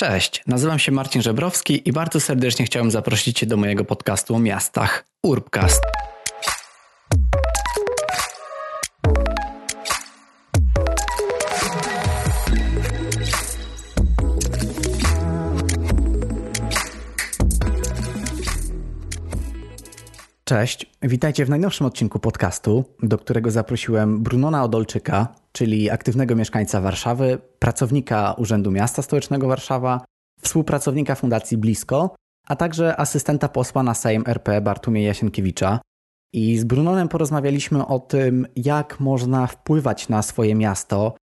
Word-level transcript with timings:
Cześć, 0.00 0.42
nazywam 0.46 0.78
się 0.78 0.92
Marcin 0.92 1.22
Żebrowski 1.22 1.88
i 1.88 1.92
bardzo 1.92 2.20
serdecznie 2.20 2.64
chciałem 2.64 2.90
zaprosić 2.90 3.38
Cię 3.38 3.46
do 3.46 3.56
mojego 3.56 3.84
podcastu 3.84 4.34
o 4.34 4.38
miastach 4.38 5.04
Urbcast. 5.22 5.82
Cześć, 20.44 20.86
witajcie 21.02 21.44
w 21.44 21.50
najnowszym 21.50 21.86
odcinku 21.86 22.18
podcastu, 22.18 22.84
do 23.02 23.18
którego 23.18 23.50
zaprosiłem 23.50 24.22
Brunona 24.22 24.64
Odolczyka, 24.64 25.34
czyli 25.58 25.90
aktywnego 25.90 26.36
mieszkańca 26.36 26.80
Warszawy, 26.80 27.38
pracownika 27.58 28.32
Urzędu 28.32 28.70
Miasta 28.70 29.02
Stołecznego 29.02 29.48
Warszawa, 29.48 30.00
współpracownika 30.40 31.14
Fundacji 31.14 31.56
Blisko, 31.56 32.14
a 32.48 32.56
także 32.56 32.96
asystenta 33.00 33.48
posła 33.48 33.82
na 33.82 33.94
Sejm 33.94 34.24
RP 34.26 34.60
Bartłomieja 34.60 35.14
Sienkiewicza. 35.14 35.80
I 36.32 36.58
z 36.58 36.64
Brunonem 36.64 37.08
porozmawialiśmy 37.08 37.86
o 37.86 37.98
tym, 37.98 38.46
jak 38.56 39.00
można 39.00 39.46
wpływać 39.46 40.08
na 40.08 40.22
swoje 40.22 40.54
miasto, 40.54 41.14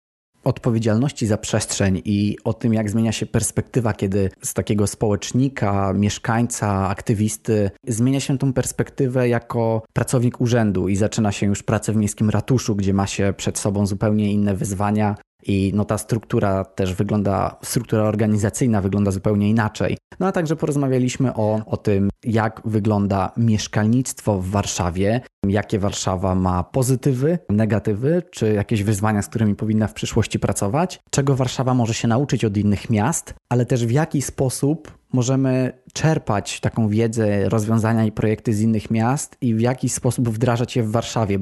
odpowiedzialności 0.46 1.28
za 1.28 1.38
przestrzeń 1.38 2.02
i 2.06 2.38
o 2.44 2.54
tym, 2.54 2.74
jak 2.74 2.90
zmienia 2.90 3.12
się 3.12 3.26
perspektywa, 3.26 3.94
kiedy 3.94 4.30
z 4.42 4.54
takiego 4.54 4.88
społecznika, 4.88 5.94
mieszkańca, 5.94 6.88
aktywisty 6.90 7.72
zmienia 7.88 8.20
się 8.20 8.38
tą 8.38 8.54
perspektywę 8.54 9.30
jako 9.30 9.82
pracownik 9.94 10.42
urzędu 10.42 10.88
i 10.88 10.96
zaczyna 10.96 11.32
się 11.32 11.46
już 11.46 11.64
pracę 11.64 11.94
w 11.94 11.96
miejskim 11.96 12.30
ratuszu, 12.30 12.76
gdzie 12.76 12.94
ma 12.94 13.08
się 13.08 13.34
przed 13.38 13.58
sobą 13.58 13.86
zupełnie 13.86 14.32
inne 14.32 14.56
wyzwania, 14.56 15.16
i 15.46 15.72
no 15.76 15.86
ta 15.86 15.98
struktura 15.98 16.66
też 16.66 16.94
wygląda, 16.94 17.58
struktura 17.64 18.04
organizacyjna 18.04 18.82
wygląda 18.82 19.12
zupełnie 19.12 19.50
inaczej. 19.50 19.98
No 20.20 20.28
a 20.28 20.32
także 20.32 20.56
porozmawialiśmy 20.56 21.34
o, 21.34 21.62
o 21.66 21.78
tym, 21.78 22.10
jak 22.24 22.62
wygląda 22.66 23.32
mieszkalnictwo 23.38 24.40
w 24.40 24.50
Warszawie, 24.50 25.22
jakie 25.48 25.80
Warszawa 25.80 26.36
ma 26.36 26.64
pozytywy, 26.64 27.40
negatywy, 27.50 28.24
czy 28.32 28.54
jakieś 28.54 28.84
wyzwania, 28.84 29.22
z 29.22 29.28
którymi 29.28 29.56
powinna 29.56 29.88
w 29.88 29.94
przyszłości 29.94 30.40
pracować, 30.40 31.00
czego 31.12 31.36
Warszawa 31.36 31.74
może 31.74 31.94
się 31.94 32.08
nauczyć 32.08 32.46
od 32.46 32.58
innych 32.58 32.90
miast, 32.90 33.34
ale 33.50 33.66
też 33.66 33.86
w 33.86 33.92
jaki 33.92 34.22
sposób 34.22 34.98
możemy 35.14 35.72
czerpać 35.94 36.60
taką 36.60 36.88
wiedzę, 36.88 37.50
rozwiązania 37.50 38.06
i 38.06 38.12
projekty 38.12 38.54
z 38.54 38.62
innych 38.62 38.92
miast 38.92 39.38
i 39.42 39.56
w 39.56 39.62
jaki 39.62 39.90
sposób 39.90 40.30
wdrażać 40.30 40.76
je 40.76 40.84
w 40.84 40.92
Warszawie. 40.92 41.40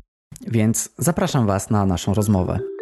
Więc 0.47 0.89
zapraszam 0.97 1.47
Was 1.47 1.69
na 1.69 1.85
naszą 1.85 2.13
rozmowę. 2.13 2.72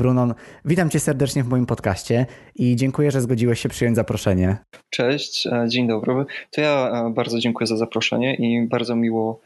Brunon, 0.00 0.34
witam 0.64 0.90
cię 0.90 1.00
serdecznie 1.00 1.44
w 1.44 1.48
moim 1.48 1.66
podcaście 1.66 2.26
i 2.56 2.76
dziękuję, 2.76 3.10
że 3.10 3.20
zgodziłeś 3.20 3.60
się 3.60 3.68
przyjąć 3.68 3.96
zaproszenie. 3.96 4.56
Cześć, 4.90 5.46
e, 5.46 5.66
dzień 5.68 5.88
dobry. 5.88 6.24
To 6.50 6.60
ja 6.60 6.90
e, 7.06 7.10
bardzo 7.10 7.38
dziękuję 7.38 7.66
za 7.66 7.76
zaproszenie 7.76 8.34
i 8.34 8.66
bardzo 8.66 8.96
miło 8.96 9.40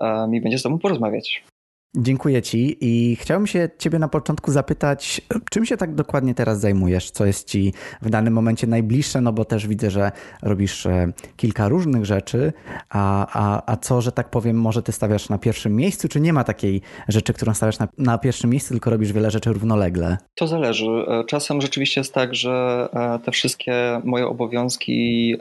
e, 0.00 0.28
mi 0.28 0.40
będzie 0.40 0.58
z 0.58 0.62
tobą 0.62 0.78
porozmawiać. 0.78 1.44
Dziękuję 1.96 2.42
Ci 2.42 2.76
i 2.80 3.16
chciałbym 3.16 3.46
się 3.46 3.68
Ciebie 3.78 3.98
na 3.98 4.08
początku 4.08 4.52
zapytać, 4.52 5.20
czym 5.50 5.66
się 5.66 5.76
tak 5.76 5.94
dokładnie 5.94 6.34
teraz 6.34 6.60
zajmujesz? 6.60 7.10
Co 7.10 7.26
jest 7.26 7.48
Ci 7.48 7.72
w 8.02 8.10
danym 8.10 8.34
momencie 8.34 8.66
najbliższe? 8.66 9.20
No 9.20 9.32
bo 9.32 9.44
też 9.44 9.66
widzę, 9.66 9.90
że 9.90 10.12
robisz 10.42 10.86
e, 10.86 11.12
kilka 11.36 11.68
różnych 11.68 12.04
rzeczy, 12.04 12.52
a, 12.90 13.26
a, 13.32 13.72
a 13.72 13.76
co, 13.76 14.00
że 14.00 14.12
tak 14.12 14.30
powiem, 14.30 14.60
może 14.60 14.82
Ty 14.82 14.92
stawiasz 14.92 15.28
na 15.28 15.38
pierwszym 15.38 15.76
miejscu, 15.76 16.08
czy 16.08 16.20
nie 16.20 16.32
ma 16.32 16.44
takiej 16.44 16.80
rzeczy, 17.08 17.32
którą 17.32 17.54
stawiasz 17.54 17.78
na, 17.78 17.88
na 17.98 18.18
pierwszym 18.18 18.50
miejscu, 18.50 18.74
tylko 18.74 18.90
robisz 18.90 19.12
wiele 19.12 19.30
rzeczy 19.30 19.52
równolegle? 19.52 20.16
To 20.34 20.46
zależy. 20.46 20.86
E, 20.86 21.24
czasem 21.24 21.60
rzeczywiście 21.60 22.00
jest 22.00 22.14
tak, 22.14 22.34
że 22.34 22.88
e, 22.92 23.18
te 23.18 23.32
wszystkie 23.32 24.00
moje 24.04 24.26
obowiązki 24.26 25.36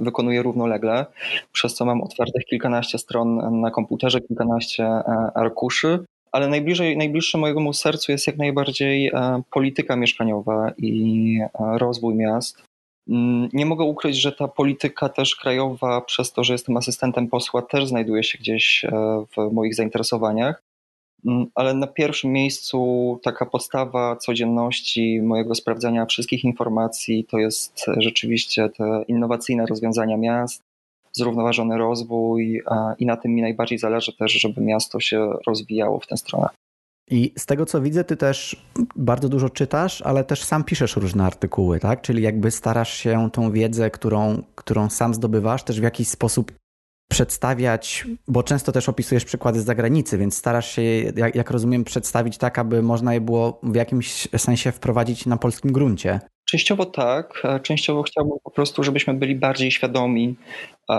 wykonuję 0.00 0.42
równolegle, 0.42 1.06
przez 1.52 1.74
co 1.74 1.84
mam 1.84 2.02
otwartych 2.02 2.44
kilkanaście 2.44 2.98
stron 2.98 3.60
na 3.60 3.70
komputerze, 3.70 4.20
kilkanaście 4.20 4.88
arkuszy 5.34 5.87
ale 6.32 6.48
najbliżej, 6.48 6.96
najbliższe 6.96 7.38
mojemu 7.38 7.72
sercu 7.72 8.12
jest 8.12 8.26
jak 8.26 8.36
najbardziej 8.36 9.06
e, 9.08 9.42
polityka 9.50 9.96
mieszkaniowa 9.96 10.72
i 10.78 11.38
e, 11.40 11.48
rozwój 11.78 12.14
miast. 12.14 12.62
Mm, 13.08 13.48
nie 13.52 13.66
mogę 13.66 13.84
ukryć, 13.84 14.16
że 14.16 14.32
ta 14.32 14.48
polityka 14.48 15.08
też 15.08 15.36
krajowa, 15.36 16.00
przez 16.00 16.32
to, 16.32 16.44
że 16.44 16.52
jestem 16.52 16.76
asystentem 16.76 17.28
posła, 17.28 17.62
też 17.62 17.86
znajduje 17.86 18.24
się 18.24 18.38
gdzieś 18.38 18.84
e, 18.84 18.90
w 19.36 19.52
moich 19.52 19.74
zainteresowaniach. 19.74 20.62
Mm, 21.26 21.46
ale 21.54 21.74
na 21.74 21.86
pierwszym 21.86 22.32
miejscu 22.32 23.20
taka 23.22 23.46
podstawa 23.46 24.16
codzienności 24.16 25.20
mojego 25.22 25.54
sprawdzania 25.54 26.06
wszystkich 26.06 26.44
informacji 26.44 27.24
to 27.24 27.38
jest 27.38 27.86
rzeczywiście 27.96 28.68
te 28.68 29.04
innowacyjne 29.08 29.66
rozwiązania 29.66 30.16
miast, 30.16 30.62
zrównoważony 31.12 31.78
rozwój 31.78 32.62
i 32.98 33.06
na 33.06 33.16
tym 33.16 33.34
mi 33.34 33.42
najbardziej 33.42 33.78
zależy 33.78 34.16
też, 34.16 34.32
żeby 34.32 34.60
miasto 34.60 35.00
się 35.00 35.32
rozwijało 35.46 36.00
w 36.00 36.06
tę 36.06 36.16
stronę. 36.16 36.48
I 37.10 37.32
z 37.38 37.46
tego 37.46 37.66
co 37.66 37.80
widzę, 37.80 38.04
ty 38.04 38.16
też 38.16 38.66
bardzo 38.96 39.28
dużo 39.28 39.50
czytasz, 39.50 40.02
ale 40.02 40.24
też 40.24 40.44
sam 40.44 40.64
piszesz 40.64 40.96
różne 40.96 41.24
artykuły, 41.24 41.80
tak? 41.80 42.00
Czyli 42.00 42.22
jakby 42.22 42.50
starasz 42.50 42.94
się 42.94 43.28
tą 43.32 43.52
wiedzę, 43.52 43.90
którą, 43.90 44.42
którą 44.54 44.90
sam 44.90 45.14
zdobywasz, 45.14 45.62
też 45.62 45.80
w 45.80 45.82
jakiś 45.82 46.08
sposób 46.08 46.52
przedstawiać, 47.10 48.06
bo 48.28 48.42
często 48.42 48.72
też 48.72 48.88
opisujesz 48.88 49.24
przykłady 49.24 49.60
z 49.60 49.64
zagranicy, 49.64 50.18
więc 50.18 50.36
starasz 50.36 50.70
się, 50.70 50.82
jak, 51.16 51.34
jak 51.34 51.50
rozumiem, 51.50 51.84
przedstawić 51.84 52.38
tak, 52.38 52.58
aby 52.58 52.82
można 52.82 53.14
je 53.14 53.20
było 53.20 53.60
w 53.62 53.74
jakimś 53.74 54.28
sensie 54.36 54.72
wprowadzić 54.72 55.26
na 55.26 55.36
polskim 55.36 55.72
gruncie. 55.72 56.20
Częściowo 56.50 56.86
tak, 56.86 57.42
częściowo 57.62 58.02
chciałbym 58.02 58.38
po 58.44 58.50
prostu, 58.50 58.82
żebyśmy 58.82 59.14
byli 59.14 59.34
bardziej 59.34 59.70
świadomi 59.70 60.34
e, 60.90 60.94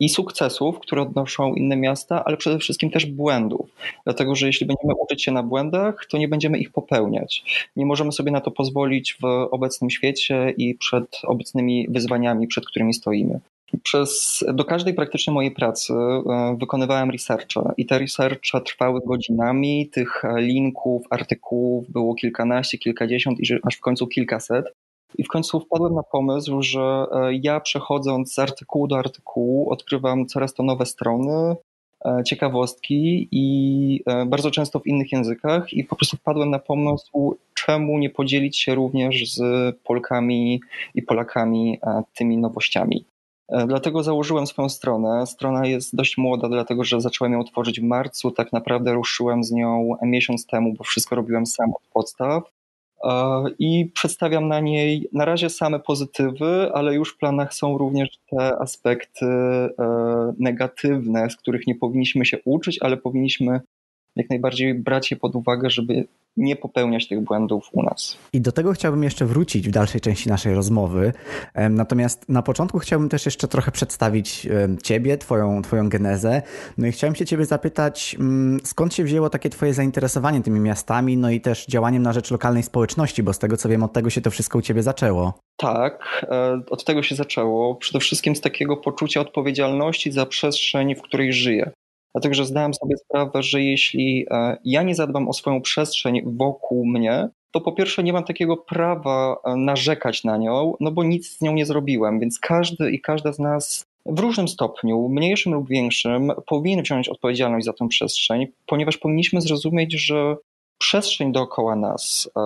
i 0.00 0.08
sukcesów, 0.08 0.78
które 0.78 1.02
odnoszą 1.02 1.54
inne 1.54 1.76
miasta, 1.76 2.24
ale 2.24 2.36
przede 2.36 2.58
wszystkim 2.58 2.90
też 2.90 3.06
błędów. 3.06 3.70
Dlatego, 4.04 4.34
że 4.34 4.46
jeśli 4.46 4.66
będziemy 4.66 4.94
uczyć 4.94 5.24
się 5.24 5.32
na 5.32 5.42
błędach, 5.42 6.06
to 6.10 6.18
nie 6.18 6.28
będziemy 6.28 6.58
ich 6.58 6.72
popełniać. 6.72 7.44
Nie 7.76 7.86
możemy 7.86 8.12
sobie 8.12 8.30
na 8.32 8.40
to 8.40 8.50
pozwolić 8.50 9.16
w 9.22 9.24
obecnym 9.50 9.90
świecie 9.90 10.54
i 10.56 10.74
przed 10.74 11.20
obecnymi 11.24 11.86
wyzwaniami, 11.90 12.46
przed 12.46 12.66
którymi 12.66 12.94
stoimy. 12.94 13.40
Przez, 13.82 14.44
do 14.54 14.64
każdej 14.64 14.94
praktycznie 14.94 15.32
mojej 15.32 15.50
pracy 15.50 15.92
e, 15.92 16.56
wykonywałem 16.60 17.10
researche 17.10 17.72
i 17.76 17.86
te 17.86 17.98
researche 17.98 18.60
trwały 18.60 19.00
godzinami, 19.06 19.88
tych 19.88 20.22
linków, 20.36 21.02
artykułów 21.10 21.90
było 21.90 22.14
kilkanaście, 22.14 22.78
kilkadziesiąt 22.78 23.40
i 23.40 23.44
aż 23.62 23.76
w 23.76 23.80
końcu 23.80 24.06
kilkaset. 24.06 24.64
I 25.18 25.24
w 25.24 25.28
końcu 25.28 25.60
wpadłem 25.60 25.94
na 25.94 26.02
pomysł, 26.02 26.62
że 26.62 26.80
e, 26.80 27.34
ja 27.42 27.60
przechodząc 27.60 28.34
z 28.34 28.38
artykułu 28.38 28.86
do 28.86 28.98
artykułu 28.98 29.70
odkrywam 29.70 30.26
coraz 30.26 30.54
to 30.54 30.62
nowe 30.62 30.86
strony, 30.86 31.56
e, 32.04 32.22
ciekawostki 32.24 33.28
i 33.32 34.02
e, 34.06 34.26
bardzo 34.26 34.50
często 34.50 34.80
w 34.80 34.86
innych 34.86 35.12
językach 35.12 35.72
i 35.72 35.84
po 35.84 35.96
prostu 35.96 36.16
wpadłem 36.16 36.50
na 36.50 36.58
pomysł, 36.58 37.36
czemu 37.54 37.98
nie 37.98 38.10
podzielić 38.10 38.58
się 38.58 38.74
również 38.74 39.34
z 39.34 39.40
Polkami 39.84 40.60
i 40.94 41.02
Polakami 41.02 41.78
tymi 42.14 42.38
nowościami. 42.38 43.04
Dlatego 43.66 44.02
założyłem 44.02 44.46
swoją 44.46 44.68
stronę. 44.68 45.26
Strona 45.26 45.66
jest 45.66 45.96
dość 45.96 46.18
młoda, 46.18 46.48
dlatego 46.48 46.84
że 46.84 47.00
zacząłem 47.00 47.32
ją 47.32 47.44
tworzyć 47.44 47.80
w 47.80 47.84
marcu. 47.84 48.30
Tak 48.30 48.52
naprawdę 48.52 48.92
ruszyłem 48.92 49.44
z 49.44 49.52
nią 49.52 49.90
miesiąc 50.02 50.46
temu, 50.46 50.74
bo 50.78 50.84
wszystko 50.84 51.16
robiłem 51.16 51.46
sam 51.46 51.70
od 51.70 51.82
podstaw. 51.92 52.42
I 53.58 53.90
przedstawiam 53.94 54.48
na 54.48 54.60
niej 54.60 55.08
na 55.12 55.24
razie 55.24 55.50
same 55.50 55.80
pozytywy, 55.80 56.70
ale 56.74 56.94
już 56.94 57.14
w 57.14 57.18
planach 57.18 57.54
są 57.54 57.78
również 57.78 58.08
te 58.30 58.58
aspekty 58.58 59.26
e, 59.26 59.68
negatywne, 60.38 61.30
z 61.30 61.36
których 61.36 61.66
nie 61.66 61.74
powinniśmy 61.74 62.26
się 62.26 62.38
uczyć, 62.44 62.78
ale 62.82 62.96
powinniśmy 62.96 63.60
jak 64.16 64.30
najbardziej 64.30 64.74
brać 64.74 65.10
je 65.10 65.16
pod 65.16 65.36
uwagę, 65.36 65.70
żeby 65.70 66.04
nie 66.36 66.56
popełniać 66.56 67.08
tych 67.08 67.20
błędów 67.20 67.68
u 67.72 67.82
nas. 67.82 68.18
I 68.32 68.40
do 68.40 68.52
tego 68.52 68.72
chciałbym 68.72 69.02
jeszcze 69.02 69.26
wrócić 69.26 69.68
w 69.68 69.70
dalszej 69.70 70.00
części 70.00 70.28
naszej 70.28 70.54
rozmowy. 70.54 71.12
Natomiast 71.70 72.28
na 72.28 72.42
początku 72.42 72.78
chciałbym 72.78 73.08
też 73.08 73.26
jeszcze 73.26 73.48
trochę 73.48 73.70
przedstawić 73.70 74.48
Ciebie, 74.82 75.18
Twoją, 75.18 75.62
twoją 75.62 75.88
genezę. 75.88 76.42
No 76.78 76.86
i 76.86 76.92
chciałem 76.92 77.14
się 77.14 77.26
Ciebie 77.26 77.44
zapytać, 77.44 78.16
mm, 78.20 78.60
skąd 78.64 78.94
się 78.94 79.04
wzięło 79.04 79.30
takie 79.30 79.50
Twoje 79.50 79.74
zainteresowanie 79.74 80.42
tymi 80.42 80.60
miastami, 80.60 81.16
no 81.16 81.30
i 81.30 81.40
też 81.40 81.66
działaniem 81.66 82.02
na 82.02 82.12
rzecz 82.12 82.30
lokalnej 82.30 82.62
społeczności, 82.62 83.22
bo 83.22 83.32
z 83.32 83.38
tego 83.38 83.56
co 83.56 83.68
wiem, 83.68 83.82
od 83.82 83.92
tego 83.92 84.10
się 84.10 84.20
to 84.20 84.30
wszystko 84.30 84.58
u 84.58 84.62
Ciebie 84.62 84.82
zaczęło. 84.82 85.38
Tak, 85.56 86.26
e, 86.30 86.62
od 86.70 86.84
tego 86.84 87.02
się 87.02 87.14
zaczęło. 87.14 87.74
Przede 87.74 88.00
wszystkim 88.00 88.36
z 88.36 88.40
takiego 88.40 88.76
poczucia 88.76 89.20
odpowiedzialności 89.20 90.12
za 90.12 90.26
przestrzeń, 90.26 90.94
w 90.94 91.02
której 91.02 91.32
żyję. 91.32 91.70
Dlatego, 92.14 92.34
że 92.34 92.46
zdałem 92.46 92.74
sobie 92.74 92.96
sprawę, 92.96 93.42
że 93.42 93.62
jeśli 93.62 94.26
e, 94.30 94.56
ja 94.64 94.82
nie 94.82 94.94
zadbam 94.94 95.28
o 95.28 95.32
swoją 95.32 95.60
przestrzeń 95.60 96.22
wokół 96.24 96.86
mnie, 96.86 97.28
to 97.50 97.60
po 97.60 97.72
pierwsze 97.72 98.02
nie 98.02 98.12
mam 98.12 98.24
takiego 98.24 98.56
prawa 98.56 99.36
e, 99.44 99.56
narzekać 99.56 100.24
na 100.24 100.36
nią, 100.36 100.74
no 100.80 100.90
bo 100.90 101.04
nic 101.04 101.36
z 101.36 101.40
nią 101.40 101.52
nie 101.52 101.66
zrobiłem, 101.66 102.20
więc 102.20 102.38
każdy 102.38 102.90
i 102.90 103.00
każda 103.00 103.32
z 103.32 103.38
nas 103.38 103.86
w 104.06 104.18
różnym 104.18 104.48
stopniu, 104.48 105.08
mniejszym 105.08 105.54
lub 105.54 105.68
większym, 105.68 106.32
powinien 106.46 106.82
wziąć 106.82 107.08
odpowiedzialność 107.08 107.66
za 107.66 107.72
tę 107.72 107.88
przestrzeń, 107.88 108.46
ponieważ 108.66 108.98
powinniśmy 108.98 109.40
zrozumieć, 109.40 109.92
że 109.92 110.36
przestrzeń 110.78 111.32
dookoła 111.32 111.76
nas, 111.76 112.30
e, 112.36 112.40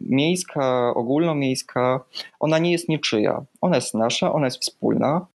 miejska, 0.00 0.94
ogólnomiejska, 0.94 2.00
ona 2.40 2.58
nie 2.58 2.72
jest 2.72 2.88
niczyja. 2.88 3.44
Ona 3.60 3.76
jest 3.76 3.94
nasza, 3.94 4.32
ona 4.32 4.46
jest 4.46 4.60
wspólna 4.62 5.26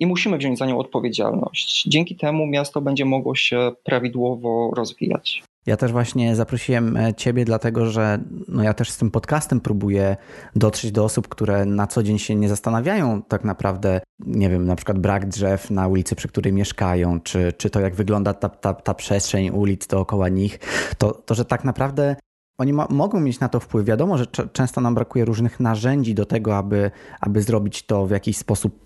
i 0.00 0.06
musimy 0.06 0.38
wziąć 0.38 0.58
za 0.58 0.66
nią 0.66 0.78
odpowiedzialność. 0.78 1.84
Dzięki 1.88 2.16
temu 2.16 2.46
miasto 2.46 2.80
będzie 2.80 3.04
mogło 3.04 3.34
się 3.34 3.72
prawidłowo 3.84 4.70
rozwijać. 4.76 5.42
Ja 5.66 5.76
też 5.76 5.92
właśnie 5.92 6.36
zaprosiłem 6.36 6.96
e, 6.96 7.14
Ciebie, 7.14 7.44
dlatego 7.44 7.86
że 7.86 8.18
no 8.48 8.62
ja 8.62 8.74
też 8.74 8.90
z 8.90 8.96
tym 8.96 9.10
podcastem 9.10 9.60
próbuję 9.60 10.16
dotrzeć 10.56 10.92
do 10.92 11.04
osób, 11.04 11.28
które 11.28 11.64
na 11.64 11.86
co 11.86 12.02
dzień 12.02 12.18
się 12.18 12.34
nie 12.34 12.48
zastanawiają 12.48 13.22
tak 13.22 13.44
naprawdę, 13.44 14.00
nie 14.18 14.50
wiem, 14.50 14.66
na 14.66 14.76
przykład 14.76 14.98
brak 14.98 15.28
drzew 15.28 15.70
na 15.70 15.88
ulicy, 15.88 16.16
przy 16.16 16.28
której 16.28 16.52
mieszkają, 16.52 17.20
czy, 17.20 17.52
czy 17.52 17.70
to 17.70 17.80
jak 17.80 17.94
wygląda 17.94 18.34
ta, 18.34 18.48
ta, 18.48 18.74
ta 18.74 18.94
przestrzeń 18.94 19.50
ulic 19.50 19.86
dookoła 19.86 20.28
nich, 20.28 20.58
to, 20.98 21.12
to 21.12 21.34
że 21.34 21.44
tak 21.44 21.64
naprawdę 21.64 22.16
oni 22.58 22.72
ma, 22.72 22.86
mogą 22.90 23.20
mieć 23.20 23.40
na 23.40 23.48
to 23.48 23.60
wpływ. 23.60 23.86
Wiadomo, 23.86 24.18
że 24.18 24.26
często 24.26 24.80
nam 24.80 24.94
brakuje 24.94 25.24
różnych 25.24 25.60
narzędzi 25.60 26.14
do 26.14 26.26
tego, 26.26 26.56
aby, 26.56 26.90
aby 27.20 27.42
zrobić 27.42 27.86
to 27.86 28.06
w 28.06 28.10
jakiś 28.10 28.36
sposób 28.36 28.80
e, 28.84 28.85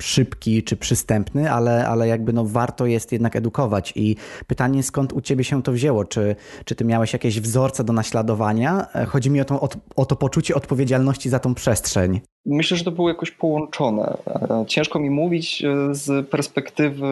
szybki 0.00 0.62
czy 0.62 0.76
przystępny, 0.76 1.52
ale, 1.52 1.88
ale 1.88 2.08
jakby 2.08 2.32
no 2.32 2.44
warto 2.44 2.86
jest 2.86 3.12
jednak 3.12 3.36
edukować. 3.36 3.92
I 3.96 4.16
pytanie, 4.46 4.82
skąd 4.82 5.12
u 5.12 5.20
ciebie 5.20 5.44
się 5.44 5.62
to 5.62 5.72
wzięło? 5.72 6.04
Czy, 6.04 6.36
czy 6.64 6.74
ty 6.74 6.84
miałeś 6.84 7.12
jakieś 7.12 7.40
wzorce 7.40 7.84
do 7.84 7.92
naśladowania? 7.92 8.86
E, 8.94 9.04
chodzi 9.04 9.30
mi 9.30 9.40
o, 9.40 9.44
to, 9.44 9.68
o, 9.96 10.06
to 10.06 10.16
poczucie 10.16 10.54
odpowiedzialności 10.54 11.28
za 11.28 11.38
tą 11.38 11.54
przestrzeń. 11.54 12.20
Myślę, 12.46 12.76
że 12.76 12.84
to 12.84 12.90
było 12.90 13.08
jakoś 13.08 13.30
połączone. 13.30 14.16
E, 14.26 14.64
ciężko 14.68 14.98
mi 14.98 15.10
mówić 15.10 15.62
z 15.90 16.28
perspektywy, 16.28 17.06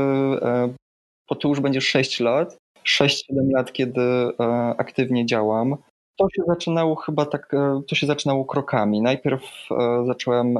bo 1.28 1.34
to 1.34 1.48
już 1.48 1.60
będzie 1.60 1.80
6 1.80 2.20
lat, 2.20 2.56
6-7 2.84 3.22
lat, 3.54 3.72
kiedy 3.72 4.00
e, 4.00 4.34
aktywnie 4.78 5.26
działam. 5.26 5.76
To 6.16 6.26
się 6.36 6.42
zaczynało 6.46 6.96
chyba 6.96 7.26
tak, 7.26 7.54
e, 7.54 7.82
to 7.88 7.94
się 7.94 8.06
zaczynało 8.06 8.44
krokami. 8.44 9.02
Najpierw 9.02 9.42
e, 9.70 10.04
zacząłem 10.06 10.58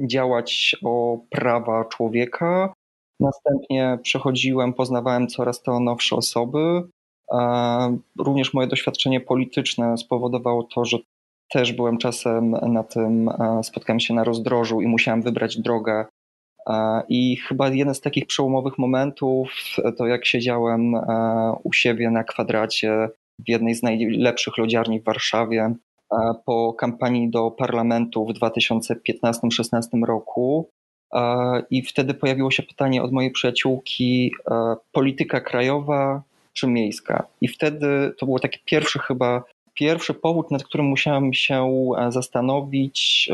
działać 0.00 0.76
o 0.84 1.18
prawa 1.30 1.84
człowieka, 1.84 2.72
następnie 3.20 3.98
przechodziłem, 4.02 4.72
poznawałem 4.72 5.28
coraz 5.28 5.62
to 5.62 5.80
nowsze 5.80 6.16
osoby. 6.16 6.82
Również 8.18 8.54
moje 8.54 8.68
doświadczenie 8.68 9.20
polityczne 9.20 9.98
spowodowało 9.98 10.62
to, 10.74 10.84
że 10.84 10.98
też 11.52 11.72
byłem 11.72 11.98
czasem 11.98 12.50
na 12.50 12.82
tym, 12.82 13.30
spotkałem 13.62 14.00
się 14.00 14.14
na 14.14 14.24
rozdrożu 14.24 14.80
i 14.80 14.86
musiałem 14.86 15.22
wybrać 15.22 15.58
drogę, 15.58 16.04
i 17.08 17.36
chyba 17.36 17.68
jeden 17.68 17.94
z 17.94 18.00
takich 18.00 18.26
przełomowych 18.26 18.78
momentów 18.78 19.52
to 19.98 20.06
jak 20.06 20.26
siedziałem 20.26 20.94
u 21.64 21.72
siebie 21.72 22.10
na 22.10 22.24
kwadracie 22.24 23.08
w 23.38 23.48
jednej 23.48 23.74
z 23.74 23.82
najlepszych 23.82 24.58
lodziarni 24.58 25.00
w 25.00 25.04
Warszawie 25.04 25.74
po 26.44 26.72
kampanii 26.72 27.30
do 27.30 27.50
parlamentu 27.50 28.26
w 28.26 28.32
2015-16 28.32 30.04
roku. 30.06 30.68
I 31.70 31.82
wtedy 31.82 32.14
pojawiło 32.14 32.50
się 32.50 32.62
pytanie 32.62 33.02
od 33.02 33.12
mojej 33.12 33.30
przyjaciółki: 33.30 34.32
polityka 34.92 35.40
krajowa 35.40 36.22
czy 36.52 36.66
miejska? 36.66 37.26
I 37.40 37.48
wtedy 37.48 38.14
to 38.18 38.26
był 38.26 38.38
taki 38.38 38.58
pierwszy 38.64 38.98
chyba 38.98 39.42
pierwszy 39.74 40.14
powód, 40.14 40.50
nad 40.50 40.64
którym 40.64 40.86
musiałem 40.86 41.34
się 41.34 41.90
zastanowić, 42.08 43.28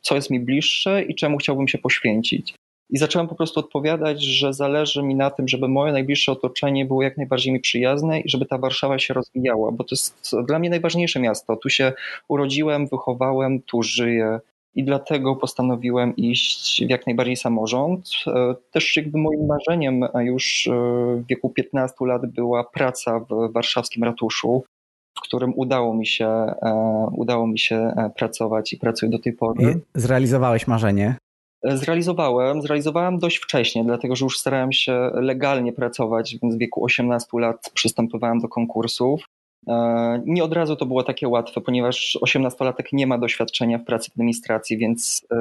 co 0.00 0.14
jest 0.14 0.30
mi 0.30 0.40
bliższe 0.40 1.02
i 1.02 1.14
czemu 1.14 1.38
chciałbym 1.38 1.68
się 1.68 1.78
poświęcić. 1.78 2.54
I 2.92 2.98
zacząłem 2.98 3.28
po 3.28 3.34
prostu 3.34 3.60
odpowiadać, 3.60 4.22
że 4.22 4.52
zależy 4.52 5.02
mi 5.02 5.14
na 5.14 5.30
tym, 5.30 5.48
żeby 5.48 5.68
moje 5.68 5.92
najbliższe 5.92 6.32
otoczenie 6.32 6.84
było 6.84 7.02
jak 7.02 7.16
najbardziej 7.16 7.52
mi 7.52 7.60
przyjazne 7.60 8.20
i 8.20 8.28
żeby 8.28 8.46
ta 8.46 8.58
Warszawa 8.58 8.98
się 8.98 9.14
rozwijała, 9.14 9.72
bo 9.72 9.84
to 9.84 9.94
jest 9.94 10.32
dla 10.46 10.58
mnie 10.58 10.70
najważniejsze 10.70 11.20
miasto. 11.20 11.56
Tu 11.56 11.68
się 11.68 11.92
urodziłem, 12.28 12.86
wychowałem, 12.86 13.62
tu 13.62 13.82
żyję. 13.82 14.40
I 14.74 14.84
dlatego 14.84 15.36
postanowiłem 15.36 16.16
iść 16.16 16.84
w 16.86 16.90
jak 16.90 17.06
najbardziej 17.06 17.36
samorząd. 17.36 18.08
E, 18.26 18.54
też 18.70 18.96
jakby 18.96 19.18
moim 19.18 19.46
marzeniem 19.46 20.04
już 20.20 20.66
e, 20.66 20.72
w 21.16 21.26
wieku 21.26 21.50
15 21.50 21.96
lat 22.00 22.26
była 22.26 22.64
praca 22.64 23.20
w 23.20 23.52
warszawskim 23.52 24.04
ratuszu, 24.04 24.64
w 25.18 25.20
którym 25.20 25.52
udało 25.56 25.94
mi 25.94 26.06
się, 26.06 26.26
e, 26.26 27.06
udało 27.16 27.46
mi 27.46 27.58
się 27.58 27.92
pracować 28.16 28.72
i 28.72 28.78
pracuję 28.78 29.10
do 29.10 29.18
tej 29.18 29.32
pory. 29.32 29.80
Zrealizowałeś 29.94 30.66
marzenie? 30.66 31.16
Zrealizowałem, 31.64 32.62
zrealizowałem 32.62 33.18
dość 33.18 33.36
wcześnie, 33.36 33.84
dlatego 33.84 34.16
że 34.16 34.24
już 34.24 34.38
starałem 34.38 34.72
się 34.72 35.10
legalnie 35.14 35.72
pracować, 35.72 36.36
więc 36.42 36.54
w 36.54 36.58
wieku 36.58 36.84
18 36.84 37.28
lat 37.34 37.70
przystępowałem 37.74 38.38
do 38.38 38.48
konkursów. 38.48 39.24
E, 39.68 40.22
nie 40.26 40.44
od 40.44 40.52
razu 40.52 40.76
to 40.76 40.86
było 40.86 41.02
takie 41.02 41.28
łatwe, 41.28 41.60
ponieważ 41.60 42.18
18-latek 42.22 42.84
nie 42.92 43.06
ma 43.06 43.18
doświadczenia 43.18 43.78
w 43.78 43.84
pracy 43.84 44.10
w 44.10 44.14
administracji, 44.14 44.78
więc 44.78 45.26
e, 45.32 45.36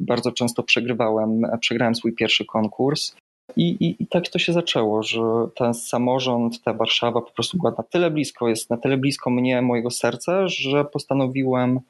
bardzo 0.00 0.32
często 0.32 0.62
przegrywałem, 0.62 1.42
przegrałem 1.60 1.94
swój 1.94 2.14
pierwszy 2.14 2.44
konkurs. 2.44 3.16
I, 3.56 3.68
i, 3.68 4.02
I 4.02 4.06
tak 4.06 4.28
to 4.28 4.38
się 4.38 4.52
zaczęło, 4.52 5.02
że 5.02 5.22
ten 5.54 5.74
samorząd, 5.74 6.62
ta 6.62 6.72
Warszawa 6.72 7.20
po 7.20 7.30
prostu 7.30 7.58
była 7.58 7.74
na 7.78 7.84
tyle 7.84 8.10
blisko, 8.10 8.48
jest 8.48 8.70
na 8.70 8.76
tyle 8.76 8.96
blisko 8.96 9.30
mnie, 9.30 9.62
mojego 9.62 9.90
serca, 9.90 10.48
że 10.48 10.84
postanowiłem 10.84 11.80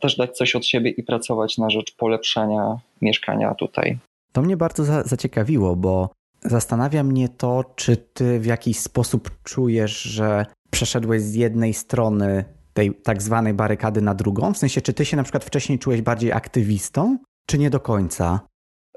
też 0.00 0.16
dać 0.16 0.36
coś 0.36 0.56
od 0.56 0.66
siebie 0.66 0.90
i 0.90 1.02
pracować 1.02 1.58
na 1.58 1.70
rzecz 1.70 1.96
polepszania 1.96 2.78
mieszkania 3.02 3.54
tutaj. 3.54 3.98
To 4.32 4.42
mnie 4.42 4.56
bardzo 4.56 4.84
za 4.84 5.02
zaciekawiło, 5.02 5.76
bo 5.76 6.10
zastanawia 6.42 7.04
mnie 7.04 7.28
to, 7.28 7.64
czy 7.76 7.96
ty 7.96 8.40
w 8.40 8.46
jakiś 8.46 8.78
sposób 8.78 9.30
czujesz, 9.44 10.02
że 10.02 10.46
przeszedłeś 10.70 11.22
z 11.22 11.34
jednej 11.34 11.74
strony 11.74 12.44
tej 12.74 12.94
tak 12.94 13.22
zwanej 13.22 13.54
barykady 13.54 14.02
na 14.02 14.14
drugą? 14.14 14.54
W 14.54 14.58
sensie, 14.58 14.80
czy 14.80 14.92
ty 14.92 15.04
się 15.04 15.16
na 15.16 15.22
przykład 15.22 15.44
wcześniej 15.44 15.78
czułeś 15.78 16.02
bardziej 16.02 16.32
aktywistą, 16.32 17.18
czy 17.46 17.58
nie 17.58 17.70
do 17.70 17.80
końca? 17.80 18.40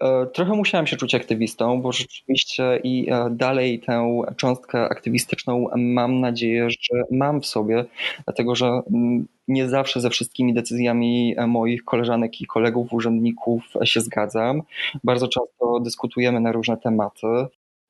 E, 0.01 0.25
trochę 0.25 0.53
musiałem 0.53 0.87
się 0.87 0.97
czuć 0.97 1.15
aktywistą, 1.15 1.81
bo 1.81 1.91
rzeczywiście 1.91 2.79
i 2.83 3.09
e, 3.11 3.29
dalej 3.31 3.79
tę 3.79 4.21
cząstkę 4.37 4.81
aktywistyczną 4.83 5.67
mam 5.77 6.19
nadzieję, 6.19 6.69
że 6.69 7.03
mam 7.11 7.41
w 7.41 7.45
sobie, 7.45 7.85
dlatego 8.25 8.55
że 8.55 8.65
mm, 8.65 9.27
nie 9.47 9.69
zawsze 9.69 10.01
ze 10.01 10.09
wszystkimi 10.09 10.53
decyzjami 10.53 11.35
e, 11.37 11.47
moich 11.47 11.85
koleżanek 11.85 12.41
i 12.41 12.45
kolegów, 12.45 12.93
urzędników 12.93 13.63
się 13.83 14.01
zgadzam. 14.01 14.61
Bardzo 15.03 15.27
często 15.27 15.79
dyskutujemy 15.79 16.39
na 16.39 16.51
różne 16.51 16.77
tematy. 16.77 17.27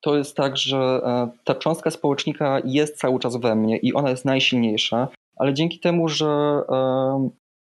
To 0.01 0.17
jest 0.17 0.35
tak, 0.35 0.57
że 0.57 1.01
ta 1.43 1.55
cząstka 1.55 1.91
społecznika 1.91 2.61
jest 2.65 2.97
cały 2.97 3.19
czas 3.19 3.37
we 3.37 3.55
mnie 3.55 3.77
i 3.77 3.93
ona 3.93 4.09
jest 4.09 4.25
najsilniejsza, 4.25 5.07
ale 5.35 5.53
dzięki 5.53 5.79
temu, 5.79 6.07
że 6.07 6.61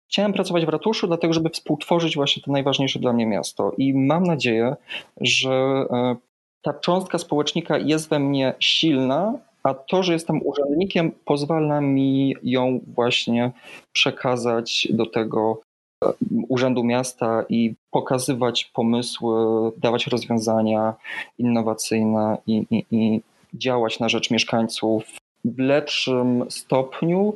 Chciałem 0.08 0.32
pracować 0.32 0.66
w 0.66 0.68
ratuszu, 0.68 1.06
dlatego 1.06 1.32
żeby 1.34 1.50
współtworzyć 1.50 2.16
właśnie 2.16 2.42
to 2.42 2.52
najważniejsze 2.52 2.98
dla 2.98 3.12
mnie 3.12 3.26
miasto. 3.26 3.72
I 3.78 3.94
mam 3.94 4.24
nadzieję, 4.24 4.76
że 5.20 5.50
e, 5.90 6.16
ta 6.62 6.74
cząstka 6.74 7.18
społecznika 7.18 7.78
jest 7.78 8.08
we 8.10 8.18
mnie 8.18 8.54
silna, 8.58 9.38
a 9.62 9.74
to, 9.74 10.02
że 10.02 10.12
jestem 10.12 10.40
urzędnikiem, 10.46 11.12
pozwala 11.24 11.80
mi 11.80 12.34
ją 12.42 12.80
właśnie 12.94 13.50
przekazać 13.92 14.88
do 14.90 15.06
tego 15.06 15.60
e, 16.04 16.12
Urzędu 16.48 16.84
Miasta 16.84 17.44
i 17.48 17.74
pokazywać 17.90 18.64
pomysły, 18.64 19.36
dawać 19.76 20.06
rozwiązania 20.06 20.94
innowacyjne 21.38 22.38
i, 22.46 22.66
i, 22.70 22.84
i 22.90 23.20
działać 23.54 24.00
na 24.00 24.08
rzecz 24.08 24.30
mieszkańców 24.30 25.04
w 25.44 25.58
lepszym 25.58 26.44
stopniu, 26.48 27.34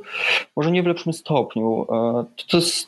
może 0.55 0.71
nie 0.71 0.83
w 0.83 0.87
lepszym 0.87 1.13
stopniu. 1.13 1.87
E, 1.91 2.25
to 2.47 2.57
jest 2.57 2.87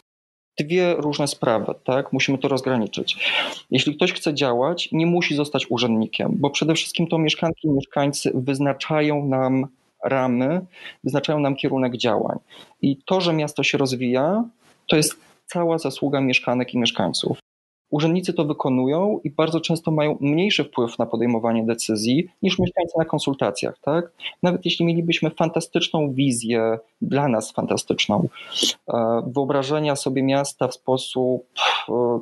dwie 0.60 0.96
różne 0.98 1.28
sprawy, 1.28 1.74
tak? 1.84 2.14
Musimy 2.14 2.38
to 2.38 2.48
rozgraniczyć. 2.48 3.32
Jeśli 3.72 3.96
ktoś 3.96 4.14
chce 4.14 4.34
działać, 4.34 4.90
nie 4.92 5.06
musi 5.06 5.36
zostać 5.36 5.66
urzędnikiem, 5.70 6.32
bo 6.36 6.50
przede 6.50 6.74
wszystkim 6.76 7.08
to 7.08 7.18
mieszkanki 7.18 7.68
i 7.68 7.72
mieszkańcy 7.72 8.32
wyznaczają 8.36 9.26
nam 9.26 9.68
ramy, 10.04 10.66
wyznaczają 11.04 11.40
nam 11.40 11.56
kierunek 11.56 11.98
działań. 11.98 12.38
I 12.82 12.98
to, 13.06 13.22
że 13.22 13.34
miasto 13.34 13.64
się 13.64 13.78
rozwija, 13.78 14.44
to 14.88 14.96
jest 14.96 15.16
cała 15.46 15.78
zasługa 15.78 16.22
mieszkanek 16.22 16.74
i 16.74 16.78
mieszkańców. 16.78 17.45
Urzędnicy 17.90 18.34
to 18.34 18.46
wykonują 18.46 19.20
i 19.24 19.30
bardzo 19.30 19.62
często 19.62 19.92
mają 19.92 20.18
mniejszy 20.22 20.64
wpływ 20.64 21.00
na 21.00 21.06
podejmowanie 21.06 21.64
decyzji 21.64 22.28
niż 22.42 22.60
mieszkańcy 22.60 22.94
na 22.98 23.06
konsultacjach. 23.06 23.80
Tak? 23.82 24.12
Nawet 24.44 24.66
jeśli 24.66 24.86
mielibyśmy 24.86 25.30
fantastyczną 25.30 26.14
wizję, 26.14 26.80
dla 27.02 27.28
nas 27.28 27.52
fantastyczną, 27.52 28.28
e, 28.94 29.22
wyobrażenia 29.28 29.96
sobie 29.96 30.24
miasta 30.24 30.68
w 30.68 30.74
sposób 30.74 31.48
e, 31.90 32.20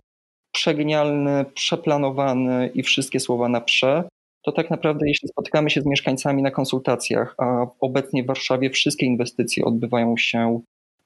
przegenialny, 0.51 1.45
przeplanowany 1.53 2.71
i 2.73 2.83
wszystkie 2.83 3.19
słowa 3.19 3.49
na 3.49 3.61
prze, 3.61 4.03
to 4.43 4.51
tak 4.51 4.69
naprawdę 4.69 5.07
jeśli 5.07 5.29
spotykamy 5.29 5.69
się 5.69 5.81
z 5.81 5.85
mieszkańcami 5.85 6.41
na 6.41 6.51
konsultacjach, 6.51 7.35
a 7.37 7.65
obecnie 7.79 8.23
w 8.23 8.25
Warszawie 8.25 8.69
wszystkie 8.69 9.05
inwestycje 9.05 9.65
odbywają 9.65 10.17
się 10.17 10.61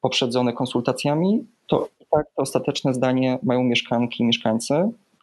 poprzedzone 0.07 0.53
konsultacjami, 0.53 1.45
to 1.67 1.89
i 1.99 2.05
tak 2.11 2.25
to 2.35 2.41
ostateczne 2.41 2.93
zdanie 2.93 3.39
mają 3.43 3.63
mieszkanki 3.63 4.23
i 4.23 4.25
mieszkańcy 4.25 4.73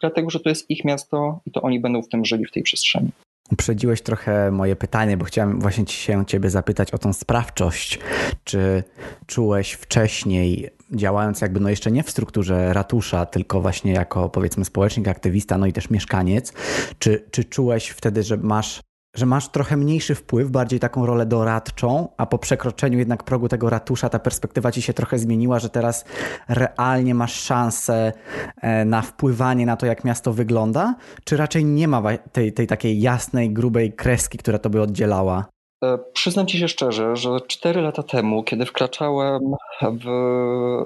dlatego 0.01 0.29
że 0.29 0.39
to 0.39 0.49
jest 0.49 0.69
ich 0.69 0.85
miasto 0.85 1.39
i 1.45 1.51
to 1.51 1.61
oni 1.61 1.79
będą 1.79 2.01
w 2.01 2.09
tym 2.09 2.25
żyli 2.25 2.45
w 2.45 2.51
tej 2.51 2.63
przestrzeni. 2.63 3.09
Uprzedziłeś 3.51 4.01
trochę 4.01 4.51
moje 4.51 4.75
pytanie, 4.75 5.17
bo 5.17 5.25
chciałem 5.25 5.59
właśnie 5.59 5.87
się 5.87 6.25
Ciebie 6.25 6.49
zapytać 6.49 6.91
o 6.91 6.97
tą 6.97 7.13
sprawczość. 7.13 7.99
Czy 8.43 8.83
czułeś 9.25 9.71
wcześniej, 9.71 10.69
działając 10.91 11.41
jakby 11.41 11.59
no 11.59 11.69
jeszcze 11.69 11.91
nie 11.91 12.03
w 12.03 12.09
strukturze 12.09 12.73
ratusza, 12.73 13.25
tylko 13.25 13.61
właśnie 13.61 13.91
jako 13.91 14.29
powiedzmy 14.29 14.65
społecznik, 14.65 15.07
aktywista, 15.07 15.57
no 15.57 15.65
i 15.65 15.73
też 15.73 15.89
mieszkaniec, 15.89 16.53
czy, 16.99 17.25
czy 17.31 17.43
czułeś 17.43 17.87
wtedy, 17.87 18.23
że 18.23 18.37
masz 18.37 18.81
że 19.15 19.25
masz 19.25 19.49
trochę 19.49 19.77
mniejszy 19.77 20.15
wpływ, 20.15 20.49
bardziej 20.49 20.79
taką 20.79 21.05
rolę 21.05 21.25
doradczą, 21.25 22.09
a 22.17 22.25
po 22.25 22.37
przekroczeniu 22.37 22.99
jednak 22.99 23.23
progu 23.23 23.47
tego 23.47 23.69
ratusza 23.69 24.09
ta 24.09 24.19
perspektywa 24.19 24.71
ci 24.71 24.81
się 24.81 24.93
trochę 24.93 25.19
zmieniła, 25.19 25.59
że 25.59 25.69
teraz 25.69 26.05
realnie 26.47 27.15
masz 27.15 27.33
szansę 27.33 28.13
e, 28.61 28.85
na 28.85 29.01
wpływanie 29.01 29.65
na 29.65 29.77
to, 29.77 29.85
jak 29.85 30.03
miasto 30.03 30.33
wygląda? 30.33 30.95
Czy 31.23 31.37
raczej 31.37 31.65
nie 31.65 31.87
ma 31.87 32.03
tej, 32.31 32.53
tej 32.53 32.67
takiej 32.67 33.01
jasnej, 33.01 33.53
grubej 33.53 33.93
kreski, 33.93 34.37
która 34.37 34.59
to 34.59 34.69
by 34.69 34.81
oddzielała? 34.81 35.54
E, 35.83 35.97
przyznam 36.13 36.47
ci 36.47 36.59
się 36.59 36.67
szczerze, 36.67 37.15
że 37.15 37.29
cztery 37.47 37.81
lata 37.81 38.03
temu, 38.03 38.43
kiedy 38.43 38.65
wkraczałem 38.65 39.41
w, 39.81 40.07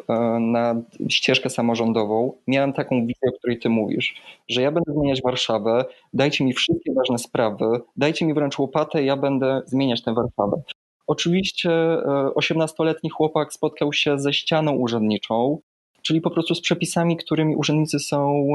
e, 0.10 0.40
na 0.40 0.76
ścieżkę 1.10 1.50
samorządową, 1.50 2.34
miałem 2.48 2.74
taką 2.74 3.02
wizję, 3.02 3.30
o 3.30 3.38
której 3.38 3.60
ty 3.60 3.70
mówisz, 3.70 4.16
że 4.48 4.62
ja 4.62 4.72
będę 4.72 4.94
zmieniać 4.94 5.22
Warszawę, 5.22 5.86
dajcie 6.14 6.44
mi 6.44 6.54
wszystkie 6.54 6.94
ważne 6.94 7.18
sprawy, 7.18 7.66
dajcie 7.98 8.26
mi 8.26 8.34
wręcz 8.34 8.60
łopatę, 8.60 9.04
ja 9.04 9.18
będę 9.18 9.62
zmieniać 9.66 10.04
tę 10.04 10.14
Warszawę. 10.14 10.62
Oczywiście 11.08 11.70
18-letni 12.36 13.10
e, 13.10 13.14
chłopak 13.14 13.54
spotkał 13.54 13.94
się 13.94 14.20
ze 14.20 14.34
ścianą 14.34 14.72
urzędniczą, 14.72 15.60
czyli 16.02 16.22
po 16.22 16.32
prostu 16.32 16.56
z 16.56 16.62
przepisami, 16.62 17.18
którymi 17.18 17.56
urzędnicy 17.56 18.00
są, 18.00 18.48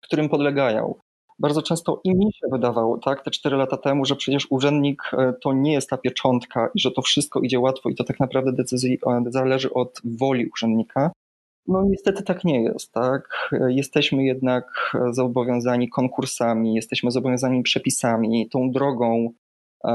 którym 0.00 0.28
podlegają 0.28 0.94
bardzo 1.38 1.62
często 1.62 2.00
i 2.04 2.14
mi 2.14 2.32
się 2.32 2.46
wydawało, 2.52 2.98
tak, 2.98 3.24
te 3.24 3.30
cztery 3.30 3.56
lata 3.56 3.76
temu, 3.76 4.04
że 4.04 4.16
przecież 4.16 4.46
urzędnik 4.50 5.02
e, 5.12 5.32
to 5.42 5.52
nie 5.52 5.72
jest 5.72 5.90
ta 5.90 5.98
pieczątka 5.98 6.70
i 6.74 6.80
że 6.80 6.90
to 6.90 7.02
wszystko 7.02 7.40
idzie 7.40 7.60
łatwo 7.60 7.88
i 7.88 7.94
to 7.94 8.04
tak 8.04 8.20
naprawdę 8.20 8.52
decyzji 8.52 8.98
zależy 9.26 9.72
od 9.72 10.00
woli 10.04 10.46
urzędnika. 10.46 11.10
No 11.68 11.84
niestety 11.90 12.22
tak 12.22 12.44
nie 12.44 12.62
jest, 12.62 12.92
tak. 12.92 13.50
Jesteśmy 13.68 14.24
jednak 14.24 14.96
zobowiązani 15.10 15.88
konkursami, 15.88 16.74
jesteśmy 16.74 17.10
zobowiązani 17.10 17.62
przepisami, 17.62 18.48
tą 18.48 18.70
drogą 18.70 19.30
e, 19.84 19.90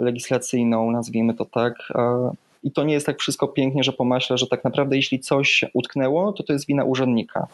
legislacyjną, 0.00 0.90
nazwijmy 0.90 1.34
to 1.34 1.44
tak. 1.44 1.74
E, 1.94 2.30
I 2.62 2.72
to 2.72 2.84
nie 2.84 2.94
jest 2.94 3.06
tak 3.06 3.18
wszystko 3.18 3.48
pięknie, 3.48 3.82
że 3.82 3.92
pomyślę, 3.92 4.38
że 4.38 4.46
tak 4.46 4.64
naprawdę 4.64 4.96
jeśli 4.96 5.20
coś 5.20 5.64
utknęło, 5.74 6.32
to 6.32 6.42
to 6.42 6.52
jest 6.52 6.66
wina 6.66 6.84
urzędnika. 6.84 7.46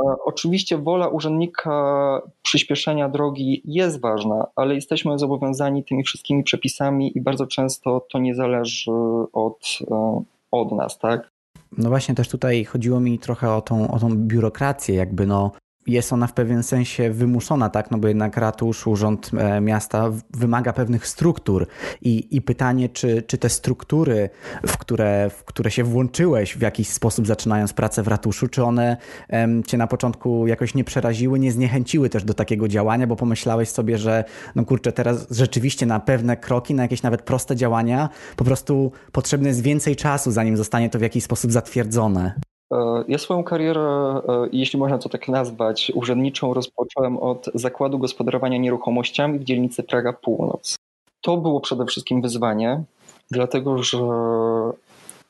E, 0.00 0.16
oczywiście 0.24 0.78
wola 0.78 1.08
urzędnika 1.08 2.22
przyspieszenia 2.42 3.08
drogi 3.08 3.62
jest 3.64 4.00
ważna, 4.00 4.46
ale 4.56 4.74
jesteśmy 4.74 5.18
zobowiązani 5.18 5.84
tymi 5.84 6.04
wszystkimi 6.04 6.44
przepisami 6.44 7.18
i 7.18 7.20
bardzo 7.20 7.46
często 7.46 8.06
to 8.12 8.18
nie 8.18 8.34
zależy 8.34 8.92
od, 9.32 9.78
e, 9.90 10.22
od 10.50 10.72
nas, 10.72 10.98
tak? 10.98 11.30
No 11.78 11.88
właśnie, 11.88 12.14
też 12.14 12.28
tutaj 12.28 12.64
chodziło 12.64 13.00
mi 13.00 13.18
trochę 13.18 13.52
o 13.52 13.62
tą, 13.62 13.90
o 13.90 13.98
tą 13.98 14.16
biurokrację, 14.16 14.94
jakby 14.94 15.26
no 15.26 15.52
jest 15.88 16.12
ona 16.12 16.26
w 16.26 16.32
pewien 16.32 16.62
sensie 16.62 17.10
wymuszona, 17.10 17.70
tak? 17.70 17.90
No 17.90 17.98
bo 17.98 18.08
jednak 18.08 18.36
ratusz, 18.36 18.86
urząd 18.86 19.30
e, 19.38 19.60
miasta 19.60 20.10
wymaga 20.30 20.72
pewnych 20.72 21.06
struktur 21.06 21.66
i, 22.02 22.36
i 22.36 22.42
pytanie, 22.42 22.88
czy, 22.88 23.22
czy 23.22 23.38
te 23.38 23.48
struktury, 23.48 24.30
w 24.66 24.78
które, 24.78 25.30
w 25.30 25.44
które 25.44 25.70
się 25.70 25.84
włączyłeś 25.84 26.56
w 26.56 26.60
jakiś 26.60 26.88
sposób 26.88 27.26
zaczynając 27.26 27.72
pracę 27.72 28.02
w 28.02 28.08
ratuszu, 28.08 28.48
czy 28.48 28.64
one 28.64 28.96
em, 29.28 29.62
cię 29.62 29.76
na 29.76 29.86
początku 29.86 30.46
jakoś 30.46 30.74
nie 30.74 30.84
przeraziły, 30.84 31.38
nie 31.38 31.52
zniechęciły 31.52 32.08
też 32.08 32.24
do 32.24 32.34
takiego 32.34 32.68
działania, 32.68 33.06
bo 33.06 33.16
pomyślałeś 33.16 33.68
sobie, 33.68 33.98
że 33.98 34.24
no 34.54 34.64
kurczę, 34.64 34.92
teraz 34.92 35.26
rzeczywiście 35.30 35.86
na 35.86 36.00
pewne 36.00 36.36
kroki, 36.36 36.74
na 36.74 36.82
jakieś 36.82 37.02
nawet 37.02 37.22
proste 37.22 37.56
działania 37.56 38.08
po 38.36 38.44
prostu 38.44 38.92
potrzebne 39.12 39.48
jest 39.48 39.62
więcej 39.62 39.96
czasu, 39.96 40.30
zanim 40.30 40.56
zostanie 40.56 40.90
to 40.90 40.98
w 40.98 41.02
jakiś 41.02 41.24
sposób 41.24 41.52
zatwierdzone. 41.52 42.34
E, 42.72 43.04
ja 43.08 43.18
swoją 43.18 43.44
karierę, 43.44 43.80
e, 43.80 44.20
jeśli 44.52 44.78
można 44.78 44.98
to 44.98 45.08
tak 45.08 45.28
nazwać, 45.28 45.92
urzędniczą 45.94 46.54
rozpocząłem 46.54 47.16
od 47.18 47.46
zakładu 47.54 47.98
gospodarowania 47.98 48.58
nieruchomościami 48.58 49.38
w 49.38 49.44
dzielnicy 49.44 49.82
Praga 49.82 50.12
Północ. 50.12 50.76
To 51.20 51.36
było 51.36 51.60
przede 51.60 51.86
wszystkim 51.86 52.22
wyzwanie, 52.22 52.82
dlatego 53.30 53.82
że 53.82 53.98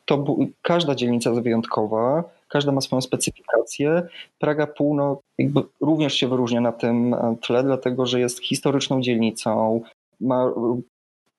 to 0.05 0.19
bu- 0.19 0.47
każda 0.63 0.95
dzielnica 0.95 1.31
jest 1.31 1.43
wyjątkowa, 1.43 2.25
każda 2.49 2.73
ma 2.73 2.81
swoją 2.81 3.01
specyfikację. 3.03 4.03
Praga 4.39 4.67
Północ 4.67 5.19
również 5.81 6.15
się 6.15 6.29
wyróżnia 6.29 6.61
na 6.61 6.73
tym 6.73 7.17
tle, 7.41 7.63
dlatego 7.63 8.07
że 8.07 8.21
jest 8.21 8.43
historyczną 8.43 9.01
dzielnicą, 9.01 9.81
ma 10.21 10.53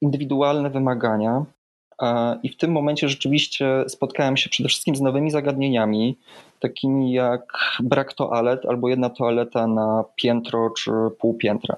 indywidualne 0.02 0.70
wymagania. 0.70 1.46
I 2.44 2.50
w 2.50 2.58
tym 2.58 2.72
momencie 2.72 3.10
rzeczywiście 3.10 3.84
spotkałem 3.88 4.38
się 4.38 4.50
przede 4.50 4.70
wszystkim 4.70 4.96
z 4.96 5.02
nowymi 5.02 5.32
zagadnieniami, 5.32 6.18
takimi 6.60 7.12
jak 7.12 7.54
brak 7.80 8.14
toalet 8.14 8.66
albo 8.66 8.90
jedna 8.90 9.10
toaleta 9.10 9.68
na 9.68 10.04
piętro 10.16 10.70
czy 10.70 10.92
pół 11.20 11.34
piętra. 11.34 11.76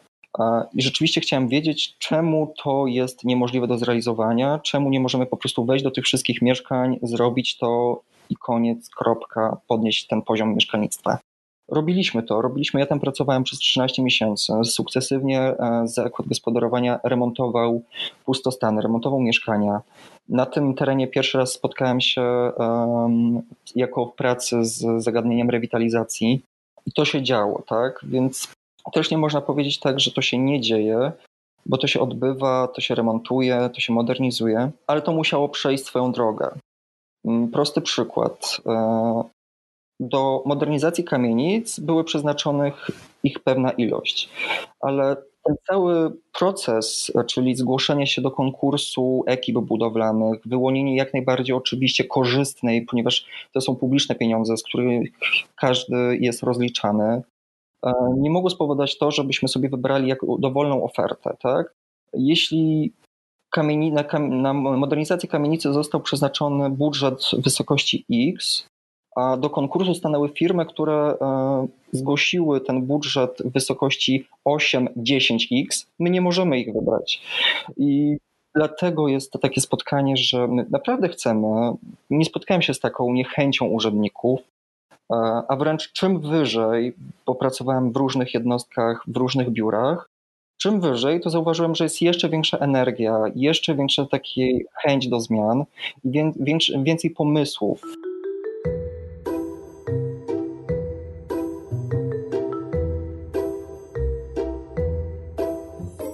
I 0.73 0.81
rzeczywiście 0.81 1.21
chciałem 1.21 1.47
wiedzieć, 1.47 1.95
czemu 1.99 2.53
to 2.63 2.87
jest 2.87 3.23
niemożliwe 3.23 3.67
do 3.67 3.77
zrealizowania, 3.77 4.59
czemu 4.63 4.89
nie 4.89 4.99
możemy 4.99 5.25
po 5.25 5.37
prostu 5.37 5.65
wejść 5.65 5.83
do 5.83 5.91
tych 5.91 6.05
wszystkich 6.05 6.41
mieszkań, 6.41 6.99
zrobić 7.01 7.57
to 7.57 8.01
i 8.29 8.35
koniec, 8.35 8.89
kropka, 8.89 9.57
podnieść 9.67 10.07
ten 10.07 10.21
poziom 10.21 10.55
mieszkalnictwa. 10.55 11.17
Robiliśmy 11.71 12.23
to, 12.23 12.41
robiliśmy. 12.41 12.79
Ja 12.79 12.85
tam 12.85 12.99
pracowałem 12.99 13.43
przez 13.43 13.59
13 13.59 14.03
miesięcy. 14.03 14.53
Sukcesywnie 14.63 15.39
e, 15.41 15.81
zakład 15.87 16.27
gospodarowania 16.27 16.99
remontował 17.03 17.81
pustostany, 18.25 18.81
remontował 18.81 19.19
mieszkania. 19.19 19.81
Na 20.29 20.45
tym 20.45 20.73
terenie 20.73 21.07
pierwszy 21.07 21.37
raz 21.37 21.51
spotkałem 21.51 22.01
się 22.01 22.21
um, 22.57 23.41
jako 23.75 24.05
w 24.05 24.13
pracy 24.13 24.65
z 24.65 25.03
zagadnieniem 25.03 25.49
rewitalizacji 25.49 26.41
i 26.85 26.91
to 26.91 27.05
się 27.05 27.23
działo, 27.23 27.63
tak? 27.67 27.99
Więc 28.03 28.47
też 28.93 29.11
nie 29.11 29.17
można 29.17 29.41
powiedzieć 29.41 29.79
tak, 29.79 29.99
że 29.99 30.11
to 30.11 30.21
się 30.21 30.37
nie 30.37 30.61
dzieje, 30.61 31.11
bo 31.65 31.77
to 31.77 31.87
się 31.87 31.99
odbywa, 31.99 32.67
to 32.67 32.81
się 32.81 32.95
remontuje, 32.95 33.69
to 33.73 33.81
się 33.81 33.93
modernizuje, 33.93 34.71
ale 34.87 35.01
to 35.01 35.13
musiało 35.13 35.49
przejść 35.49 35.85
swoją 35.85 36.11
drogę. 36.11 36.51
Mm, 37.25 37.47
prosty 37.47 37.81
przykład. 37.81 38.61
Do 40.01 40.43
modernizacji 40.45 41.03
kamienic 41.03 41.79
były 41.79 42.03
przeznaczonych 42.03 42.87
ich 43.23 43.39
pewna 43.39 43.71
ilość, 43.71 44.29
ale 44.79 45.15
ten 45.43 45.55
cały 45.67 46.11
proces, 46.39 47.11
czyli 47.27 47.55
zgłoszenie 47.55 48.07
się 48.07 48.21
do 48.21 48.31
konkursu 48.31 49.23
ekip 49.27 49.57
budowlanych, 49.57 50.41
wyłonienie 50.45 50.95
jak 50.95 51.13
najbardziej 51.13 51.55
oczywiście 51.55 52.03
korzystnej, 52.03 52.85
ponieważ 52.85 53.25
to 53.53 53.61
są 53.61 53.75
publiczne 53.75 54.15
pieniądze, 54.15 54.57
z 54.57 54.63
których 54.63 55.11
każdy 55.55 56.17
jest 56.19 56.43
rozliczany, 56.43 57.21
e, 57.85 57.93
nie 58.17 58.29
mogło 58.29 58.49
spowodować 58.49 58.97
to, 58.97 59.11
żebyśmy 59.11 59.47
sobie 59.47 59.69
wybrali 59.69 60.07
jak 60.07 60.19
dowolną 60.39 60.83
ofertę. 60.83 61.37
Tak? 61.41 61.73
Jeśli 62.13 62.93
kamieni, 63.49 63.91
na, 63.91 64.03
na 64.19 64.53
modernizację 64.53 65.29
kamienicy 65.29 65.73
został 65.73 66.01
przeznaczony 66.01 66.69
budżet 66.69 67.21
wysokości 67.37 68.05
X, 68.11 68.67
a 69.15 69.37
do 69.37 69.49
konkursu 69.49 69.95
stanęły 69.95 70.29
firmy, 70.29 70.65
które 70.65 70.93
e, 71.21 71.67
zgłosiły 71.91 72.61
ten 72.61 72.81
budżet 72.81 73.37
w 73.45 73.51
wysokości 73.51 74.27
8-10x. 74.47 75.85
My 75.99 76.09
nie 76.09 76.21
możemy 76.21 76.59
ich 76.59 76.73
wybrać. 76.73 77.21
I 77.77 78.17
dlatego 78.55 79.07
jest 79.07 79.31
to 79.31 79.39
takie 79.39 79.61
spotkanie, 79.61 80.17
że 80.17 80.47
my 80.47 80.65
naprawdę 80.69 81.09
chcemy. 81.09 81.73
Nie 82.09 82.25
spotkałem 82.25 82.61
się 82.61 82.73
z 82.73 82.79
taką 82.79 83.13
niechęcią 83.13 83.65
urzędników, 83.65 84.39
e, 85.11 85.15
a 85.47 85.55
wręcz 85.55 85.91
czym 85.91 86.19
wyżej, 86.19 86.93
bo 87.25 87.35
pracowałem 87.35 87.91
w 87.91 87.95
różnych 87.95 88.33
jednostkach, 88.33 89.03
w 89.07 89.17
różnych 89.17 89.49
biurach, 89.49 90.09
czym 90.61 90.81
wyżej, 90.81 91.21
to 91.21 91.29
zauważyłem, 91.29 91.75
że 91.75 91.83
jest 91.83 92.01
jeszcze 92.01 92.29
większa 92.29 92.57
energia, 92.57 93.23
jeszcze 93.35 93.75
większa 93.75 94.05
takiej 94.05 94.65
chęć 94.73 95.07
do 95.07 95.19
zmian 95.19 95.63
i 96.03 96.23
więcej 96.83 97.11
pomysłów. 97.11 97.81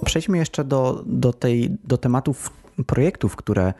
Przejdźmy 0.08 0.38
jeszcze 0.38 0.64
do, 0.64 1.02
do, 1.06 1.32
tej, 1.32 1.70
do 1.84 1.98
tematów 1.98 2.50
projektów, 2.86 3.36
które, 3.36 3.72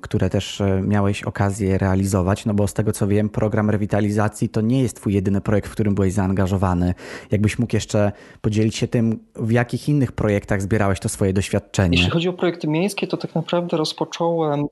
które 0.00 0.30
też 0.30 0.60
e, 0.60 0.82
miałeś 0.82 1.22
okazję 1.22 1.78
realizować, 1.78 2.46
no 2.46 2.54
bo 2.54 2.66
z 2.66 2.74
tego 2.74 2.92
co 2.92 3.06
wiem, 3.06 3.28
program 3.28 3.70
rewitalizacji 3.70 4.48
to 4.48 4.60
nie 4.60 4.82
jest 4.82 4.96
twój 4.96 5.14
jedyny 5.14 5.40
projekt, 5.40 5.68
w 5.68 5.72
którym 5.72 5.94
byłeś 5.94 6.12
zaangażowany. 6.12 6.94
Jakbyś 7.30 7.58
mógł 7.58 7.76
jeszcze 7.76 8.12
podzielić 8.40 8.76
się 8.76 8.88
tym, 8.88 9.18
w 9.36 9.50
jakich 9.50 9.88
innych 9.88 10.12
projektach 10.12 10.62
zbierałeś 10.62 11.00
to 11.00 11.08
swoje 11.08 11.32
doświadczenie? 11.32 11.96
Jeśli 11.96 12.10
chodzi 12.10 12.28
o 12.28 12.32
projekty 12.32 12.68
miejskie, 12.68 13.06
to 13.06 13.16
tak 13.16 13.34
naprawdę 13.34 13.76
rozpocząłem 13.76 14.66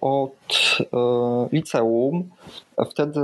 od 0.00 0.78
liceum. 1.52 2.30
Wtedy 2.90 3.20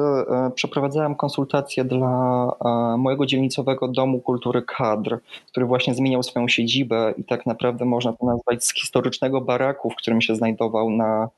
przeprowadzałem 0.54 1.14
konsultacje 1.14 1.84
dla 1.84 2.52
mojego 2.98 3.26
dzielnicowego 3.26 3.88
domu 3.88 4.20
kultury 4.20 4.62
kadr, 4.62 5.18
który 5.46 5.66
właśnie 5.66 5.94
zmieniał 5.94 6.22
swoją 6.22 6.48
siedzibę 6.48 7.14
i 7.16 7.24
tak 7.24 7.46
naprawdę 7.46 7.84
można 7.84 8.12
to 8.12 8.26
nazwać 8.26 8.64
z 8.64 8.74
historycznego 8.74 9.40
baraku, 9.40 9.90
w 9.90 9.96
którym 9.96 10.20
się 10.20 10.34
znajdował 10.34 10.90
na, 10.90 11.28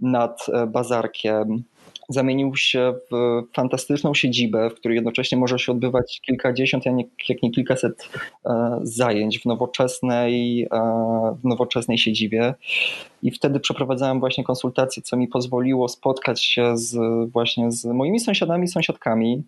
nad 0.00 0.46
bazarkiem 0.66 1.62
zamienił 2.08 2.56
się 2.56 2.94
w 3.10 3.42
fantastyczną 3.52 4.14
siedzibę, 4.14 4.70
w 4.70 4.74
której 4.74 4.94
jednocześnie 4.94 5.38
może 5.38 5.58
się 5.58 5.72
odbywać 5.72 6.20
kilkadziesiąt, 6.20 6.86
jak 7.28 7.42
nie 7.42 7.50
kilkaset 7.50 8.08
e, 8.46 8.78
zajęć 8.82 9.38
w 9.38 9.44
nowoczesnej, 9.44 10.62
e, 10.62 10.68
w 11.42 11.44
nowoczesnej 11.44 11.98
siedzibie. 11.98 12.54
I 13.22 13.30
wtedy 13.30 13.60
przeprowadzałem 13.60 14.20
właśnie 14.20 14.44
konsultacje, 14.44 15.02
co 15.02 15.16
mi 15.16 15.28
pozwoliło 15.28 15.88
spotkać 15.88 16.42
się 16.42 16.76
z, 16.76 16.96
właśnie 17.30 17.72
z 17.72 17.84
moimi 17.84 18.20
sąsiadami, 18.20 18.68
sąsiadkami, 18.68 19.42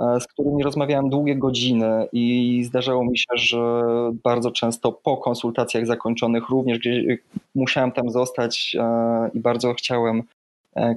e, 0.00 0.20
z 0.20 0.26
którymi 0.26 0.62
rozmawiałem 0.62 1.10
długie 1.10 1.36
godziny 1.36 2.08
i 2.12 2.64
zdarzało 2.64 3.04
mi 3.04 3.18
się, 3.18 3.36
że 3.36 3.82
bardzo 4.24 4.50
często 4.50 4.92
po 4.92 5.16
konsultacjach 5.16 5.86
zakończonych 5.86 6.48
również 6.48 6.78
gdzieś 6.78 7.18
musiałem 7.54 7.92
tam 7.92 8.10
zostać 8.10 8.76
i 9.34 9.40
bardzo 9.40 9.74
chciałem 9.74 10.22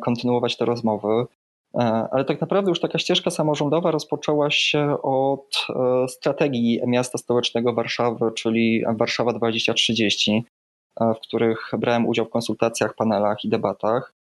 kontynuować 0.02 0.58
te 0.58 0.66
rozmowy. 0.66 1.26
E, 1.76 2.08
ale 2.12 2.26
tak 2.26 2.42
naprawdę 2.42 2.72
już 2.72 2.80
taka 2.80 3.00
ścieżka 3.00 3.32
samorządowa 3.32 3.92
rozpoczęła 3.92 4.52
się 4.52 5.02
od 5.02 5.68
e, 5.70 6.08
strategii 6.08 6.82
miasta 6.88 7.18
stołecznego 7.18 7.74
Warszawy, 7.74 8.32
czyli 8.36 8.84
Warszawa 8.98 9.34
2030, 9.34 10.46
w 11.00 11.20
których 11.20 11.72
brałem 11.78 12.08
udział 12.08 12.26
w 12.26 12.30
konsultacjach, 12.30 12.96
panelach 12.96 13.46
i 13.46 13.50
debatach. 13.50 14.14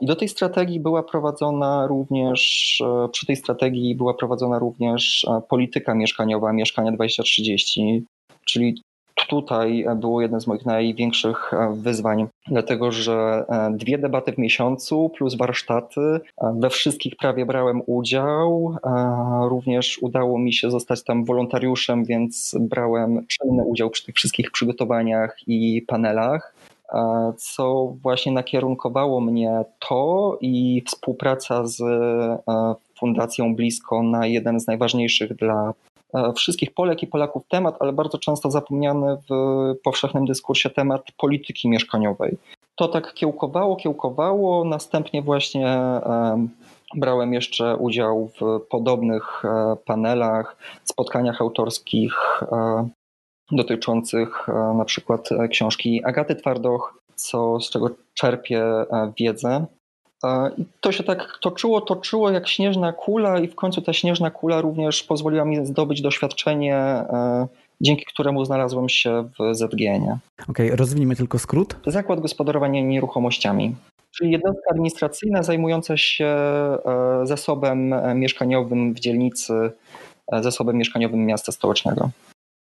I 0.00 0.06
do 0.06 0.16
tej 0.16 0.28
strategii 0.28 0.80
była 0.80 1.02
prowadzona 1.02 1.86
również, 1.86 2.82
przy 3.12 3.26
tej 3.26 3.36
strategii 3.36 3.94
była 3.94 4.14
prowadzona 4.14 4.58
również 4.58 5.26
polityka 5.48 5.94
mieszkaniowa 5.94 6.52
Mieszkania 6.52 6.92
2030, 6.92 8.04
czyli 8.44 8.82
tutaj 9.30 9.84
było 9.96 10.20
jedno 10.20 10.40
z 10.40 10.46
moich 10.46 10.66
największych 10.66 11.54
e, 11.54 11.74
wyzwań, 11.74 12.26
dlatego 12.46 12.92
że 12.92 13.44
e, 13.48 13.70
dwie 13.76 13.98
debaty 13.98 14.32
w 14.32 14.38
miesiącu 14.38 15.10
plus 15.16 15.34
warsztaty. 15.34 16.00
E, 16.00 16.20
we 16.58 16.70
wszystkich 16.70 17.16
prawie 17.16 17.46
brałem 17.46 17.82
udział. 17.86 18.76
Również 19.48 19.98
udało 20.02 20.38
mi 20.38 20.52
się 20.52 20.70
zostać 20.70 21.04
tam 21.04 21.24
wolontariuszem, 21.24 22.04
więc 22.04 22.56
brałem 22.60 23.26
czynny 23.26 23.64
udział 23.64 23.90
przy 23.90 24.04
tych 24.04 24.14
wszystkich 24.14 24.50
przygotowaniach 24.50 25.36
i 25.46 25.82
panelach 25.86 26.54
co 27.36 27.94
właśnie 28.02 28.32
nakierunkowało 28.32 29.20
mnie 29.20 29.64
to 29.88 30.38
i 30.40 30.82
współpraca 30.86 31.66
z 31.66 31.82
Fundacją 32.98 33.54
Blisko 33.54 34.02
na 34.02 34.26
jeden 34.26 34.60
z 34.60 34.66
najważniejszych 34.66 35.34
dla 35.34 35.72
wszystkich 36.36 36.74
Polek 36.74 37.02
i 37.02 37.06
Polaków 37.06 37.42
temat, 37.48 37.76
ale 37.80 37.92
bardzo 37.92 38.18
często 38.18 38.50
zapomniany 38.50 39.16
w 39.30 39.34
powszechnym 39.84 40.26
dyskursie 40.26 40.70
temat 40.70 41.02
polityki 41.16 41.68
mieszkaniowej. 41.68 42.38
To 42.74 42.88
tak 42.88 43.14
kiełkowało, 43.14 43.76
kiełkowało, 43.76 44.64
następnie 44.64 45.22
właśnie 45.22 45.68
e, 45.68 46.46
brałem 46.94 47.32
jeszcze 47.32 47.76
udział 47.76 48.30
w 48.40 48.60
podobnych 48.60 49.44
e, 49.44 49.76
panelach, 49.84 50.56
spotkaniach 50.84 51.40
autorskich 51.40 52.12
dotyczących 53.52 54.46
na 54.74 54.84
przykład 54.84 55.28
książki 55.50 56.04
Agaty 56.04 56.34
Twardoch, 56.36 56.98
co, 57.14 57.60
z 57.60 57.70
czego 57.70 57.90
czerpię 58.14 58.64
wiedzę. 59.18 59.66
I 60.58 60.64
to 60.80 60.92
się 60.92 61.04
tak 61.04 61.38
toczyło, 61.40 61.80
toczyło 61.80 62.30
jak 62.30 62.48
śnieżna 62.48 62.92
kula, 62.92 63.38
i 63.38 63.48
w 63.48 63.54
końcu 63.54 63.82
ta 63.82 63.92
śnieżna 63.92 64.30
kula 64.30 64.60
również 64.60 65.02
pozwoliła 65.02 65.44
mi 65.44 65.66
zdobyć 65.66 66.02
doświadczenie, 66.02 66.76
e, 66.76 67.46
dzięki 67.80 68.04
któremu 68.04 68.44
znalazłem 68.44 68.88
się 68.88 69.28
w 69.38 69.54
ZGN. 69.54 70.02
Okej, 70.02 70.18
okay, 70.48 70.76
rozwiniemy 70.76 71.16
tylko 71.16 71.38
skrót. 71.38 71.76
Zakład 71.86 72.20
Gospodarowania 72.20 72.82
Nieruchomościami, 72.82 73.76
czyli 74.16 74.30
jednostka 74.30 74.70
administracyjna 74.70 75.42
zajmująca 75.42 75.96
się 75.96 76.26
e, 76.26 76.78
zasobem 77.24 77.94
mieszkaniowym 78.14 78.94
w 78.94 79.00
dzielnicy, 79.00 79.70
e, 80.32 80.42
zasobem 80.42 80.76
mieszkaniowym 80.76 81.26
miasta 81.26 81.52
stołecznego. 81.52 82.10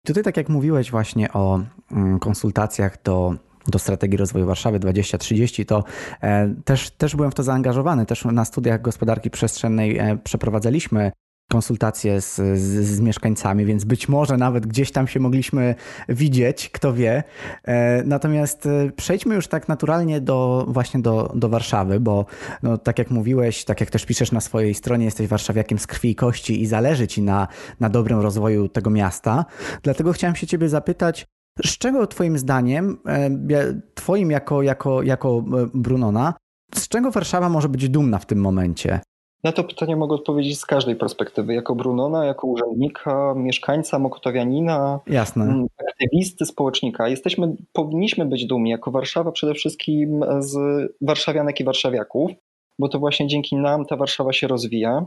Tutaj, 0.06 0.22
tak 0.22 0.36
jak 0.36 0.48
mówiłeś 0.48 0.90
właśnie 0.90 1.32
o 1.32 1.60
mm, 1.92 2.18
konsultacjach 2.18 3.02
do 3.02 3.34
do 3.66 3.78
strategii 3.78 4.16
rozwoju 4.16 4.46
Warszawy 4.46 4.78
2030, 4.78 5.66
to 5.66 5.84
e, 6.22 6.54
też, 6.64 6.90
też 6.90 7.16
byłem 7.16 7.30
w 7.30 7.34
to 7.34 7.42
zaangażowany. 7.42 8.06
Też 8.06 8.24
na 8.24 8.44
studiach 8.44 8.82
gospodarki 8.82 9.30
przestrzennej 9.30 9.98
e, 9.98 10.18
przeprowadzaliśmy 10.24 11.12
konsultacje 11.50 12.20
z, 12.20 12.36
z, 12.36 12.86
z, 12.86 13.00
mieszkańcami, 13.00 13.64
więc 13.64 13.84
być 13.84 14.08
może 14.08 14.36
nawet 14.36 14.66
gdzieś 14.66 14.92
tam 14.92 15.08
się 15.08 15.20
mogliśmy 15.20 15.74
widzieć, 16.08 16.70
kto 16.70 16.92
wie. 16.92 17.22
E, 17.64 18.02
natomiast 18.04 18.68
przejdźmy 18.96 19.34
już 19.34 19.48
tak 19.48 19.68
naturalnie 19.68 20.20
do 20.20 20.66
właśnie 20.68 21.00
do, 21.00 21.32
do 21.34 21.48
Warszawy, 21.48 22.00
bo 22.00 22.26
no, 22.62 22.78
tak 22.78 22.98
jak 22.98 23.10
mówiłeś, 23.10 23.64
tak 23.64 23.80
jak 23.80 23.90
też 23.90 24.06
piszesz 24.06 24.32
na 24.32 24.40
swojej 24.40 24.74
stronie, 24.74 25.04
jesteś 25.04 25.28
warszawiakiem 25.28 25.78
z 25.78 25.86
krwi 25.86 26.10
i 26.10 26.14
kości 26.14 26.62
i 26.62 26.66
zależy 26.66 27.06
ci 27.06 27.22
na, 27.22 27.48
na 27.80 27.88
dobrym 27.88 28.20
rozwoju 28.20 28.68
tego 28.68 28.90
miasta. 28.90 29.44
Dlatego 29.82 30.12
chciałem 30.12 30.36
się 30.36 30.46
ciebie 30.46 30.68
zapytać, 30.68 31.26
z 31.64 31.78
czego 31.78 32.06
Twoim 32.06 32.38
zdaniem, 32.38 32.98
e, 33.06 33.80
Twoim 33.94 34.30
jako, 34.30 34.62
jako, 34.62 35.02
jako 35.02 35.38
e, 35.38 35.66
Brunona, 35.74 36.34
z 36.74 36.88
czego 36.88 37.10
Warszawa 37.10 37.48
może 37.48 37.68
być 37.68 37.88
dumna 37.88 38.18
w 38.18 38.26
tym 38.26 38.40
momencie? 38.40 39.00
Na 39.44 39.52
to 39.52 39.64
pytanie 39.64 39.96
mogę 39.96 40.14
odpowiedzieć 40.14 40.60
z 40.60 40.66
każdej 40.66 40.96
perspektywy. 40.96 41.54
Jako 41.54 41.74
Brunona, 41.74 42.24
jako 42.24 42.46
urzędnika, 42.46 43.34
mieszkańca, 43.36 43.98
mokotowianina, 43.98 45.00
Jasne. 45.06 45.44
Mm, 45.44 45.66
aktywisty, 45.90 46.46
społecznika. 46.46 47.08
Jesteśmy, 47.08 47.56
powinniśmy 47.72 48.26
być 48.26 48.46
dumni 48.46 48.70
jako 48.70 48.90
Warszawa 48.90 49.32
przede 49.32 49.54
wszystkim 49.54 50.24
z 50.38 50.56
warszawianek 51.00 51.60
i 51.60 51.64
warszawiaków, 51.64 52.30
bo 52.78 52.88
to 52.88 52.98
właśnie 52.98 53.26
dzięki 53.26 53.56
nam 53.56 53.86
ta 53.86 53.96
Warszawa 53.96 54.32
się 54.32 54.46
rozwija. 54.46 55.06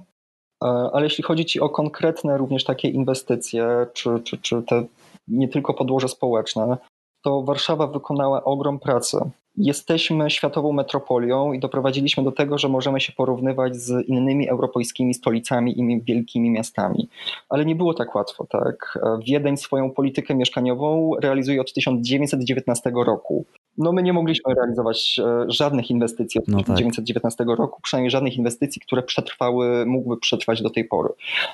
E, 0.63 0.67
ale 0.67 1.03
jeśli 1.03 1.23
chodzi 1.23 1.45
Ci 1.45 1.59
o 1.59 1.69
konkretne 1.69 2.37
również 2.37 2.63
takie 2.63 2.89
inwestycje, 2.89 3.87
czy, 3.93 4.09
czy, 4.23 4.37
czy 4.37 4.63
te 4.63 4.83
nie 5.31 5.47
tylko 5.47 5.73
podłoże 5.73 6.07
społeczne, 6.07 6.77
to 7.23 7.41
Warszawa 7.41 7.87
wykonała 7.87 8.43
ogrom 8.43 8.79
pracy. 8.79 9.17
Jesteśmy 9.57 10.29
światową 10.29 10.71
metropolią 10.71 11.53
i 11.53 11.59
doprowadziliśmy 11.59 12.23
do 12.23 12.31
tego, 12.31 12.57
że 12.57 12.69
możemy 12.69 13.01
się 13.01 13.13
porównywać 13.13 13.75
z 13.75 14.07
innymi 14.07 14.49
europejskimi 14.49 15.13
stolicami 15.13 15.79
i 15.79 16.01
wielkimi 16.03 16.49
miastami. 16.49 17.09
Ale 17.49 17.65
nie 17.65 17.75
było 17.75 17.93
tak 17.93 18.15
łatwo, 18.15 18.45
tak? 18.49 18.99
Wiedeń 19.27 19.57
swoją 19.57 19.91
politykę 19.91 20.35
mieszkaniową 20.35 21.11
realizuje 21.21 21.61
od 21.61 21.73
1919 21.73 22.91
roku. 23.05 23.45
No 23.77 23.91
my 23.91 24.03
nie 24.03 24.13
mogliśmy 24.13 24.53
realizować 24.53 25.19
e, 25.19 25.45
żadnych 25.47 25.89
inwestycji 25.89 26.39
od 26.39 26.47
no 26.47 26.57
1919 26.63 27.45
tak. 27.45 27.57
roku, 27.57 27.81
przynajmniej 27.81 28.11
żadnych 28.11 28.37
inwestycji, 28.37 28.81
które 28.81 29.03
przetrwały, 29.03 29.85
mógłby 29.85 30.17
przetrwać 30.17 30.61
do 30.61 30.69
tej 30.69 30.85
pory. 30.85 31.09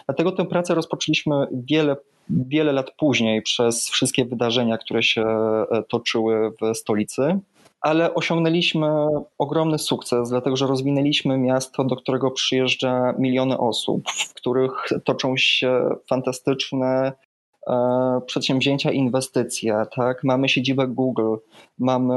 Dlatego 0.06 0.32
tę 0.32 0.45
pracę 0.45 0.75
rozpoczęliśmy 0.75 1.47
wiele 1.51 1.95
wiele 2.30 2.71
lat 2.71 2.91
później 2.97 3.41
przez 3.41 3.89
wszystkie 3.89 4.25
wydarzenia, 4.25 4.77
które 4.77 5.03
się 5.03 5.21
e, 5.21 5.84
toczyły 5.89 6.51
w 6.62 6.77
stolicy. 6.77 7.39
Ale 7.82 8.13
osiągnęliśmy 8.13 8.88
ogromny 9.38 9.80
sukces, 9.80 10.30
dlatego 10.30 10.56
że 10.56 10.67
rozwinęliśmy 10.67 11.38
miasto, 11.38 11.84
do 11.84 11.95
którego 11.95 12.32
przyjeżdża 12.32 13.13
miliony 13.19 13.58
osób, 13.58 14.10
w 14.10 14.34
których 14.34 14.71
toczą 15.03 15.38
się 15.38 15.89
fantastyczne 16.10 17.12
e, 17.67 18.21
przedsięwzięcia, 18.25 18.91
inwestycje. 18.91 19.86
Tak? 19.95 20.23
Mamy 20.23 20.49
siedzibę 20.49 20.88
Google, 20.88 21.36
mamy 21.80 22.15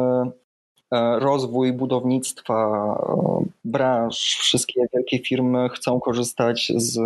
e, 0.92 1.18
rozwój 1.18 1.72
budownictwa, 1.72 2.96
branż. 3.64 4.16
Wszystkie 4.16 4.82
wielkie 4.94 5.18
firmy 5.18 5.68
chcą 5.68 6.00
korzystać 6.00 6.72
z 6.76 6.98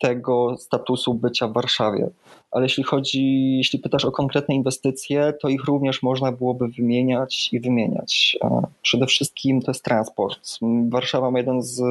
tego 0.00 0.56
statusu 0.56 1.14
bycia 1.14 1.48
w 1.48 1.52
Warszawie. 1.52 2.10
Ale 2.50 2.64
jeśli 2.64 2.84
chodzi, 2.84 3.56
jeśli 3.56 3.78
pytasz 3.78 4.04
o 4.04 4.12
konkretne 4.12 4.54
inwestycje, 4.54 5.32
to 5.40 5.48
ich 5.48 5.64
również 5.64 6.02
można 6.02 6.32
byłoby 6.32 6.68
wymieniać 6.68 7.48
i 7.52 7.60
wymieniać. 7.60 8.38
Przede 8.82 9.06
wszystkim 9.06 9.62
to 9.62 9.70
jest 9.70 9.84
transport. 9.84 10.40
Warszawa 10.88 11.30
ma 11.30 11.38
jeden 11.38 11.62
z 11.62 11.82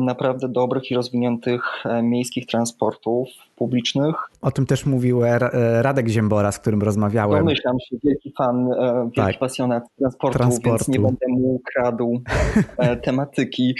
naprawdę 0.00 0.48
dobrych 0.48 0.90
i 0.90 0.94
rozwiniętych 0.94 1.62
e, 1.84 2.02
miejskich 2.02 2.46
transportów 2.46 3.28
publicznych. 3.56 4.16
O 4.42 4.50
tym 4.50 4.66
też 4.66 4.86
mówił 4.86 5.24
e, 5.24 5.38
Radek 5.82 6.08
Ziembora, 6.08 6.52
z 6.52 6.58
którym 6.58 6.82
rozmawiałem. 6.82 7.38
Domyślam 7.38 7.76
się, 7.80 7.96
wielki 8.04 8.32
fan, 8.38 8.72
e, 8.72 8.94
wielki 9.02 9.16
tak. 9.16 9.38
pasjonat 9.38 9.84
transportu, 9.98 10.38
transportu, 10.38 10.68
więc 10.68 10.88
nie 10.88 11.00
będę 11.00 11.26
mu 11.28 11.60
kradł 11.64 12.20
tematyki. 13.04 13.74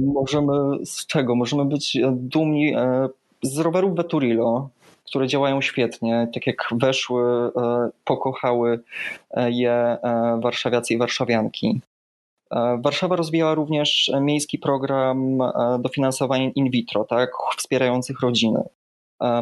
Możemy 0.00 0.52
z 0.84 1.06
czego? 1.06 1.34
Możemy 1.34 1.64
być 1.64 1.98
dumni 2.12 2.74
z 3.42 3.58
rowerów 3.58 3.96
Veturilo, 3.96 4.68
które 5.06 5.26
działają 5.26 5.60
świetnie, 5.60 6.28
tak 6.34 6.46
jak 6.46 6.68
weszły, 6.72 7.50
pokochały 8.04 8.80
je 9.36 9.96
warszawiacy 10.40 10.94
i 10.94 10.98
warszawianki. 10.98 11.80
Warszawa 12.78 13.16
rozwijała 13.16 13.54
również 13.54 14.10
miejski 14.20 14.58
program 14.58 15.38
dofinansowania 15.78 16.50
in 16.54 16.70
vitro, 16.70 17.04
tak, 17.04 17.30
wspierających 17.56 18.20
rodziny. 18.20 18.62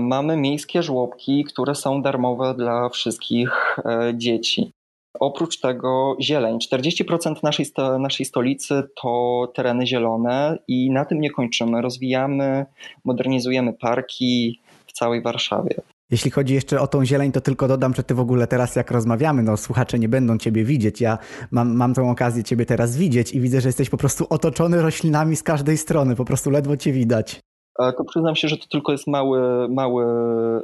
Mamy 0.00 0.36
miejskie 0.36 0.82
żłobki, 0.82 1.44
które 1.44 1.74
są 1.74 2.02
darmowe 2.02 2.54
dla 2.54 2.88
wszystkich 2.88 3.78
dzieci. 4.14 4.72
Oprócz 5.20 5.60
tego 5.60 6.16
zieleń. 6.20 6.58
40% 6.58 7.34
naszej, 7.42 7.66
naszej 7.98 8.26
stolicy 8.26 8.82
to 9.02 9.52
tereny 9.54 9.86
zielone 9.86 10.58
i 10.68 10.90
na 10.90 11.04
tym 11.04 11.20
nie 11.20 11.30
kończymy. 11.30 11.82
Rozwijamy, 11.82 12.66
modernizujemy 13.04 13.72
parki 13.72 14.60
w 14.86 14.92
całej 14.92 15.22
Warszawie. 15.22 15.74
Jeśli 16.10 16.30
chodzi 16.30 16.54
jeszcze 16.54 16.80
o 16.80 16.86
tą 16.86 17.04
zieleń, 17.04 17.32
to 17.32 17.40
tylko 17.40 17.68
dodam, 17.68 17.94
że 17.94 18.02
ty 18.02 18.14
w 18.14 18.20
ogóle 18.20 18.46
teraz 18.46 18.76
jak 18.76 18.90
rozmawiamy, 18.90 19.42
no 19.42 19.56
słuchacze 19.56 19.98
nie 19.98 20.08
będą 20.08 20.38
ciebie 20.38 20.64
widzieć. 20.64 21.00
Ja 21.00 21.18
mam, 21.50 21.76
mam 21.76 21.94
tą 21.94 22.10
okazję 22.10 22.44
ciebie 22.44 22.66
teraz 22.66 22.96
widzieć 22.96 23.32
i 23.32 23.40
widzę, 23.40 23.60
że 23.60 23.68
jesteś 23.68 23.90
po 23.90 23.96
prostu 23.96 24.26
otoczony 24.30 24.82
roślinami 24.82 25.36
z 25.36 25.42
każdej 25.42 25.76
strony, 25.76 26.16
po 26.16 26.24
prostu 26.24 26.50
ledwo 26.50 26.76
cię 26.76 26.92
widać. 26.92 27.40
To 27.78 28.04
przyznam 28.04 28.36
się, 28.36 28.48
że 28.48 28.56
to 28.56 28.66
tylko 28.70 28.92
jest 28.92 29.06
mały, 29.06 29.68
mały, 29.68 30.04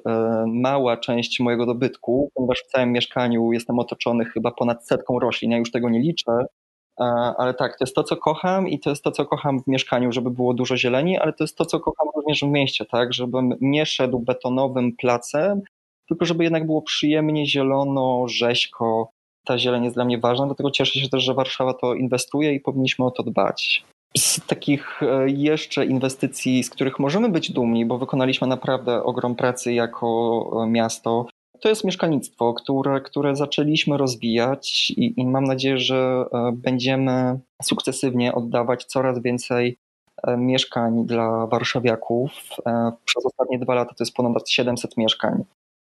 e, 0.06 0.44
mała 0.46 0.96
część 0.96 1.40
mojego 1.40 1.66
dobytku, 1.66 2.30
ponieważ 2.34 2.58
w 2.58 2.66
całym 2.66 2.92
mieszkaniu 2.92 3.52
jestem 3.52 3.78
otoczony 3.78 4.24
chyba 4.24 4.50
ponad 4.50 4.86
setką 4.86 5.18
roślin. 5.18 5.50
Ja 5.50 5.58
już 5.58 5.70
tego 5.70 5.90
nie 5.90 6.00
liczę, 6.00 6.32
e, 6.32 6.46
ale 7.38 7.54
tak, 7.54 7.78
to 7.78 7.84
jest 7.84 7.94
to, 7.94 8.04
co 8.04 8.16
kocham 8.16 8.68
i 8.68 8.80
to 8.80 8.90
jest 8.90 9.04
to, 9.04 9.10
co 9.10 9.26
kocham 9.26 9.62
w 9.62 9.66
mieszkaniu, 9.66 10.12
żeby 10.12 10.30
było 10.30 10.54
dużo 10.54 10.76
zieleni, 10.76 11.18
ale 11.18 11.32
to 11.32 11.44
jest 11.44 11.56
to, 11.56 11.66
co 11.66 11.80
kocham 11.80 12.08
również 12.16 12.40
w 12.40 12.46
mieście, 12.46 12.84
tak, 12.84 13.12
żebym 13.12 13.54
nie 13.60 13.86
szedł 13.86 14.18
betonowym 14.18 14.96
placem, 14.96 15.62
tylko 16.08 16.24
żeby 16.24 16.44
jednak 16.44 16.66
było 16.66 16.82
przyjemnie 16.82 17.46
zielono, 17.46 18.28
rzeźko. 18.28 19.10
Ta 19.44 19.58
zieleń 19.58 19.84
jest 19.84 19.96
dla 19.96 20.04
mnie 20.04 20.18
ważna, 20.18 20.46
dlatego 20.46 20.70
cieszę 20.70 21.00
się 21.00 21.08
też, 21.08 21.22
że 21.22 21.34
Warszawa 21.34 21.74
to 21.74 21.94
inwestuje 21.94 22.54
i 22.54 22.60
powinniśmy 22.60 23.04
o 23.04 23.10
to 23.10 23.22
dbać 23.22 23.84
z 24.16 24.46
takich 24.46 25.02
e, 25.02 25.30
jeszcze 25.30 25.86
inwestycji, 25.86 26.64
z 26.64 26.70
których 26.70 26.98
możemy 26.98 27.28
być 27.28 27.52
dumni, 27.52 27.86
bo 27.86 27.98
wykonaliśmy 27.98 28.46
naprawdę 28.46 29.02
ogrom 29.02 29.34
pracy 29.34 29.72
jako 29.72 30.50
e, 30.64 30.70
miasto, 30.70 31.26
to 31.60 31.68
jest 31.68 31.84
mieszkalnictwo, 31.84 32.54
które, 32.54 33.00
które 33.00 33.36
zaczęliśmy 33.36 33.96
rozwijać 33.96 34.90
i, 34.90 35.20
i 35.20 35.26
mam 35.26 35.44
nadzieję, 35.44 35.78
że 35.78 36.24
e, 36.32 36.52
będziemy 36.54 37.38
sukcesywnie 37.62 38.34
oddawać 38.34 38.84
coraz 38.84 39.22
więcej 39.22 39.78
mieszkań 40.38 41.06
dla 41.06 41.46
warszawiaków. 41.46 42.30
Przez 43.04 43.26
ostatnie 43.26 43.58
dwa 43.58 43.74
lata 43.74 43.94
to 43.94 44.04
jest 44.04 44.14
ponad 44.14 44.50
700 44.50 44.96
mieszkań. 44.96 45.44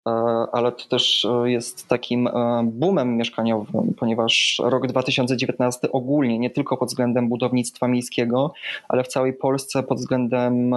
E, 0.09 0.11
ale 0.53 0.73
to 0.73 0.89
też 0.89 1.25
e, 1.25 1.51
jest 1.51 1.89
takim 1.89 2.27
e, 2.27 2.63
boomem 2.65 3.17
mieszkaniowym, 3.17 3.95
ponieważ 3.95 4.63
rok 4.65 4.87
2019 4.87 5.93
ogólnie, 5.93 6.39
nie 6.39 6.51
tylko 6.51 6.77
pod 6.77 6.89
względem 6.89 7.29
budownictwa 7.29 7.89
miejskiego, 7.89 8.53
ale 8.89 9.05
w 9.05 9.09
całej 9.09 9.33
Polsce 9.33 9.83
pod 9.83 9.99
względem 9.99 10.75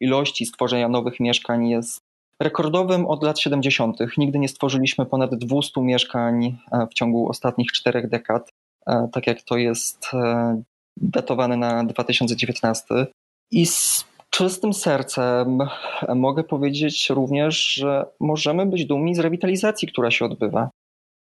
ilości 0.00 0.46
stworzenia 0.46 0.88
nowych 0.88 1.20
mieszkań 1.20 1.68
jest 1.68 2.00
rekordowym 2.42 3.06
od 3.06 3.22
lat 3.22 3.40
70. 3.40 3.98
Nigdy 4.18 4.38
nie 4.38 4.48
stworzyliśmy 4.48 5.06
ponad 5.06 5.34
200 5.34 5.80
mieszkań 5.80 6.58
w 6.90 6.94
ciągu 6.94 7.28
ostatnich 7.28 7.72
czterech 7.72 8.08
dekad, 8.08 8.50
tak 9.12 9.26
jak 9.26 9.42
to 9.42 9.56
jest 9.56 10.06
datowane 10.96 11.56
na 11.56 11.84
2019. 11.84 12.84
I 13.50 13.66
z 13.66 14.04
czystym 14.30 14.74
sercem 14.74 15.58
mogę 16.14 16.44
powiedzieć 16.44 17.10
również, 17.10 17.72
że 17.74 18.06
możemy 18.20 18.66
być 18.66 18.86
dumni 18.86 19.14
z 19.14 19.18
rewitalizacji, 19.18 19.88
która 19.88 20.10
się 20.10 20.24
odbywa, 20.24 20.70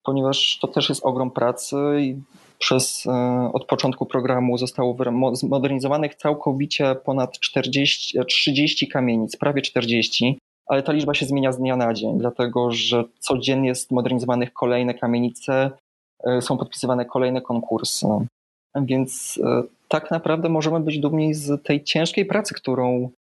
ponieważ 0.05 0.59
to 0.61 0.69
też 0.69 0.89
jest 0.89 1.05
ogrom 1.05 1.31
pracy 1.31 1.77
i 2.01 2.17
przez, 2.59 3.07
e, 3.07 3.51
od 3.53 3.65
początku 3.65 4.07
programu 4.07 4.59
zostało 4.59 4.97
zmodernizowanych 5.33 6.15
całkowicie 6.15 6.95
ponad 7.05 7.39
40, 7.39 8.19
30 8.29 8.89
kamienic, 8.89 9.37
prawie 9.37 9.63
40, 9.63 10.39
ale 10.67 10.83
ta 10.83 10.93
liczba 10.93 11.15
się 11.15 11.27
zmienia 11.27 11.53
z 11.53 11.59
dnia 11.59 11.77
na 11.77 11.95
dzień, 11.95 12.19
dlatego 12.19 12.71
że 12.71 13.05
codziennie 13.19 13.69
jest 13.69 13.91
modernizowanych 13.91 14.53
kolejne 14.53 14.95
kamienice, 14.95 15.71
e, 16.25 16.43
są 16.43 16.59
podpisywane 16.59 17.05
kolejne 17.05 17.41
konkursy. 17.41 18.07
Więc 18.75 19.41
e, 19.45 19.63
tak 19.89 20.11
naprawdę 20.11 20.49
możemy 20.49 20.81
być 20.81 20.99
dumni 20.99 21.35
z 21.35 21.65
tej 21.65 21.85
ciężkiej 21.85 22.27
pracy, 22.27 22.55
którą, 22.55 23.11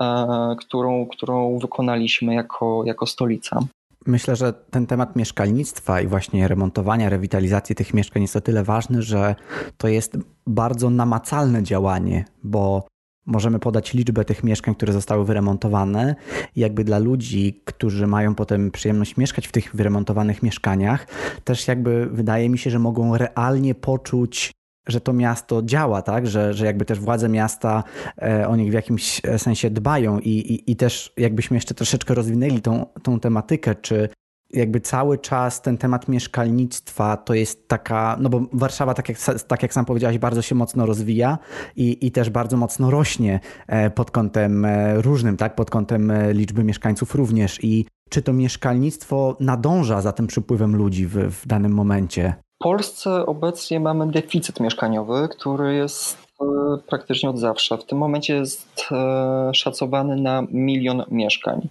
e, 0.00 0.56
którą, 0.58 1.06
którą 1.06 1.58
wykonaliśmy 1.58 2.34
jako, 2.34 2.82
jako 2.86 3.06
stolica. 3.06 3.60
Myślę, 4.06 4.36
że 4.36 4.52
ten 4.52 4.86
temat 4.86 5.16
mieszkalnictwa 5.16 6.00
i 6.00 6.06
właśnie 6.06 6.48
remontowania, 6.48 7.08
rewitalizacji 7.08 7.74
tych 7.74 7.94
mieszkań 7.94 8.22
jest 8.22 8.36
o 8.36 8.40
tyle 8.40 8.64
ważny, 8.64 9.02
że 9.02 9.34
to 9.76 9.88
jest 9.88 10.18
bardzo 10.46 10.90
namacalne 10.90 11.62
działanie, 11.62 12.24
bo 12.42 12.86
możemy 13.26 13.58
podać 13.58 13.94
liczbę 13.94 14.24
tych 14.24 14.44
mieszkań, 14.44 14.74
które 14.74 14.92
zostały 14.92 15.24
wyremontowane. 15.24 16.14
I 16.56 16.60
jakby 16.60 16.84
dla 16.84 16.98
ludzi, 16.98 17.62
którzy 17.64 18.06
mają 18.06 18.34
potem 18.34 18.70
przyjemność 18.70 19.16
mieszkać 19.16 19.46
w 19.46 19.52
tych 19.52 19.76
wyremontowanych 19.76 20.42
mieszkaniach, 20.42 21.06
też 21.44 21.68
jakby 21.68 22.06
wydaje 22.06 22.48
mi 22.48 22.58
się, 22.58 22.70
że 22.70 22.78
mogą 22.78 23.16
realnie 23.16 23.74
poczuć 23.74 24.52
że 24.86 25.00
to 25.00 25.12
miasto 25.12 25.62
działa, 25.62 26.02
tak? 26.02 26.26
Że, 26.26 26.54
że 26.54 26.66
jakby 26.66 26.84
też 26.84 27.00
władze 27.00 27.28
miasta 27.28 27.84
e, 28.22 28.48
o 28.48 28.56
nich 28.56 28.70
w 28.70 28.74
jakimś 28.74 29.20
e, 29.24 29.38
sensie 29.38 29.70
dbają 29.70 30.18
i, 30.18 30.28
i, 30.28 30.70
i 30.70 30.76
też 30.76 31.12
jakbyśmy 31.16 31.56
jeszcze 31.56 31.74
troszeczkę 31.74 32.14
rozwinęli 32.14 32.60
tą, 32.60 32.86
tą 33.02 33.20
tematykę, 33.20 33.74
czy 33.74 34.08
jakby 34.54 34.80
cały 34.80 35.18
czas 35.18 35.62
ten 35.62 35.78
temat 35.78 36.08
mieszkalnictwa 36.08 37.16
to 37.16 37.34
jest 37.34 37.68
taka, 37.68 38.16
no 38.20 38.28
bo 38.28 38.40
Warszawa, 38.52 38.94
tak 38.94 39.08
jak, 39.08 39.18
tak 39.48 39.62
jak 39.62 39.74
sam 39.74 39.84
powiedziałaś, 39.84 40.18
bardzo 40.18 40.42
się 40.42 40.54
mocno 40.54 40.86
rozwija 40.86 41.38
i, 41.76 42.06
i 42.06 42.12
też 42.12 42.30
bardzo 42.30 42.56
mocno 42.56 42.90
rośnie 42.90 43.40
e, 43.66 43.90
pod 43.90 44.10
kątem 44.10 44.66
różnym, 44.94 45.36
tak? 45.36 45.54
Pod 45.54 45.70
kątem 45.70 46.12
liczby 46.32 46.64
mieszkańców 46.64 47.14
również 47.14 47.64
i 47.64 47.86
czy 48.10 48.22
to 48.22 48.32
mieszkalnictwo 48.32 49.36
nadąża 49.40 50.00
za 50.00 50.12
tym 50.12 50.26
przypływem 50.26 50.76
ludzi 50.76 51.06
w, 51.06 51.16
w 51.16 51.46
danym 51.46 51.72
momencie? 51.72 52.34
Polsce 52.58 53.26
obecnie 53.26 53.80
mamy 53.80 54.06
deficyt 54.10 54.60
mieszkaniowy, 54.60 55.28
który 55.28 55.74
jest 55.74 56.18
e, 56.40 56.44
praktycznie 56.86 57.30
od 57.30 57.38
zawsze. 57.38 57.78
W 57.78 57.84
tym 57.84 57.98
momencie 57.98 58.34
jest 58.34 58.86
e, 58.92 59.50
szacowany 59.54 60.16
na 60.16 60.42
milion 60.50 61.02
mieszkań. 61.10 61.68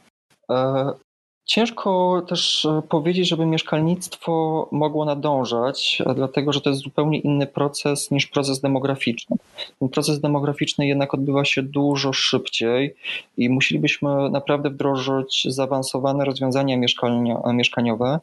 E, 1.44 1.46
ciężko 1.46 2.22
też 2.28 2.68
powiedzieć, 2.90 3.28
żeby 3.28 3.46
mieszkalnictwo 3.46 4.68
mogło 4.72 5.06
nadążać, 5.06 6.02
dlatego 6.16 6.54
że 6.54 6.62
to 6.62 6.70
jest 6.70 6.82
zupełnie 6.82 7.20
inny 7.20 7.48
proces 7.48 8.12
niż 8.12 8.28
proces 8.28 8.62
demograficzny. 8.62 9.38
Ten 9.80 9.90
proces 9.90 10.20
demograficzny 10.20 10.88
jednak 10.88 11.14
odbywa 11.14 11.46
się 11.46 11.64
dużo 11.64 12.14
szybciej 12.14 12.96
i 13.38 13.50
musielibyśmy 13.50 14.30
naprawdę 14.30 14.70
wdrożyć 14.70 15.48
zaawansowane 15.50 16.26
rozwiązania 16.26 16.78
mieszkaniowe, 17.54 18.20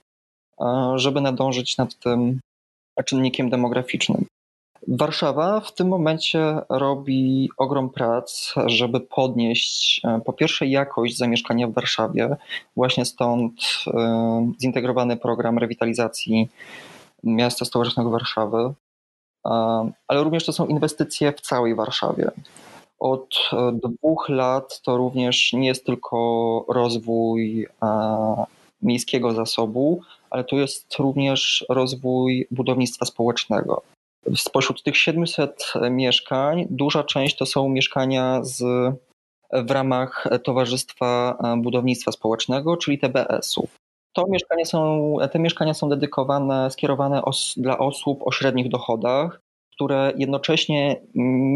żeby 0.94 1.20
nadążyć 1.20 1.76
nad 1.76 1.98
tym 1.98 2.40
czynnikiem 3.04 3.50
demograficznym. 3.50 4.26
Warszawa 4.88 5.60
w 5.60 5.74
tym 5.74 5.88
momencie 5.88 6.58
robi 6.68 7.50
ogrom 7.56 7.90
prac, 7.90 8.54
żeby 8.66 9.00
podnieść 9.00 10.00
e, 10.04 10.20
po 10.24 10.32
pierwsze 10.32 10.66
jakość 10.66 11.16
zamieszkania 11.16 11.68
w 11.68 11.72
Warszawie, 11.72 12.36
właśnie 12.76 13.04
stąd 13.04 13.52
e, 13.86 14.52
zintegrowany 14.62 15.16
program 15.16 15.58
rewitalizacji 15.58 16.48
miasta 17.24 17.64
stołecznego 17.64 18.10
Warszawy, 18.10 18.72
e, 19.46 19.50
ale 20.08 20.24
również 20.24 20.46
to 20.46 20.52
są 20.52 20.66
inwestycje 20.66 21.32
w 21.32 21.40
całej 21.40 21.74
Warszawie. 21.74 22.30
Od 22.98 23.34
dwóch 23.72 24.28
lat 24.28 24.80
to 24.80 24.96
również 24.96 25.52
nie 25.52 25.66
jest 25.66 25.86
tylko 25.86 26.64
rozwój 26.68 27.66
miejskiego 28.82 29.32
zasobu, 29.32 30.02
ale 30.30 30.44
tu 30.44 30.56
jest 30.56 30.94
również 30.98 31.64
rozwój 31.68 32.46
budownictwa 32.50 33.06
społecznego. 33.06 33.82
Spośród 34.36 34.82
tych 34.82 34.96
700 34.96 35.72
mieszkań, 35.90 36.66
duża 36.70 37.04
część 37.04 37.36
to 37.36 37.46
są 37.46 37.68
mieszkania 37.68 38.40
z, 38.42 38.62
w 39.52 39.70
ramach 39.70 40.28
Towarzystwa 40.44 41.38
Budownictwa 41.62 42.12
Społecznego, 42.12 42.76
czyli 42.76 42.98
są, 44.64 45.16
te 45.32 45.38
mieszkania 45.38 45.74
są 45.74 45.88
dedykowane, 45.88 46.70
skierowane 46.70 47.22
os, 47.22 47.54
dla 47.56 47.78
osób 47.78 48.22
o 48.24 48.32
średnich 48.32 48.68
dochodach, 48.68 49.40
które 49.74 50.12
jednocześnie 50.16 51.00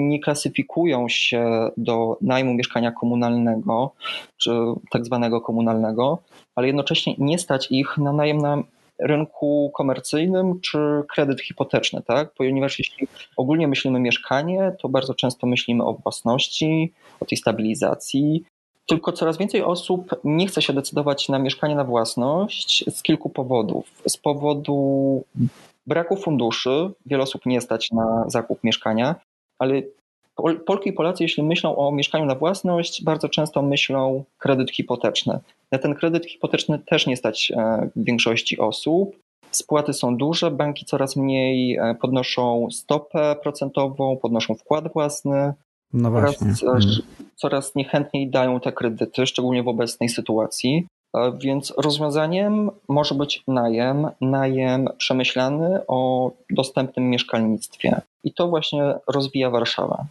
nie 0.08 0.20
klasyfikują 0.20 1.08
się 1.08 1.70
do 1.76 2.16
najmu 2.20 2.54
mieszkania 2.54 2.92
komunalnego, 2.92 3.92
czy 4.36 4.50
tak 4.90 5.04
zwanego 5.04 5.40
komunalnego, 5.40 6.18
ale 6.54 6.66
jednocześnie 6.66 7.14
nie 7.18 7.38
stać 7.38 7.70
ich 7.70 7.98
na 7.98 8.12
najem 8.12 8.38
na 8.38 8.62
rynku 8.98 9.70
komercyjnym 9.74 10.60
czy 10.60 10.78
kredyt 11.08 11.40
hipoteczny, 11.40 12.02
tak? 12.02 12.32
Ponieważ 12.34 12.78
jeśli 12.78 13.08
ogólnie 13.36 13.68
myślimy 13.68 14.00
mieszkanie, 14.00 14.72
to 14.82 14.88
bardzo 14.88 15.14
często 15.14 15.46
myślimy 15.46 15.84
o 15.84 15.94
własności, 15.94 16.92
o 17.20 17.24
tej 17.24 17.38
stabilizacji, 17.38 18.44
tylko 18.86 19.12
coraz 19.12 19.38
więcej 19.38 19.62
osób 19.62 20.14
nie 20.24 20.46
chce 20.46 20.62
się 20.62 20.72
decydować 20.72 21.28
na 21.28 21.38
mieszkanie 21.38 21.74
na 21.74 21.84
własność 21.84 22.84
z 22.96 23.02
kilku 23.02 23.30
powodów. 23.30 24.02
Z 24.08 24.16
powodu 24.16 25.24
braku 25.86 26.16
funduszy, 26.16 26.90
wiele 27.06 27.22
osób 27.22 27.46
nie 27.46 27.60
stać 27.60 27.92
na 27.92 28.24
zakup 28.28 28.64
mieszkania, 28.64 29.14
ale 29.58 29.82
Polki 30.66 30.90
i 30.90 30.92
Polacy, 30.92 31.22
jeśli 31.22 31.42
myślą 31.42 31.76
o 31.76 31.92
mieszkaniu 31.92 32.24
na 32.24 32.34
własność, 32.34 33.04
bardzo 33.04 33.28
często 33.28 33.62
myślą 33.62 34.24
kredyt 34.38 34.70
hipoteczny. 34.70 35.38
Na 35.74 35.78
ten 35.78 35.94
kredyt 35.94 36.26
hipoteczny 36.26 36.78
też 36.78 37.06
nie 37.06 37.16
stać 37.16 37.52
e, 37.56 37.88
większości 37.96 38.58
osób. 38.58 39.16
Spłaty 39.50 39.92
są 39.92 40.16
duże, 40.16 40.50
banki 40.50 40.84
coraz 40.84 41.16
mniej 41.16 41.76
e, 41.76 41.94
podnoszą 42.00 42.68
stopę 42.70 43.36
procentową, 43.42 44.16
podnoszą 44.16 44.54
wkład 44.54 44.92
własny. 44.92 45.54
No. 45.92 46.10
Coraz, 46.10 46.42
mhm. 46.42 46.82
coraz 47.36 47.74
niechętniej 47.74 48.30
dają 48.30 48.60
te 48.60 48.72
kredyty, 48.72 49.26
szczególnie 49.26 49.62
w 49.62 49.68
obecnej 49.68 50.08
sytuacji. 50.08 50.86
E, 51.16 51.32
więc 51.38 51.74
rozwiązaniem 51.76 52.70
może 52.88 53.14
być 53.14 53.42
najem, 53.48 54.08
najem 54.20 54.88
przemyślany 54.98 55.80
o 55.88 56.30
dostępnym 56.50 57.10
mieszkalnictwie. 57.10 58.00
I 58.24 58.32
to 58.32 58.48
właśnie 58.48 58.94
rozwija 59.08 59.50
Warszawa. 59.50 60.06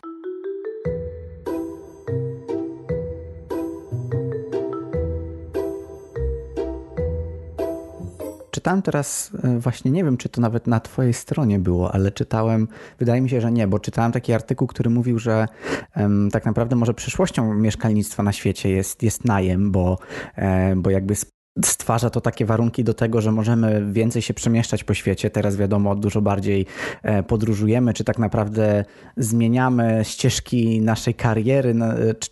Czytałem 8.64 8.82
teraz, 8.82 9.32
e, 9.44 9.60
właśnie 9.60 9.92
nie 9.92 10.04
wiem, 10.04 10.18
czy 10.18 10.30
to 10.30 10.42
nawet 10.42 10.68
na 10.68 10.80
Twojej 10.80 11.14
stronie 11.14 11.60
było, 11.60 11.92
ale 11.92 12.12
czytałem, 12.12 12.68
wydaje 13.00 13.22
mi 13.22 13.30
się, 13.30 13.42
że 13.42 13.52
nie, 13.52 13.68
bo 13.68 13.80
czytałem 13.80 14.12
taki 14.12 14.34
artykuł, 14.34 14.68
który 14.68 14.90
mówił, 14.90 15.20
że 15.20 15.48
um, 15.96 16.30
tak 16.32 16.46
naprawdę 16.46 16.76
może 16.76 16.94
przyszłością 16.94 17.54
mieszkalnictwa 17.54 18.24
na 18.24 18.32
świecie 18.32 18.70
jest, 18.70 19.04
jest 19.04 19.26
najem, 19.26 19.72
bo, 19.72 19.98
e, 20.36 20.76
bo 20.76 20.90
jakby 20.90 21.16
stwarza 21.66 22.10
to 22.10 22.22
takie 22.22 22.46
warunki 22.46 22.84
do 22.84 22.94
tego, 22.94 23.22
że 23.22 23.32
możemy 23.32 23.92
więcej 23.92 24.22
się 24.22 24.34
przemieszczać 24.34 24.84
po 24.84 24.94
świecie. 24.94 25.30
Teraz 25.30 25.56
wiadomo, 25.56 25.96
dużo 25.96 26.22
bardziej 26.22 26.66
e, 27.04 27.24
podróżujemy, 27.24 27.94
czy 27.94 28.04
tak 28.04 28.20
naprawdę 28.20 28.86
zmieniamy 29.18 30.02
ścieżki 30.04 30.82
naszej 30.82 31.14
kariery, 31.14 31.76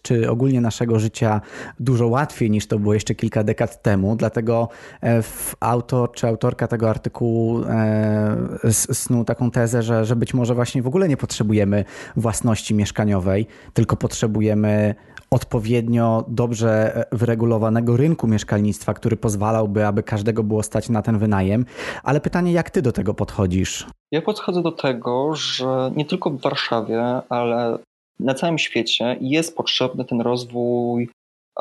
czy 0.02 0.30
ogólnie 0.30 0.62
naszego 0.62 1.00
życia 1.00 1.42
dużo 1.80 2.08
łatwiej 2.08 2.52
niż 2.52 2.68
to 2.68 2.80
było 2.80 2.94
jeszcze 2.94 3.16
kilka 3.16 3.44
dekad 3.44 3.82
temu. 3.82 4.16
Dlatego 4.16 4.70
e, 5.04 5.24
autor 5.60 6.12
czy 6.12 6.28
autorka 6.28 6.68
tego 6.68 6.90
artykułu 6.90 7.64
e, 7.64 8.38
snuł 8.72 9.24
taką 9.26 9.52
tezę, 9.52 9.84
że, 9.84 10.06
że 10.06 10.16
być 10.16 10.34
może 10.34 10.56
właśnie 10.56 10.82
w 10.82 10.88
ogóle 10.88 11.08
nie 11.10 11.18
potrzebujemy 11.18 11.86
własności 12.16 12.74
mieszkaniowej, 12.74 13.48
tylko 13.74 13.98
potrzebujemy 13.98 14.96
odpowiednio 15.32 16.24
dobrze 16.28 17.04
wyregulowanego 17.12 17.98
rynku 17.98 18.28
mieszkalnictwa, 18.28 18.94
który 18.94 19.18
pozwalałby, 19.18 19.86
aby 19.86 20.04
każdego 20.04 20.44
było 20.44 20.64
stać 20.64 20.90
na 20.90 21.02
ten 21.02 21.18
wynajem. 21.18 21.66
Ale 22.04 22.22
pytanie, 22.22 22.52
jak 22.52 22.70
ty 22.70 22.82
do 22.82 22.92
tego 22.92 23.14
podchodzisz? 23.14 23.88
Ja 24.12 24.22
podchodzę 24.22 24.62
do 24.62 24.72
tego, 24.72 25.36
że 25.36 25.92
nie 25.96 26.06
tylko 26.06 26.30
w 26.30 26.42
Warszawie, 26.42 27.22
ale 27.30 27.78
na 28.20 28.34
całym 28.34 28.58
świecie 28.58 29.18
jest 29.22 29.58
potrzebny 29.58 30.06
ten 30.06 30.22
rozwój 30.22 31.10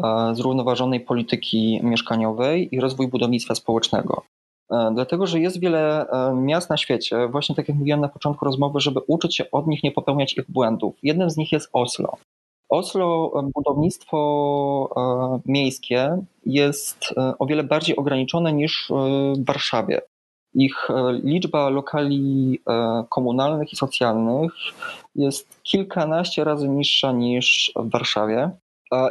e, 0.04 0.35
zrównoważonej 0.35 1.00
polityki 1.00 1.80
mieszkaniowej 1.83 2.74
i 2.74 2.80
rozwój 2.80 3.09
budownictwa 3.09 3.54
społecznego. 3.54 4.22
E, 4.70 4.90
dlatego, 4.94 5.26
że 5.26 5.40
jest 5.40 5.61
wiele 5.61 6.11
e, 6.11 6.35
miast 6.35 6.70
na 6.70 6.76
świecie, 6.76 7.28
właśnie 7.28 7.54
tak 7.54 7.68
jak 7.68 7.76
mówiłem 7.76 8.00
na 8.00 8.09
początku 8.09 8.44
rozmowy, 8.44 8.80
żeby 8.80 9.00
uczyć 9.06 9.37
się 9.37 9.50
od 9.50 9.66
nich, 9.66 9.83
nie 9.83 9.92
popełniać 9.92 10.37
ich 10.37 10.50
błędów. 10.50 10.94
Jednym 11.02 11.30
z 11.30 11.37
nich 11.37 11.52
jest 11.52 11.70
Oslo. 11.72 12.16
Oslo 12.70 13.33
budownictwo 13.54 14.18
e, 14.96 15.50
miejskie 15.52 16.16
jest 16.46 17.04
e, 17.16 17.33
o 17.38 17.46
wiele 17.46 17.64
bardziej 17.64 17.96
ograniczone 17.96 18.52
niż 18.52 18.90
e, 18.90 18.94
w 19.38 19.44
Warszawie. 19.44 20.00
Ich 20.54 20.88
liczba 21.22 21.68
lokali 21.68 22.61
komunalnych 23.09 23.72
i 23.72 23.76
socjalnych 23.76 24.52
jest 25.14 25.62
kilkanaście 25.62 26.44
razy 26.44 26.68
niższa 26.68 27.12
niż 27.12 27.72
w 27.76 27.90
Warszawie. 27.90 28.50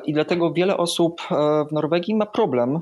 I 0.06 0.14
dlatego 0.14 0.54
wiele 0.54 0.78
osób 0.78 1.22
w 1.70 1.72
Norwegii 1.72 2.16
ma 2.16 2.26
problem 2.26 2.80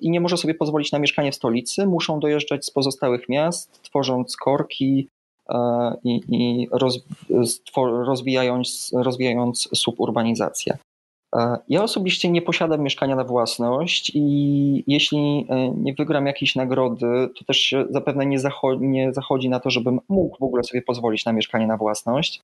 i 0.00 0.10
nie 0.10 0.20
może 0.20 0.36
sobie 0.36 0.54
pozwolić 0.54 0.92
na 0.92 0.98
mieszkanie 0.98 1.32
w 1.32 1.34
stolicy. 1.34 1.86
Muszą 1.86 2.20
dojeżdżać 2.20 2.66
z 2.66 2.70
pozostałych 2.70 3.28
miast, 3.28 3.82
tworząc 3.82 4.36
korki, 4.36 5.08
i, 6.04 6.20
i 6.28 6.68
roz, 6.72 6.98
rozwijając, 8.06 8.92
rozwijając 8.94 9.68
suburbanizację. 9.74 10.78
Ja 11.68 11.82
osobiście 11.82 12.30
nie 12.30 12.42
posiadam 12.42 12.80
mieszkania 12.80 13.16
na 13.16 13.24
własność 13.24 14.12
i 14.14 14.84
jeśli 14.86 15.46
e, 15.48 15.70
nie 15.70 15.94
wygram 15.94 16.26
jakiejś 16.26 16.56
nagrody, 16.56 17.28
to 17.38 17.44
też 17.44 17.74
zapewne 17.90 18.26
nie 18.26 18.38
zachodzi, 18.38 18.84
nie 18.84 19.12
zachodzi 19.12 19.48
na 19.48 19.60
to, 19.60 19.70
żebym 19.70 20.00
mógł 20.08 20.38
w 20.38 20.42
ogóle 20.42 20.64
sobie 20.64 20.82
pozwolić 20.82 21.24
na 21.24 21.32
mieszkanie 21.32 21.66
na 21.66 21.76
własność, 21.76 22.40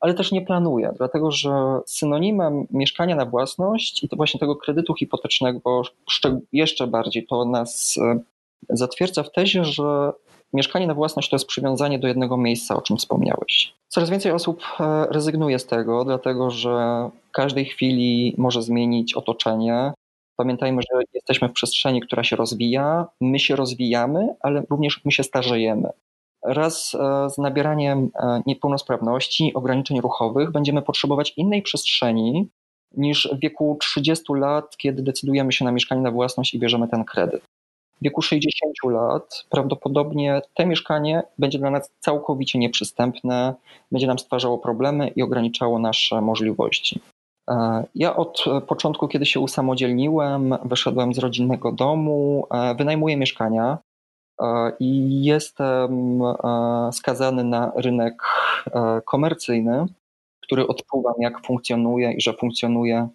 ale 0.00 0.14
też 0.14 0.32
nie 0.32 0.42
planuję, 0.42 0.92
dlatego 0.96 1.30
że 1.30 1.80
synonimem 1.86 2.66
mieszkania 2.70 3.16
na 3.16 3.24
własność 3.24 4.04
i 4.04 4.08
to 4.08 4.16
właśnie 4.16 4.40
tego 4.40 4.56
kredytu 4.56 4.94
hipotecznego 4.94 5.82
jeszcze 6.52 6.86
bardziej 6.86 7.26
to 7.26 7.44
nas 7.44 7.98
e, 7.98 8.20
zatwierdza 8.68 9.22
w 9.22 9.32
tezie, 9.32 9.64
że 9.64 10.12
Mieszkanie 10.52 10.86
na 10.86 10.94
własność 10.94 11.30
to 11.30 11.36
jest 11.36 11.46
przywiązanie 11.46 11.98
do 11.98 12.08
jednego 12.08 12.36
miejsca, 12.36 12.76
o 12.76 12.82
czym 12.82 12.96
wspomniałeś. 12.96 13.74
Coraz 13.88 14.10
więcej 14.10 14.32
osób 14.32 14.62
e, 14.80 15.06
rezygnuje 15.10 15.58
z 15.58 15.66
tego, 15.66 16.04
dlatego 16.04 16.50
że 16.50 17.10
w 17.28 17.30
każdej 17.30 17.64
chwili 17.64 18.34
może 18.38 18.62
zmienić 18.62 19.14
otoczenie. 19.14 19.92
Pamiętajmy, 20.36 20.82
że 20.82 21.00
jesteśmy 21.14 21.48
w 21.48 21.52
przestrzeni, 21.52 22.00
która 22.00 22.24
się 22.24 22.36
rozwija, 22.36 23.06
my 23.20 23.38
się 23.38 23.56
rozwijamy, 23.56 24.34
ale 24.40 24.62
również 24.70 25.00
my 25.04 25.12
się 25.12 25.22
starzejemy. 25.22 25.88
Raz 26.44 26.94
e, 26.94 27.30
z 27.30 27.38
nabieraniem 27.38 28.10
e, 28.14 28.42
niepełnosprawności, 28.46 29.54
ograniczeń 29.54 30.00
ruchowych 30.00 30.50
będziemy 30.52 30.82
potrzebować 30.82 31.32
innej 31.36 31.62
przestrzeni 31.62 32.48
niż 32.96 33.28
w 33.32 33.40
wieku 33.40 33.76
30 33.80 34.24
lat, 34.34 34.76
kiedy 34.76 35.02
decydujemy 35.02 35.52
się 35.52 35.64
na 35.64 35.72
mieszkanie 35.72 36.00
na 36.00 36.10
własność 36.10 36.54
i 36.54 36.58
bierzemy 36.58 36.88
ten 36.88 37.04
kredyt 37.04 37.42
w 38.00 38.04
wieku 38.04 38.22
60 38.22 38.74
lat 38.84 39.44
prawdopodobnie 39.50 40.42
to 40.54 40.66
mieszkanie 40.66 41.22
będzie 41.38 41.58
dla 41.58 41.70
nas 41.70 41.90
całkowicie 42.00 42.58
nieprzystępne, 42.58 43.54
będzie 43.92 44.06
nam 44.06 44.18
stwarzało 44.18 44.58
problemy 44.58 45.08
i 45.08 45.22
ograniczało 45.22 45.78
nasze 45.78 46.20
możliwości. 46.20 47.00
E, 47.50 47.84
ja 47.94 48.16
od 48.16 48.44
początku, 48.66 49.08
kiedy 49.08 49.26
się 49.26 49.40
usamodzielniłem, 49.40 50.54
wyszedłem 50.64 51.14
z 51.14 51.18
rodzinnego 51.18 51.72
domu, 51.72 52.46
e, 52.50 52.74
wynajmuję 52.74 53.16
mieszkania 53.16 53.78
e, 54.40 54.72
i 54.80 55.22
jestem 55.24 56.20
skazany 56.92 57.44
na 57.44 57.72
rynek 57.76 58.22
komercyjny, 59.04 59.86
który 60.42 60.66
odczuwam, 60.66 61.14
jak 61.18 61.46
funkcjonuje 61.46 62.12
i 62.12 62.20
że 62.20 62.32
funkcjonuje 62.32 63.08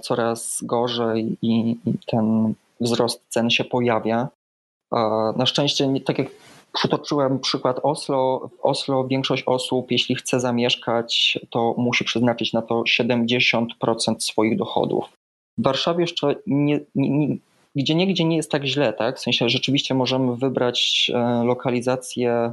coraz 0.00 0.58
gorzej 0.62 1.36
i 1.42 1.76
ten 2.06 2.54
wzrost 2.80 3.24
cen 3.28 3.50
się 3.50 3.64
pojawia. 3.64 4.28
Na 5.36 5.46
szczęście, 5.46 5.94
tak 6.06 6.18
jak 6.18 6.28
przytoczyłem 6.72 7.38
przykład 7.38 7.80
Oslo, 7.82 8.50
w 8.56 8.64
Oslo 8.64 9.06
większość 9.06 9.42
osób, 9.46 9.90
jeśli 9.90 10.14
chce 10.14 10.40
zamieszkać, 10.40 11.38
to 11.50 11.74
musi 11.78 12.04
przeznaczyć 12.04 12.52
na 12.52 12.62
to 12.62 12.74
70% 12.74 13.66
swoich 14.18 14.58
dochodów. 14.58 15.04
W 15.58 15.62
Warszawie 15.62 16.00
jeszcze 16.00 16.34
nie, 16.46 16.80
nie, 16.94 17.10
nie 17.10 17.36
gdzie 17.74 17.94
niegdzie 17.94 18.24
nie 18.24 18.36
jest 18.36 18.50
tak 18.50 18.64
źle, 18.64 18.92
tak? 18.92 19.16
W 19.16 19.20
sensie 19.20 19.48
rzeczywiście 19.48 19.94
możemy 19.94 20.36
wybrać 20.36 21.10
e, 21.14 21.44
lokalizację 21.44 22.52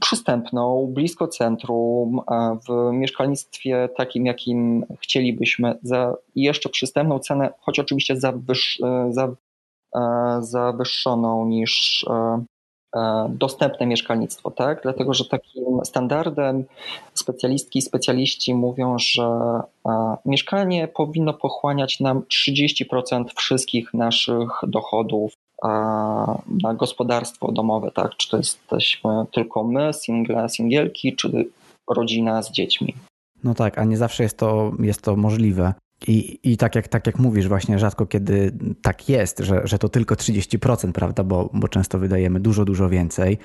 przystępną, 0.00 0.86
blisko 0.94 1.28
centrum, 1.28 2.20
w 2.68 2.92
mieszkalnictwie 2.92 3.88
takim, 3.96 4.26
jakim 4.26 4.86
chcielibyśmy, 5.00 5.78
za 5.82 6.14
jeszcze 6.34 6.68
przystępną 6.68 7.18
cenę, 7.18 7.50
choć 7.60 7.78
oczywiście 7.78 8.16
za, 8.20 8.32
wyż, 8.32 8.80
e, 8.84 9.08
za 9.10 9.28
E, 9.28 9.45
zawyższoną 10.40 11.46
niż 11.46 12.04
e, 12.10 12.44
e, 12.96 13.26
dostępne 13.30 13.86
mieszkalnictwo, 13.86 14.50
tak? 14.50 14.82
Dlatego, 14.82 15.14
że 15.14 15.24
takim 15.24 15.84
standardem 15.84 16.64
specjalistki 17.14 17.78
i 17.78 17.82
specjaliści 17.82 18.54
mówią, 18.54 18.98
że 18.98 19.28
mieszkanie 20.24 20.88
powinno 20.88 21.32
pochłaniać 21.32 22.00
nam 22.00 22.22
30% 22.22 23.24
wszystkich 23.36 23.94
naszych 23.94 24.50
dochodów 24.62 25.32
na 26.62 26.74
gospodarstwo 26.74 27.52
domowe, 27.52 27.90
tak? 27.90 28.16
Czy 28.16 28.30
to 28.30 28.36
jesteśmy 28.36 29.10
tylko 29.32 29.64
my, 29.64 29.92
single, 29.92 30.48
singielki, 30.48 31.16
czy 31.16 31.46
rodzina 31.90 32.42
z 32.42 32.50
dziećmi. 32.50 32.94
No 33.44 33.54
tak, 33.54 33.78
a 33.78 33.84
nie 33.84 33.96
zawsze 33.96 34.22
jest 34.22 34.38
to, 34.38 34.72
jest 34.78 35.02
to 35.02 35.16
możliwe. 35.16 35.74
I, 36.08 36.40
I 36.52 36.56
tak, 36.56 36.74
jak, 36.74 36.88
tak 36.88 37.06
jak 37.06 37.18
mówisz, 37.18 37.48
właśnie 37.48 37.78
rzadko 37.78 38.06
kiedy 38.06 38.52
tak 38.82 39.08
jest, 39.08 39.38
że, 39.38 39.60
że 39.64 39.78
to 39.78 39.88
tylko 39.88 40.14
30%, 40.14 40.92
prawda, 40.92 41.24
bo, 41.24 41.50
bo 41.52 41.68
często 41.68 41.98
wydajemy 41.98 42.40
dużo, 42.40 42.64
dużo 42.64 42.88
więcej. 42.88 43.38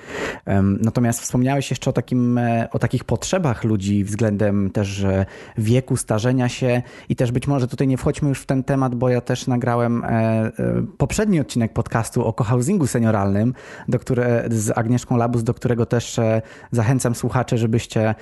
Natomiast 0.80 1.20
wspomniałeś 1.20 1.70
jeszcze 1.70 1.90
o, 1.90 1.92
takim, 1.92 2.38
e, 2.38 2.68
o 2.70 2.78
takich 2.78 3.04
potrzebach 3.04 3.64
ludzi 3.64 4.04
względem 4.04 4.70
też 4.70 5.06
wieku, 5.58 5.96
starzenia 5.96 6.48
się 6.48 6.82
i 7.08 7.16
też 7.16 7.32
być 7.32 7.46
może 7.46 7.68
tutaj 7.68 7.88
nie 7.88 7.96
wchodźmy 7.96 8.28
już 8.28 8.40
w 8.40 8.46
ten 8.46 8.64
temat, 8.64 8.94
bo 8.94 9.08
ja 9.08 9.20
też 9.20 9.46
nagrałem 9.46 10.04
e, 10.04 10.08
e, 10.08 10.52
poprzedni 10.98 11.40
odcinek 11.40 11.72
podcastu 11.72 12.24
o 12.24 12.32
cohousingu 12.32 12.86
senioralnym 12.86 13.54
do 13.88 13.98
które, 13.98 14.44
z 14.50 14.78
Agnieszką 14.78 15.16
Labus, 15.16 15.42
do 15.42 15.54
którego 15.54 15.86
też 15.86 16.20
zachęcam 16.70 17.14
słuchaczy, 17.14 17.58
żebyście 17.58 18.14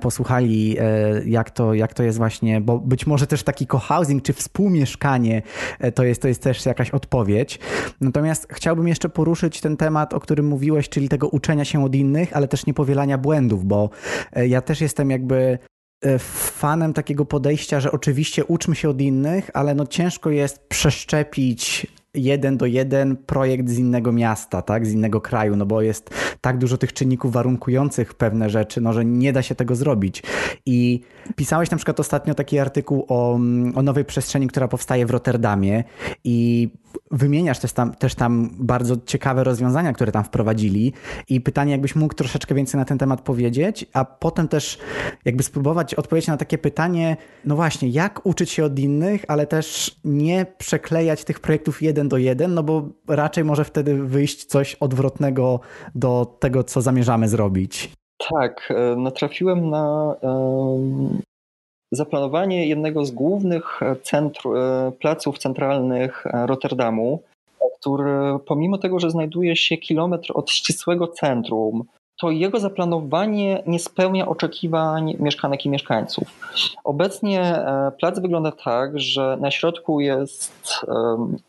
posłuchali, 0.00 0.76
jak 1.24 1.50
to, 1.50 1.74
jak 1.74 1.94
to 1.94 2.02
jest 2.02 2.18
właśnie, 2.18 2.60
bo 2.60 2.78
być 2.78 3.06
może 3.06 3.26
też 3.26 3.42
taki 3.42 3.66
cohousing 3.68 4.22
czy 4.22 4.32
współmieszkanie 4.32 5.42
e, 5.78 5.92
to 5.92 6.04
jest, 6.04 6.22
to 6.22 6.28
jest 6.28 6.42
też 6.42 6.66
jakaś 6.66 6.90
odpowiedź. 6.90 7.58
Natomiast 8.00 8.46
chciałbym 8.50 8.88
jeszcze 8.88 9.08
poruszyć 9.08 9.60
ten 9.60 9.76
temat, 9.76 10.14
o 10.14 10.20
którym 10.20 10.46
mówiłeś, 10.46 10.88
czyli 10.88 11.08
tego 11.08 11.28
uczenia 11.28 11.64
się 11.64 11.84
od 11.84 11.94
innych, 11.94 12.36
ale 12.36 12.48
też 12.48 12.66
nie 12.66 12.74
powielania 12.74 13.18
błędów, 13.18 13.64
bo 13.64 13.90
e, 14.32 14.48
ja 14.48 14.60
też 14.60 14.80
jestem 14.80 15.10
jakby 15.10 15.58
e, 16.04 16.18
fanem 16.18 16.92
takiego 16.92 17.24
podejścia, 17.24 17.80
że 17.80 17.92
oczywiście 17.92 18.44
uczmy 18.44 18.74
się 18.74 18.88
od 18.88 19.00
innych, 19.00 19.50
ale 19.54 19.74
no 19.74 19.86
ciężko 19.86 20.30
jest 20.30 20.68
przeszczepić 20.68 21.86
jeden 22.18 22.56
do 22.56 22.66
jeden 22.66 23.16
projekt 23.16 23.68
z 23.68 23.78
innego 23.78 24.12
miasta, 24.12 24.62
tak, 24.62 24.86
z 24.86 24.92
innego 24.92 25.20
kraju, 25.20 25.56
no 25.56 25.66
bo 25.66 25.82
jest 25.82 26.10
tak 26.40 26.58
dużo 26.58 26.78
tych 26.78 26.92
czynników 26.92 27.32
warunkujących 27.32 28.14
pewne 28.14 28.50
rzeczy, 28.50 28.80
no 28.80 28.92
że 28.92 29.04
nie 29.04 29.32
da 29.32 29.42
się 29.42 29.54
tego 29.54 29.74
zrobić. 29.74 30.22
I 30.66 31.00
pisałeś 31.36 31.70
na 31.70 31.76
przykład 31.76 32.00
ostatnio 32.00 32.34
taki 32.34 32.58
artykuł 32.58 33.04
o, 33.08 33.32
o 33.74 33.82
nowej 33.82 34.04
przestrzeni, 34.04 34.46
która 34.46 34.68
powstaje 34.68 35.06
w 35.06 35.10
Rotterdamie 35.10 35.84
i 36.24 36.68
wymieniasz 37.10 37.58
też 37.58 37.72
tam, 37.72 37.94
też 37.94 38.14
tam 38.14 38.50
bardzo 38.58 38.96
ciekawe 39.06 39.44
rozwiązania, 39.44 39.92
które 39.92 40.12
tam 40.12 40.24
wprowadzili 40.24 40.92
i 41.28 41.40
pytanie, 41.40 41.72
jakbyś 41.72 41.96
mógł 41.96 42.14
troszeczkę 42.14 42.54
więcej 42.54 42.78
na 42.78 42.84
ten 42.84 42.98
temat 42.98 43.20
powiedzieć, 43.20 43.86
a 43.92 44.04
potem 44.04 44.48
też 44.48 44.78
jakby 45.24 45.42
spróbować 45.42 45.94
odpowiedzieć 45.94 46.28
na 46.28 46.36
takie 46.36 46.58
pytanie, 46.58 47.16
no 47.44 47.56
właśnie, 47.56 47.88
jak 47.88 48.26
uczyć 48.26 48.50
się 48.50 48.64
od 48.64 48.78
innych, 48.78 49.24
ale 49.28 49.46
też 49.46 49.96
nie 50.04 50.46
przeklejać 50.58 51.24
tych 51.24 51.40
projektów 51.40 51.82
jeden 51.82 52.08
do 52.08 52.16
jeden, 52.16 52.54
no 52.54 52.62
bo 52.62 52.88
raczej 53.08 53.44
może 53.44 53.64
wtedy 53.64 53.94
wyjść 53.94 54.44
coś 54.44 54.74
odwrotnego 54.74 55.60
do 55.94 56.36
tego, 56.40 56.64
co 56.64 56.82
zamierzamy 56.82 57.28
zrobić. 57.28 57.92
Tak, 58.30 58.68
e, 58.70 58.96
natrafiłem 58.96 59.70
na 59.70 60.14
zaplanowanie 61.92 62.68
jednego 62.68 63.04
z 63.04 63.10
głównych 63.10 63.82
e, 63.82 63.96
e, 64.16 64.92
placów 64.92 65.38
centralnych 65.38 66.26
e, 66.26 66.46
Rotterdamu, 66.46 67.22
który 67.80 68.38
pomimo 68.46 68.78
tego, 68.78 69.00
że 69.00 69.10
znajduje 69.10 69.56
się 69.56 69.76
kilometr 69.76 70.32
od 70.34 70.50
ścisłego 70.50 71.08
centrum, 71.08 71.84
to 72.20 72.30
jego 72.30 72.60
zaplanowanie 72.60 73.62
nie 73.66 73.78
spełnia 73.78 74.28
oczekiwań 74.28 75.16
mieszkanek 75.18 75.66
i 75.66 75.68
mieszkańców. 75.68 76.24
Obecnie 76.84 77.64
plac 78.00 78.20
wygląda 78.20 78.52
tak, 78.52 79.00
że 79.00 79.36
na 79.40 79.50
środku 79.50 80.00
jest 80.00 80.86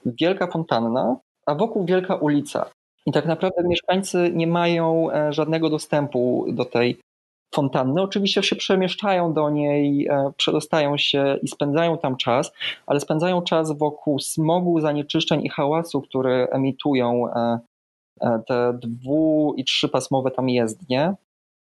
wielka 0.05 0.47
fontanna, 0.47 1.15
a 1.45 1.55
wokół 1.55 1.85
wielka 1.85 2.15
ulica. 2.15 2.69
I 3.05 3.11
tak 3.11 3.25
naprawdę 3.25 3.63
mieszkańcy 3.63 4.31
nie 4.33 4.47
mają 4.47 5.07
żadnego 5.29 5.69
dostępu 5.69 6.45
do 6.49 6.65
tej 6.65 6.99
fontanny. 7.55 8.01
Oczywiście 8.01 8.43
się 8.43 8.55
przemieszczają 8.55 9.33
do 9.33 9.49
niej, 9.49 10.07
e, 10.07 10.31
przedostają 10.37 10.97
się 10.97 11.37
i 11.41 11.47
spędzają 11.47 11.97
tam 11.97 12.17
czas, 12.17 12.51
ale 12.87 12.99
spędzają 12.99 13.41
czas 13.41 13.77
wokół 13.77 14.19
smogu, 14.19 14.79
zanieczyszczeń 14.79 15.45
i 15.45 15.49
hałasu, 15.49 16.01
które 16.01 16.47
emitują 16.51 17.27
e, 17.27 17.59
e, 18.21 18.41
te 18.47 18.73
dwu- 18.73 19.53
i 19.57 19.63
trzypasmowe 19.63 20.31
tam 20.31 20.49
jezdnie. 20.49 21.13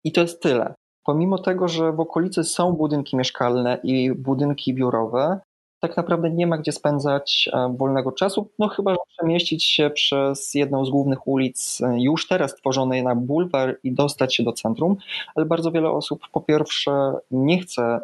I 0.04 0.12
to 0.12 0.22
jest 0.22 0.42
tyle. 0.42 0.74
Pomimo 1.06 1.38
tego, 1.38 1.68
że 1.68 1.92
w 1.92 2.00
okolicy 2.00 2.44
są 2.44 2.72
budynki 2.72 3.18
mieszkalne 3.18 3.80
i 3.84 4.12
budynki 4.12 4.74
biurowe, 4.74 5.40
tak 5.84 5.98
naprawdę 5.98 6.30
nie 6.30 6.48
ma 6.48 6.58
gdzie 6.58 6.72
spędzać 6.72 7.50
e, 7.54 7.76
wolnego 7.78 8.12
czasu, 8.12 8.50
no 8.60 8.68
chyba, 8.68 8.92
że 8.92 8.98
przemieścić 9.18 9.64
się 9.64 9.90
przez 9.90 10.54
jedną 10.54 10.86
z 10.86 10.90
głównych 10.90 11.28
ulic, 11.28 11.82
e, 11.82 12.02
już 12.02 12.28
teraz 12.28 12.56
tworzonej 12.56 13.04
na 13.04 13.16
bulwar 13.16 13.80
i 13.84 13.92
dostać 13.92 14.36
się 14.36 14.44
do 14.44 14.54
centrum, 14.54 14.96
ale 15.36 15.46
bardzo 15.46 15.72
wiele 15.72 15.92
osób 15.92 16.22
po 16.32 16.42
pierwsze 16.42 17.14
nie 17.32 17.60
chce 17.60 18.00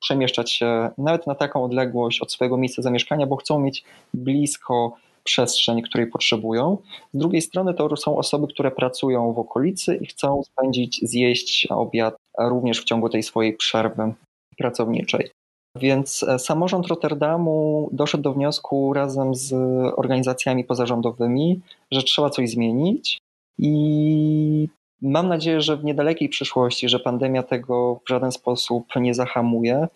przemieszczać 0.00 0.52
się 0.52 0.90
nawet 0.98 1.26
na 1.26 1.34
taką 1.34 1.64
odległość 1.64 2.20
od 2.20 2.32
swojego 2.32 2.56
miejsca 2.56 2.82
zamieszkania, 2.82 3.26
bo 3.26 3.36
chcą 3.36 3.58
mieć 3.58 3.84
blisko 4.14 4.96
przestrzeń, 5.22 5.82
której 5.82 6.06
potrzebują. 6.06 6.78
Z 7.14 7.18
drugiej 7.18 7.42
strony 7.42 7.74
to 7.74 7.96
są 7.96 8.16
osoby, 8.16 8.46
które 8.46 8.70
pracują 8.70 9.32
w 9.32 9.38
okolicy 9.38 9.96
i 9.96 10.06
chcą 10.06 10.42
spędzić, 10.42 11.00
zjeść 11.02 11.66
obiad 11.70 12.16
również 12.38 12.80
w 12.80 12.84
ciągu 12.84 13.08
tej 13.08 13.22
swojej 13.22 13.56
przerwy 13.56 14.14
pracowniczej. 14.58 15.30
Więc 15.76 16.22
e, 16.22 16.38
samorząd 16.38 16.86
Rotterdamu 16.86 17.88
doszedł 17.92 18.22
do 18.22 18.32
wniosku 18.32 18.92
razem 18.92 19.34
z 19.34 19.52
organizacjami 19.96 20.64
pozarządowymi, 20.64 21.60
że 21.90 22.02
trzeba 22.02 22.30
coś 22.30 22.50
zmienić 22.50 23.18
i 23.58 24.68
mam 25.02 25.28
nadzieję, 25.28 25.60
że 25.60 25.76
w 25.76 25.84
niedalekiej 25.84 26.28
przyszłości, 26.28 26.88
że 26.88 26.98
pandemia 26.98 27.42
tego 27.42 28.00
w 28.06 28.08
żaden 28.08 28.32
sposób 28.32 28.86
nie 28.96 29.14
zahamuje, 29.14 29.88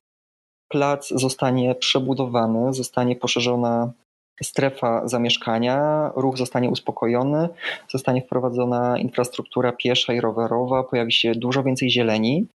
plac 0.69 1.09
zostanie 1.09 1.75
przebudowany, 1.75 2.75
zostanie 2.75 3.17
poszerzona 3.17 3.93
strefa 4.43 5.09
zamieszkania, 5.09 6.11
ruch 6.17 6.37
zostanie 6.37 6.71
uspokojony, 6.71 7.49
zostanie 7.89 8.23
wprowadzona 8.23 8.99
infrastruktura 8.99 9.73
piesza 9.73 10.13
i 10.13 10.21
rowerowa, 10.21 10.85
pojawi 10.85 11.13
się 11.13 11.33
dużo 11.35 11.63
więcej 11.63 11.91
zieleni 11.91 12.47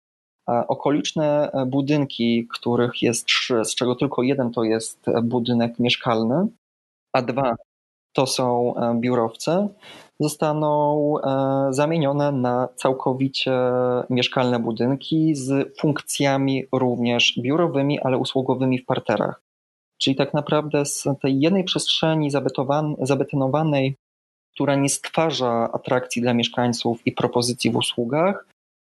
okoliczne 0.47 1.51
budynki, 1.67 2.49
których 2.55 3.03
jest 3.03 3.27
trzy, 3.27 3.65
z 3.65 3.75
czego 3.75 3.95
tylko 3.95 4.23
jeden 4.23 4.51
to 4.51 4.65
jest 4.65 5.07
budynek 5.23 5.79
mieszkalny, 5.79 6.47
a 7.13 7.23
dwa 7.23 7.57
to 8.13 8.27
są 8.27 8.75
e, 8.77 8.95
biurowce, 9.01 9.69
zostaną 10.21 11.15
e, 11.19 11.67
zamienione 11.71 12.33
na 12.33 12.69
całkowicie 12.77 13.53
mieszkalne 14.11 14.59
budynki 14.59 15.35
z 15.35 15.79
funkcjami 15.81 16.65
również 16.73 17.39
biurowymi, 17.39 18.01
ale 18.01 18.19
usługowymi 18.19 18.79
w 18.79 18.87
parterach. 18.87 19.41
Czyli 19.99 20.17
tak 20.17 20.35
naprawdę 20.35 20.87
z 20.87 21.05
tej 21.23 21.41
jednej 21.41 21.65
przestrzeni 21.65 22.31
zabetonowanej, 23.01 23.97
która 24.53 24.75
nie 24.75 24.89
stwarza 24.89 25.73
atrakcji 25.73 26.23
dla 26.23 26.35
mieszkańców 26.35 27.07
i 27.07 27.13
propozycji 27.13 27.71
w 27.71 27.77
usługach, 27.77 28.47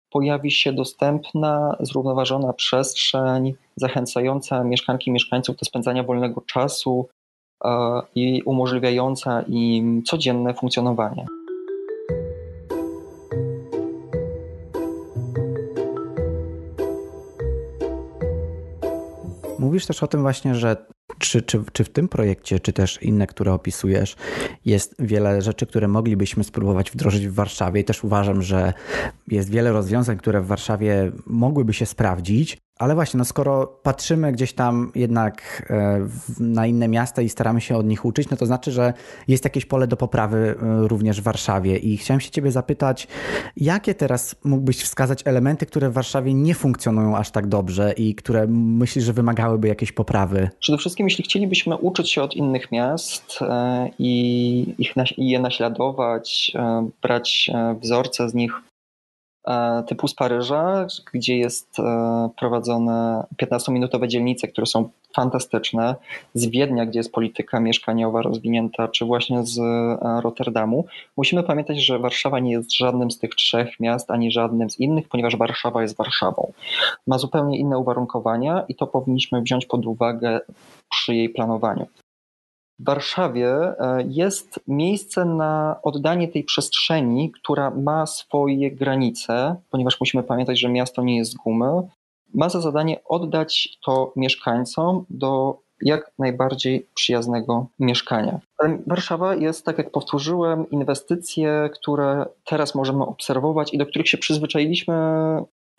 pojawi 0.09 0.51
się 0.51 0.73
dostępna, 0.73 1.77
zrównoważona 1.79 2.53
przestrzeń 2.53 3.53
zachęcająca 3.75 4.63
mieszkanki 4.63 5.09
i 5.09 5.13
mieszkańców 5.13 5.55
do 5.55 5.65
spędzania 5.65 6.03
wolnego 6.03 6.41
czasu 6.41 7.09
e, 7.65 8.01
i 8.15 8.43
umożliwiająca 8.43 9.41
im 9.41 10.03
codzienne 10.03 10.53
funkcjonowanie. 10.53 11.25
Mówisz 19.59 19.85
też 19.85 20.03
o 20.03 20.07
tym 20.07 20.21
właśnie, 20.21 20.55
że 20.55 20.85
czy, 21.19 21.41
czy, 21.41 21.63
czy 21.73 21.83
w 21.83 21.89
tym 21.89 22.07
projekcie, 22.07 22.59
czy 22.59 22.73
też 22.73 23.01
inne, 23.01 23.27
które 23.27 23.53
opisujesz, 23.53 24.15
jest 24.65 24.95
wiele 24.99 25.41
rzeczy, 25.41 25.65
które 25.65 25.87
moglibyśmy 25.87 26.43
spróbować 26.43 26.91
wdrożyć 26.91 27.27
w 27.27 27.33
Warszawie? 27.33 27.81
I 27.81 27.83
też 27.83 28.03
uważam, 28.03 28.41
że 28.41 28.73
jest 29.27 29.49
wiele 29.49 29.71
rozwiązań, 29.71 30.17
które 30.17 30.41
w 30.41 30.47
Warszawie 30.47 31.11
mogłyby 31.25 31.73
się 31.73 31.85
sprawdzić, 31.85 32.57
ale 32.79 32.95
właśnie, 32.95 33.17
no 33.17 33.25
skoro 33.25 33.67
patrzymy 33.67 34.31
gdzieś 34.31 34.53
tam 34.53 34.91
jednak 34.95 35.65
e, 35.69 36.07
na 36.39 36.67
inne 36.67 36.87
miasta 36.87 37.21
i 37.21 37.29
staramy 37.29 37.61
się 37.61 37.77
od 37.77 37.85
nich 37.85 38.05
uczyć, 38.05 38.29
no 38.29 38.37
to 38.37 38.45
znaczy, 38.45 38.71
że 38.71 38.93
jest 39.27 39.43
jakieś 39.43 39.65
pole 39.65 39.87
do 39.87 39.97
poprawy 39.97 40.37
e, 40.37 40.87
również 40.87 41.21
w 41.21 41.23
Warszawie. 41.23 41.77
I 41.77 41.97
chciałem 41.97 42.21
się 42.21 42.31
Ciebie 42.31 42.51
zapytać, 42.51 43.07
jakie 43.57 43.93
teraz 43.93 44.35
mógłbyś 44.43 44.77
wskazać 44.77 45.21
elementy, 45.25 45.65
które 45.65 45.89
w 45.89 45.93
Warszawie 45.93 46.33
nie 46.33 46.55
funkcjonują 46.55 47.17
aż 47.17 47.31
tak 47.31 47.47
dobrze 47.47 47.93
i 47.97 48.15
które 48.15 48.47
myślisz, 48.47 49.05
że 49.05 49.13
wymagałyby 49.13 49.67
jakiejś 49.67 49.91
poprawy? 49.91 50.49
Przede 50.59 50.77
wszystkim, 50.77 51.05
jeśli 51.05 51.23
chcielibyśmy 51.23 51.77
uczyć 51.77 52.11
się 52.11 52.21
od 52.21 52.35
innych 52.35 52.71
miast 52.71 53.39
e, 53.41 53.89
i, 53.99 54.75
ich, 54.77 54.93
i 55.17 55.29
je 55.29 55.39
naśladować, 55.39 56.51
brać 57.01 57.51
wzorce 57.81 58.29
z 58.29 58.33
nich, 58.33 58.51
typu 59.87 60.07
z 60.07 60.15
Paryża, 60.15 60.87
gdzie 61.13 61.37
jest 61.37 61.79
e, 61.79 62.29
prowadzone 62.37 63.23
15-minutowe 63.41 64.07
dzielnice, 64.07 64.47
które 64.47 64.67
są 64.67 64.89
fantastyczne, 65.15 65.95
z 66.33 66.45
Wiednia, 66.45 66.85
gdzie 66.85 66.99
jest 66.99 67.11
polityka 67.11 67.59
mieszkaniowa 67.59 68.21
rozwinięta, 68.21 68.87
czy 68.87 69.05
właśnie 69.05 69.45
z 69.45 69.59
e, 69.59 70.21
Rotterdamu. 70.21 70.85
Musimy 71.17 71.43
pamiętać, 71.43 71.85
że 71.85 71.99
Warszawa 71.99 72.39
nie 72.39 72.51
jest 72.51 72.75
żadnym 72.75 73.11
z 73.11 73.19
tych 73.19 73.35
trzech 73.35 73.79
miast, 73.79 74.11
ani 74.11 74.31
żadnym 74.31 74.69
z 74.69 74.79
innych, 74.79 75.07
ponieważ 75.07 75.37
Warszawa 75.37 75.81
jest 75.81 75.97
Warszawą. 75.97 76.53
Ma 77.07 77.17
zupełnie 77.17 77.57
inne 77.57 77.77
uwarunkowania 77.77 78.65
i 78.67 78.75
to 78.75 78.87
powinniśmy 78.87 79.41
wziąć 79.41 79.65
pod 79.65 79.85
uwagę 79.85 80.39
przy 80.89 81.15
jej 81.15 81.29
planowaniu. 81.29 81.87
W 82.79 82.85
Warszawie 82.85 83.49
e, 83.49 84.03
jest 84.07 84.59
miejsce 84.67 85.25
na 85.25 85.79
oddanie 85.83 86.27
tej 86.27 86.43
przestrzeni, 86.43 87.31
która 87.31 87.69
ma 87.69 88.05
swoje 88.05 88.71
granice, 88.71 89.55
ponieważ 89.71 89.99
musimy 89.99 90.23
pamiętać, 90.23 90.59
że 90.59 90.69
miasto 90.69 91.01
nie 91.01 91.17
jest 91.17 91.31
z 91.31 91.35
gumy. 91.35 91.87
Ma 92.33 92.49
za 92.49 92.61
zadanie 92.61 92.99
oddać 93.05 93.77
to 93.85 94.13
mieszkańcom 94.15 95.05
do 95.09 95.59
jak 95.81 96.11
najbardziej 96.19 96.87
przyjaznego 96.93 97.67
mieszkania. 97.79 98.39
Warszawa 98.87 99.35
jest, 99.35 99.65
tak 99.65 99.77
jak 99.77 99.91
powtórzyłem, 99.91 100.69
inwestycje, 100.69 101.69
które 101.73 102.25
teraz 102.45 102.75
możemy 102.75 103.03
obserwować 103.03 103.73
i 103.73 103.77
do 103.77 103.85
których 103.85 104.09
się 104.09 104.17
przyzwyczailiśmy 104.17 104.95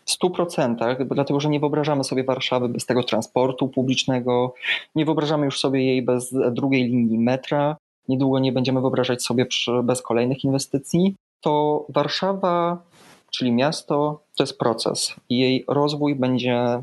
100%, 0.08 1.04
dlatego 1.04 1.40
że 1.40 1.48
nie 1.48 1.60
wyobrażamy 1.60 2.04
sobie 2.04 2.24
Warszawy 2.24 2.68
bez 2.68 2.86
tego 2.86 3.04
transportu 3.04 3.68
publicznego, 3.68 4.54
nie 4.94 5.04
wyobrażamy 5.04 5.44
już 5.44 5.60
sobie 5.60 5.86
jej 5.86 6.02
bez 6.02 6.34
drugiej 6.50 6.84
linii 6.84 7.18
metra, 7.18 7.76
niedługo 8.08 8.38
nie 8.38 8.52
będziemy 8.52 8.80
wyobrażać 8.80 9.22
sobie 9.22 9.46
przy, 9.46 9.82
bez 9.82 10.02
kolejnych 10.02 10.44
inwestycji. 10.44 11.14
To 11.40 11.86
Warszawa, 11.88 12.82
czyli 13.30 13.52
miasto, 13.52 14.20
to 14.36 14.42
jest 14.42 14.58
proces 14.58 15.14
i 15.28 15.38
jej 15.38 15.64
rozwój 15.68 16.14
będzie 16.14 16.82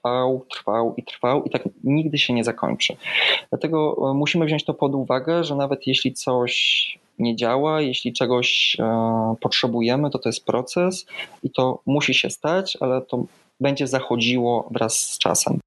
trwał, 0.00 0.46
trwał 0.50 0.94
i 0.96 1.02
trwał 1.02 1.44
i 1.44 1.50
tak 1.50 1.68
nigdy 1.84 2.18
się 2.18 2.32
nie 2.32 2.44
zakończy. 2.44 2.96
Dlatego 3.50 3.96
e, 4.10 4.14
musimy 4.14 4.46
wziąć 4.46 4.64
to 4.64 4.74
pod 4.74 4.94
uwagę, 4.94 5.44
że 5.44 5.56
nawet 5.56 5.86
jeśli 5.86 6.12
coś 6.12 6.98
nie 7.20 7.36
działa, 7.36 7.80
jeśli 7.80 8.12
czegoś 8.12 8.76
e, 8.80 9.34
potrzebujemy, 9.40 10.10
to 10.10 10.18
to 10.18 10.28
jest 10.28 10.44
proces 10.44 11.06
i 11.42 11.50
to 11.50 11.80
musi 11.86 12.14
się 12.14 12.30
stać, 12.30 12.78
ale 12.80 13.02
to 13.02 13.24
będzie 13.60 13.86
zachodziło 13.86 14.68
wraz 14.70 14.96
z 14.96 15.18
czasem. 15.18 15.58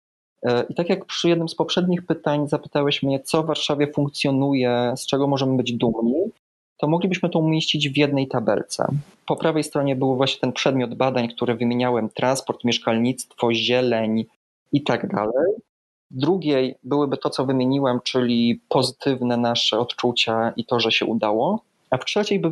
E, 0.43 0.66
I 0.70 0.76
tak 0.76 0.89
jak 0.89 1.06
przy 1.06 1.30
jednym 1.30 1.49
z 1.49 1.56
poprzednich 1.56 2.06
pytań 2.06 2.47
zapytałeś 2.47 3.04
mnie, 3.04 3.20
co 3.20 3.43
w 3.43 3.45
Warszawie 3.45 3.88
funkcjonuje, 3.88 4.93
z 4.97 5.06
czego 5.06 5.28
możemy 5.28 5.58
być 5.58 5.74
dumni, 5.74 6.24
to 6.78 6.88
moglibyśmy 6.88 7.30
to 7.30 7.39
umieścić 7.39 7.89
w 7.89 7.97
jednej 7.97 8.28
tabelce. 8.28 8.88
Po 9.26 9.36
prawej 9.36 9.64
stronie 9.64 9.95
był 9.95 10.16
właśnie 10.16 10.41
ten 10.41 10.54
przedmiot 10.54 10.95
badań, 10.95 11.28
który 11.28 11.56
wymieniałem: 11.56 12.10
transport, 12.10 12.64
mieszkalnictwo, 12.64 13.54
zieleń 13.54 14.26
i 14.72 14.84
tak 14.84 15.08
dalej. 15.08 15.54
Drugiej 16.14 16.76
byłyby 16.84 17.18
to, 17.18 17.30
co 17.30 17.45
wymieniłem, 17.45 17.99
czyli 18.03 18.61
pozytywne 18.70 19.38
nasze 19.38 19.80
odczucia 19.80 20.53
i 20.55 20.66
to, 20.66 20.80
że 20.80 20.91
się 20.91 21.05
udało. 21.05 21.61
A 21.89 21.97
w 21.97 22.05
trzeciej 22.05 22.39
by 22.39 22.49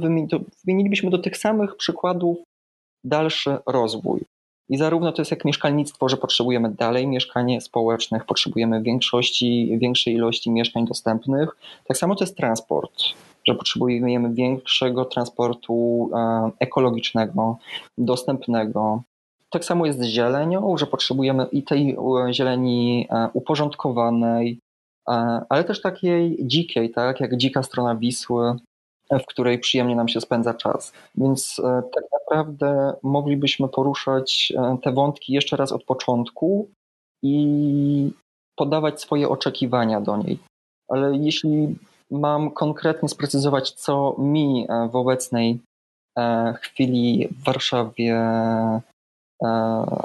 wymienilibyśmy 0.65 1.09
do 1.09 1.17
tych 1.17 1.37
samych 1.37 1.75
przykładów 1.75 2.37
dalszy 3.03 3.57
rozwój. 3.65 4.21
I 4.69 4.77
zarówno 4.77 5.11
to 5.11 5.21
jest 5.21 5.31
jak 5.31 5.45
mieszkalnictwo, 5.45 6.09
że 6.09 6.17
potrzebujemy 6.17 6.69
dalej 6.69 7.07
mieszkań 7.07 7.61
społecznych, 7.61 8.25
potrzebujemy 8.25 8.81
większości, 8.81 9.77
większej 9.81 10.13
ilości 10.13 10.51
mieszkań 10.51 10.85
dostępnych. 10.85 11.57
Tak 11.87 11.97
samo 11.97 12.15
to 12.15 12.23
jest 12.23 12.37
transport 12.37 13.03
że 13.47 13.55
potrzebujemy 13.55 14.33
większego 14.33 15.05
transportu 15.05 16.09
e, 16.13 16.51
ekologicznego, 16.59 17.57
dostępnego. 17.97 19.01
Tak 19.51 19.65
samo 19.65 19.85
jest 19.85 19.99
z 19.99 20.05
zielenią, 20.05 20.77
że 20.77 20.87
potrzebujemy 20.87 21.45
i 21.51 21.63
tej 21.63 21.89
e, 21.89 22.33
zieleni 22.33 23.07
e, 23.09 23.29
uporządkowanej, 23.33 24.59
ale 25.49 25.63
też 25.63 25.81
takiej 25.81 26.37
dzikiej, 26.41 26.91
tak 26.91 27.19
jak 27.19 27.37
dzika 27.37 27.63
strona 27.63 27.95
Wisły, 27.95 28.55
w 29.11 29.25
której 29.25 29.59
przyjemnie 29.59 29.95
nam 29.95 30.07
się 30.07 30.21
spędza 30.21 30.53
czas. 30.53 30.93
Więc 31.15 31.61
tak 31.93 32.03
naprawdę 32.11 32.93
moglibyśmy 33.03 33.67
poruszać 33.67 34.53
te 34.83 34.91
wątki 34.91 35.33
jeszcze 35.33 35.57
raz 35.57 35.71
od 35.71 35.83
początku 35.83 36.69
i 37.23 38.11
podawać 38.55 39.01
swoje 39.01 39.29
oczekiwania 39.29 40.01
do 40.01 40.17
niej. 40.17 40.39
Ale 40.89 41.17
jeśli 41.17 41.75
mam 42.11 42.51
konkretnie 42.51 43.09
sprecyzować, 43.09 43.71
co 43.71 44.15
mi 44.17 44.65
e, 44.69 44.89
w 44.89 44.95
obecnej 44.95 45.59
e, 46.17 46.53
chwili 46.61 47.27
w 47.27 47.43
Warszawie 47.43 48.15
e, 48.15 48.81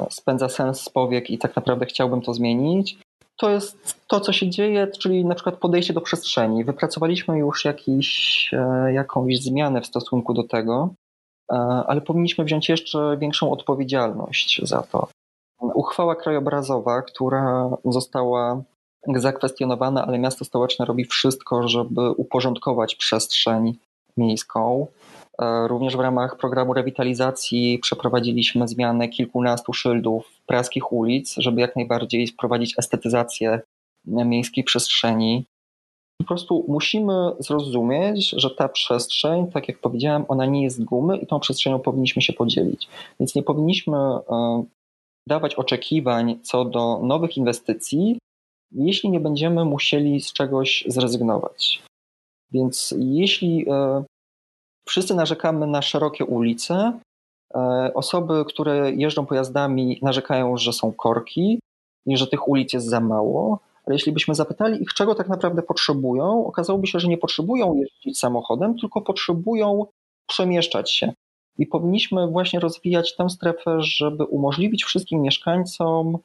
spędza 0.09 0.49
sens 0.49 0.81
z 0.81 0.89
powiek 0.89 1.29
i 1.29 1.37
tak 1.37 1.55
naprawdę 1.55 1.85
chciałbym 1.85 2.21
to 2.21 2.33
zmienić, 2.33 2.97
to 3.37 3.49
jest 3.49 4.01
to, 4.07 4.19
co 4.19 4.33
się 4.33 4.49
dzieje, 4.49 4.87
czyli 4.87 5.25
na 5.25 5.35
przykład 5.35 5.55
podejście 5.55 5.93
do 5.93 6.01
przestrzeni. 6.01 6.63
Wypracowaliśmy 6.63 7.37
już 7.37 7.65
jakiś, 7.65 8.51
jakąś 8.93 9.41
zmianę 9.41 9.81
w 9.81 9.85
stosunku 9.85 10.33
do 10.33 10.43
tego, 10.43 10.89
ale 11.87 12.01
powinniśmy 12.01 12.45
wziąć 12.45 12.69
jeszcze 12.69 13.17
większą 13.19 13.51
odpowiedzialność 13.51 14.61
za 14.63 14.81
to. 14.81 15.07
Uchwała 15.61 16.15
krajobrazowa, 16.15 17.01
która 17.01 17.69
została 17.85 18.61
zakwestionowane, 19.15 20.03
ale 20.03 20.19
miasto 20.19 20.45
stołeczne 20.45 20.85
robi 20.85 21.05
wszystko, 21.05 21.67
żeby 21.67 22.11
uporządkować 22.11 22.95
przestrzeń 22.95 23.77
miejską. 24.17 24.87
E, 25.41 25.67
również 25.67 25.97
w 25.97 25.99
ramach 25.99 26.37
programu 26.37 26.73
rewitalizacji 26.73 27.79
przeprowadziliśmy 27.79 28.67
zmianę 28.67 29.09
kilkunastu 29.09 29.73
szyldów 29.73 30.41
praskich 30.45 30.91
ulic, 30.91 31.35
żeby 31.37 31.61
jak 31.61 31.75
najbardziej 31.75 32.27
wprowadzić 32.27 32.79
estetyzację 32.79 33.61
miejskiej 34.05 34.63
przestrzeni. 34.63 35.45
Po 36.21 36.27
prostu 36.27 36.65
musimy 36.67 37.13
zrozumieć, 37.39 38.29
że 38.29 38.49
ta 38.49 38.69
przestrzeń, 38.69 39.47
tak 39.51 39.67
jak 39.67 39.79
powiedziałem, 39.79 40.25
ona 40.27 40.45
nie 40.45 40.63
jest 40.63 40.83
gumy 40.83 41.17
i 41.17 41.27
tą 41.27 41.39
przestrzenią 41.39 41.79
powinniśmy 41.79 42.21
się 42.21 42.33
podzielić. 42.33 42.87
Więc 43.19 43.35
nie 43.35 43.43
powinniśmy 43.43 43.97
e, 43.97 44.63
dawać 45.27 45.55
oczekiwań 45.55 46.39
co 46.43 46.65
do 46.65 46.99
nowych 47.03 47.37
inwestycji, 47.37 48.19
jeśli 48.71 49.09
nie 49.09 49.19
będziemy 49.19 49.65
musieli 49.65 50.21
z 50.21 50.33
czegoś 50.33 50.83
zrezygnować. 50.87 51.83
Więc 52.51 52.93
jeśli 52.97 53.69
e, 53.69 54.03
wszyscy 54.87 55.15
narzekamy 55.15 55.67
na 55.67 55.81
szerokie 55.81 56.25
ulice, 56.25 56.99
e, 57.55 57.91
osoby, 57.93 58.45
które 58.47 58.91
jeżdżą 58.91 59.25
pojazdami, 59.25 59.99
narzekają, 60.01 60.57
że 60.57 60.73
są 60.73 60.91
korki 60.91 61.59
i 62.05 62.17
że 62.17 62.27
tych 62.27 62.47
ulic 62.47 62.73
jest 62.73 62.87
za 62.87 62.99
mało. 62.99 63.59
Ale 63.85 63.95
jeśli 63.95 64.11
byśmy 64.11 64.35
zapytali 64.35 64.83
ich, 64.83 64.93
czego 64.93 65.15
tak 65.15 65.29
naprawdę 65.29 65.61
potrzebują, 65.61 66.45
okazałoby 66.45 66.87
się, 66.87 66.99
że 66.99 67.07
nie 67.07 67.17
potrzebują 67.17 67.75
jeździć 67.75 68.19
samochodem, 68.19 68.79
tylko 68.79 69.01
potrzebują 69.01 69.85
przemieszczać 70.27 70.91
się. 70.91 71.13
I 71.57 71.65
powinniśmy 71.65 72.27
właśnie 72.27 72.59
rozwijać 72.59 73.15
tę 73.15 73.29
strefę, 73.29 73.81
żeby 73.81 74.23
umożliwić 74.23 74.83
wszystkim 74.83 75.21
mieszkańcom 75.21 76.17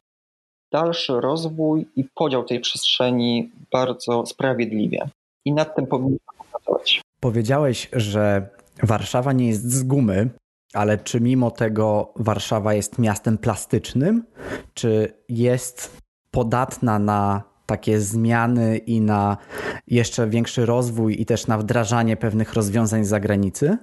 dalszy 0.71 1.21
rozwój 1.21 1.85
i 1.95 2.03
podział 2.15 2.43
tej 2.43 2.59
przestrzeni 2.59 3.51
bardzo 3.71 4.25
sprawiedliwie. 4.25 5.09
I 5.45 5.53
nad 5.53 5.75
tym 5.75 5.87
powinniśmy 5.87 6.33
pracować. 6.51 7.01
Powiedziałeś, 7.19 7.89
że 7.93 8.49
Warszawa 8.83 9.33
nie 9.33 9.47
jest 9.47 9.71
z 9.71 9.83
gumy, 9.83 10.29
ale 10.73 10.97
czy 10.97 11.21
mimo 11.21 11.51
tego 11.51 12.13
Warszawa 12.15 12.73
jest 12.73 12.99
miastem 12.99 13.37
plastycznym? 13.37 14.23
Czy 14.73 15.13
jest 15.29 16.01
podatna 16.31 16.99
na 16.99 17.43
takie 17.65 17.99
zmiany 17.99 18.77
i 18.77 19.01
na 19.01 19.37
jeszcze 19.87 20.27
większy 20.27 20.65
rozwój 20.65 21.21
i 21.21 21.25
też 21.25 21.47
na 21.47 21.57
wdrażanie 21.57 22.17
pewnych 22.17 22.53
rozwiązań 22.53 23.05
z 23.05 23.07
zagranicy? 23.07 23.77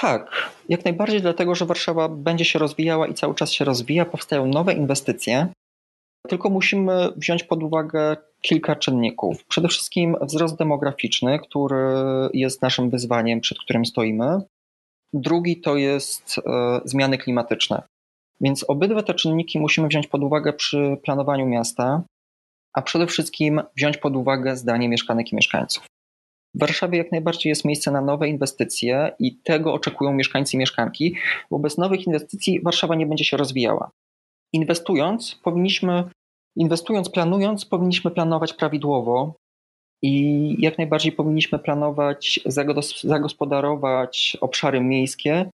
Tak, 0.00 0.50
jak 0.68 0.84
najbardziej, 0.84 1.22
dlatego 1.22 1.54
że 1.54 1.66
Warszawa 1.66 2.08
będzie 2.08 2.44
się 2.44 2.58
rozwijała 2.58 3.06
i 3.06 3.14
cały 3.14 3.34
czas 3.34 3.52
się 3.52 3.64
rozwija, 3.64 4.04
powstają 4.04 4.46
nowe 4.46 4.72
inwestycje, 4.72 5.48
tylko 6.28 6.50
musimy 6.50 7.12
wziąć 7.16 7.44
pod 7.44 7.62
uwagę 7.62 8.16
kilka 8.40 8.76
czynników. 8.76 9.44
Przede 9.44 9.68
wszystkim 9.68 10.16
wzrost 10.22 10.56
demograficzny, 10.56 11.38
który 11.38 11.94
jest 12.34 12.62
naszym 12.62 12.90
wyzwaniem, 12.90 13.40
przed 13.40 13.58
którym 13.58 13.86
stoimy. 13.86 14.40
Drugi 15.12 15.60
to 15.60 15.76
jest 15.76 16.36
e, 16.38 16.80
zmiany 16.84 17.18
klimatyczne. 17.18 17.82
Więc 18.40 18.64
obydwa 18.68 19.02
te 19.02 19.14
czynniki 19.14 19.60
musimy 19.60 19.88
wziąć 19.88 20.06
pod 20.06 20.22
uwagę 20.22 20.52
przy 20.52 20.96
planowaniu 21.02 21.46
miasta, 21.46 22.02
a 22.72 22.82
przede 22.82 23.06
wszystkim 23.06 23.60
wziąć 23.76 23.96
pod 23.96 24.16
uwagę 24.16 24.56
zdanie 24.56 24.88
mieszkanek 24.88 25.32
i 25.32 25.36
mieszkańców. 25.36 25.84
W 26.54 26.60
Warszawie 26.60 26.98
jak 26.98 27.12
najbardziej 27.12 27.50
jest 27.50 27.64
miejsce 27.64 27.90
na 27.90 28.00
nowe 28.00 28.28
inwestycje 28.28 29.12
i 29.18 29.36
tego 29.36 29.72
oczekują 29.72 30.12
mieszkańcy 30.12 30.56
i 30.56 30.58
mieszkanki. 30.58 31.16
Wobec 31.50 31.78
nowych 31.78 32.06
inwestycji 32.06 32.60
Warszawa 32.62 32.94
nie 32.94 33.06
będzie 33.06 33.24
się 33.24 33.36
rozwijała 33.36 33.90
inwestując, 34.52 35.34
powinniśmy, 35.34 36.04
inwestując, 36.56 37.10
planując, 37.10 37.64
powinniśmy 37.64 38.10
planować 38.10 38.52
prawidłowo 38.52 39.34
i 40.02 40.56
jak 40.58 40.78
najbardziej 40.78 41.12
powinniśmy 41.12 41.58
planować, 41.58 42.40
zagospodarować 43.02 44.36
obszary 44.40 44.80
miejskie 44.80 45.50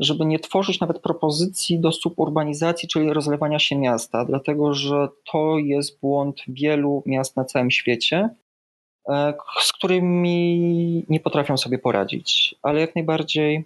żeby 0.00 0.26
nie 0.26 0.38
tworzyć 0.38 0.80
nawet 0.80 0.98
propozycji 0.98 1.80
do 1.80 1.92
suburbanizacji, 1.92 2.88
czyli 2.88 3.12
rozlewania 3.12 3.58
się 3.58 3.76
miasta, 3.76 4.24
dlatego 4.24 4.74
że 4.74 5.08
to 5.32 5.58
jest 5.58 6.00
błąd 6.00 6.40
wielu 6.48 7.02
miast 7.06 7.36
na 7.36 7.44
całym 7.44 7.70
świecie, 7.70 8.28
e, 9.08 9.34
z 9.60 9.72
którymi 9.72 11.04
nie 11.08 11.20
potrafią 11.20 11.56
sobie 11.56 11.78
poradzić. 11.78 12.54
Ale 12.62 12.80
jak 12.80 12.94
najbardziej 12.94 13.64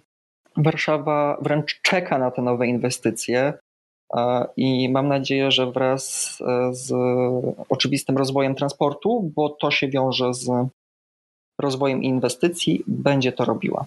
Warszawa 0.57 1.37
wręcz 1.41 1.81
czeka 1.81 2.17
na 2.17 2.31
te 2.31 2.41
nowe 2.41 2.67
inwestycje. 2.67 3.53
I 4.57 4.89
mam 4.89 5.07
nadzieję, 5.07 5.51
że 5.51 5.71
wraz 5.71 6.37
e, 6.41 6.73
z 6.73 6.93
oczywistym 7.69 8.17
rozwojem 8.17 8.55
transportu, 8.55 9.31
bo 9.35 9.49
to 9.49 9.71
się 9.71 9.87
wiąże 9.87 10.33
z 10.33 10.49
rozwojem 11.61 12.03
inwestycji, 12.03 12.83
będzie 12.87 13.31
to 13.31 13.45
robiła. 13.45 13.85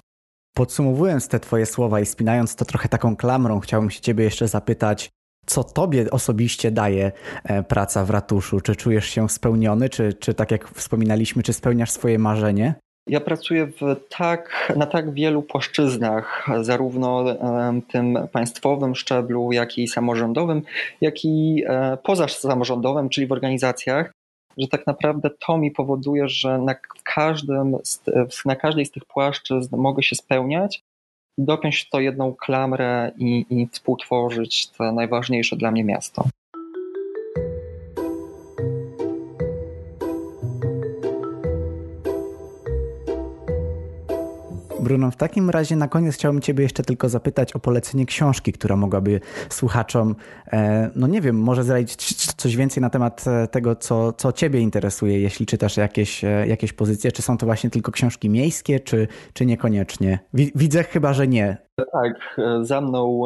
Podsumowując 0.54 1.28
te 1.28 1.40
Twoje 1.40 1.66
słowa 1.66 2.00
i 2.00 2.06
spinając 2.06 2.56
to 2.56 2.64
trochę 2.64 2.88
taką 2.88 3.16
klamrą, 3.16 3.60
chciałbym 3.60 3.90
się 3.90 4.00
Ciebie 4.00 4.24
jeszcze 4.24 4.48
zapytać, 4.48 5.10
co 5.46 5.64
Tobie 5.64 6.10
osobiście 6.10 6.70
daje 6.70 7.12
e, 7.44 7.62
praca 7.62 8.04
w 8.04 8.10
ratuszu? 8.10 8.60
Czy 8.60 8.76
czujesz 8.76 9.06
się 9.06 9.28
spełniony, 9.28 9.88
czy, 9.88 10.12
czy 10.12 10.34
tak 10.34 10.50
jak 10.50 10.68
wspominaliśmy, 10.68 11.42
czy 11.42 11.52
spełniasz 11.52 11.90
swoje 11.90 12.18
marzenie? 12.18 12.74
Ja 13.08 13.20
pracuję 13.20 13.66
w 13.66 13.80
tak, 14.08 14.72
na 14.76 14.86
tak 14.86 15.14
wielu 15.14 15.42
płaszczyznach, 15.42 16.46
zarówno 16.60 17.24
tym 17.92 18.18
państwowym 18.32 18.94
szczeblu, 18.94 19.52
jak 19.52 19.78
i 19.78 19.88
samorządowym, 19.88 20.62
jak 21.00 21.24
i 21.24 21.64
e, 21.66 21.98
poza 22.02 22.28
samorządowym, 22.28 23.08
czyli 23.08 23.26
w 23.26 23.32
organizacjach, 23.32 24.12
że 24.58 24.68
tak 24.68 24.86
naprawdę 24.86 25.30
to 25.46 25.58
mi 25.58 25.70
powoduje, 25.70 26.28
że 26.28 26.58
na, 26.58 26.74
każdym, 27.04 27.76
na 28.44 28.56
każdej 28.56 28.86
z 28.86 28.90
tych 28.90 29.04
płaszczyzn 29.04 29.76
mogę 29.76 30.02
się 30.02 30.16
spełniać 30.16 30.82
dopiąć 31.38 31.88
to 31.88 32.00
jedną 32.00 32.34
klamrę 32.34 33.12
i, 33.18 33.46
i 33.50 33.68
współtworzyć 33.72 34.70
to 34.70 34.92
najważniejsze 34.92 35.56
dla 35.56 35.70
mnie 35.70 35.84
miasto. 35.84 36.24
Bruno, 44.88 45.10
w 45.10 45.16
takim 45.16 45.50
razie 45.50 45.76
na 45.76 45.88
koniec 45.88 46.14
chciałbym 46.14 46.42
Ciebie 46.42 46.62
jeszcze 46.62 46.82
tylko 46.82 47.08
zapytać 47.08 47.52
o 47.52 47.58
polecenie 47.58 48.06
książki, 48.06 48.52
która 48.52 48.76
mogłaby 48.76 49.20
słuchaczom, 49.48 50.16
e, 50.52 50.90
no 50.96 51.06
nie 51.06 51.20
wiem, 51.20 51.36
może 51.36 51.64
zdradzić 51.64 51.96
coś 52.36 52.56
więcej 52.56 52.80
na 52.80 52.90
temat 52.90 53.24
e, 53.26 53.48
tego, 53.48 53.76
co, 53.76 54.12
co 54.12 54.32
Ciebie 54.32 54.60
interesuje, 54.60 55.20
jeśli 55.20 55.46
czytasz 55.46 55.76
jakieś, 55.76 56.24
e, 56.24 56.46
jakieś 56.46 56.72
pozycje. 56.72 57.12
Czy 57.12 57.22
są 57.22 57.38
to 57.38 57.46
właśnie 57.46 57.70
tylko 57.70 57.92
książki 57.92 58.30
miejskie, 58.30 58.80
czy, 58.80 59.08
czy 59.32 59.46
niekoniecznie? 59.46 60.18
Widzę 60.34 60.84
chyba, 60.84 61.12
że 61.12 61.28
nie. 61.28 61.56
Tak, 61.76 62.40
za 62.62 62.80
mną 62.80 63.22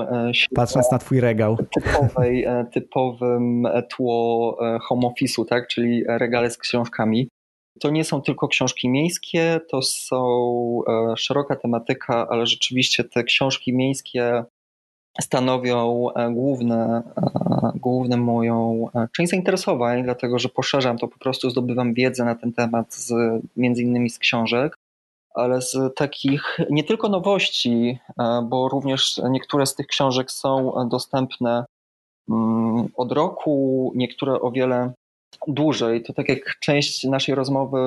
Patrząc 0.54 0.92
na 0.92 0.98
twój 0.98 1.20
regał. 1.20 1.56
Typowej, 1.56 2.46
typowym 2.72 3.68
tło 3.96 4.58
home 4.82 5.08
office'u, 5.08 5.44
tak? 5.44 5.66
czyli 5.66 6.04
regale 6.06 6.50
z 6.50 6.58
książkami. 6.58 7.28
To 7.80 7.90
nie 7.90 8.04
są 8.04 8.22
tylko 8.22 8.48
książki 8.48 8.88
miejskie, 8.88 9.60
to 9.68 9.82
są 9.82 10.80
e, 10.88 11.16
szeroka 11.16 11.56
tematyka, 11.56 12.28
ale 12.28 12.46
rzeczywiście 12.46 13.04
te 13.04 13.24
książki 13.24 13.72
miejskie 13.72 14.44
stanowią 15.20 16.10
e, 16.10 16.30
główne, 16.32 17.02
e, 17.16 17.72
główne 17.74 18.16
moją 18.16 18.86
część 19.16 19.30
zainteresowań, 19.30 20.04
dlatego 20.04 20.38
że 20.38 20.48
poszerzam 20.48 20.98
to, 20.98 21.08
po 21.08 21.18
prostu 21.18 21.50
zdobywam 21.50 21.94
wiedzę 21.94 22.24
na 22.24 22.34
ten 22.34 22.52
temat 22.52 22.94
z, 22.94 23.12
między 23.56 23.82
innymi 23.82 24.10
z 24.10 24.18
książek, 24.18 24.76
ale 25.34 25.62
z 25.62 25.76
takich 25.96 26.58
nie 26.70 26.84
tylko 26.84 27.08
nowości, 27.08 27.98
bo 28.44 28.68
również 28.68 29.20
niektóre 29.30 29.66
z 29.66 29.74
tych 29.74 29.86
książek 29.86 30.30
są 30.30 30.72
dostępne 30.90 31.64
mm, 32.30 32.88
od 32.96 33.12
roku, 33.12 33.92
niektóre 33.94 34.40
o 34.40 34.50
wiele 34.50 34.92
dłużej, 35.48 36.02
to 36.02 36.12
tak 36.12 36.28
jak 36.28 36.58
część 36.60 37.04
naszej 37.04 37.34
rozmowy 37.34 37.78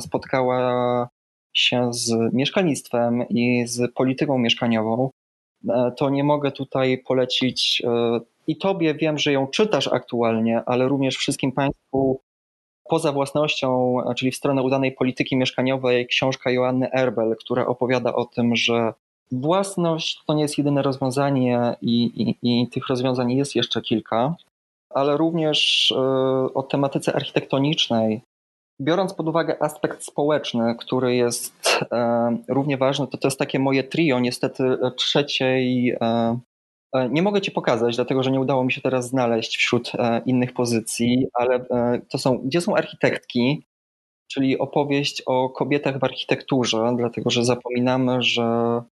spotkała 0.00 1.08
się 1.54 1.92
z 1.92 2.32
mieszkalnictwem 2.32 3.28
i 3.28 3.66
z 3.66 3.92
polityką 3.94 4.38
mieszkaniową, 4.38 5.10
e, 5.68 5.92
to 5.96 6.10
nie 6.10 6.24
mogę 6.24 6.52
tutaj 6.52 6.98
polecić 6.98 7.82
e, 7.84 8.20
i 8.46 8.56
tobie 8.56 8.94
wiem, 8.94 9.18
że 9.18 9.32
ją 9.32 9.46
czytasz 9.46 9.88
aktualnie, 9.88 10.62
ale 10.66 10.88
również 10.88 11.16
wszystkim 11.16 11.52
Państwu 11.52 12.20
poza 12.84 13.12
własnością, 13.12 13.96
czyli 14.16 14.32
w 14.32 14.36
stronę 14.36 14.62
udanej 14.62 14.92
polityki 14.92 15.36
mieszkaniowej, 15.36 16.06
książka 16.06 16.50
Joanny 16.50 16.92
Erbel, 16.92 17.36
która 17.40 17.66
opowiada 17.66 18.14
o 18.14 18.24
tym, 18.24 18.56
że 18.56 18.92
własność 19.32 20.22
to 20.26 20.34
nie 20.34 20.42
jest 20.42 20.58
jedyne 20.58 20.82
rozwiązanie 20.82 21.76
i, 21.82 22.04
i, 22.04 22.62
i 22.62 22.68
tych 22.68 22.88
rozwiązań 22.88 23.32
jest 23.32 23.56
jeszcze 23.56 23.82
kilka 23.82 24.34
ale 24.94 25.16
również 25.16 25.92
e, 25.92 25.96
o 26.54 26.62
tematyce 26.62 27.16
architektonicznej. 27.16 28.22
Biorąc 28.80 29.14
pod 29.14 29.28
uwagę 29.28 29.62
aspekt 29.62 30.04
społeczny, 30.04 30.76
który 30.78 31.14
jest 31.14 31.80
e, 31.92 32.36
równie 32.48 32.76
ważny, 32.76 33.06
to 33.06 33.18
to 33.18 33.28
jest 33.28 33.38
takie 33.38 33.58
moje 33.58 33.84
trio, 33.84 34.20
niestety 34.20 34.78
trzeciej. 34.96 35.96
E, 36.00 36.38
nie 37.10 37.22
mogę 37.22 37.40
Ci 37.40 37.50
pokazać, 37.50 37.96
dlatego 37.96 38.22
że 38.22 38.30
nie 38.30 38.40
udało 38.40 38.64
mi 38.64 38.72
się 38.72 38.80
teraz 38.80 39.08
znaleźć 39.08 39.56
wśród 39.56 39.92
innych 40.26 40.54
pozycji, 40.54 41.26
ale 41.34 41.64
to 42.08 42.18
są, 42.18 42.38
gdzie 42.38 42.60
są 42.60 42.76
architektki, 42.76 43.66
czyli 44.32 44.58
opowieść 44.58 45.22
o 45.26 45.50
kobietach 45.50 45.98
w 45.98 46.04
architekturze, 46.04 46.94
dlatego 46.96 47.30
że 47.30 47.44
zapominamy, 47.44 48.22
że 48.22 48.82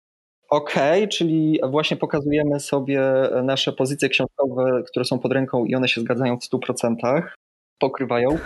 Okay, 0.51 1.07
czyli 1.07 1.59
właśnie 1.69 1.97
pokazujemy 1.97 2.59
sobie 2.59 3.01
nasze 3.43 3.73
pozycje 3.73 4.09
książkowe, 4.09 4.83
które 4.87 5.05
są 5.05 5.19
pod 5.19 5.31
ręką 5.31 5.65
i 5.65 5.75
one 5.75 5.87
się 5.87 6.01
zgadzają 6.01 6.37
w 6.37 6.43
100%, 6.43 7.21
pokrywają. 7.79 8.29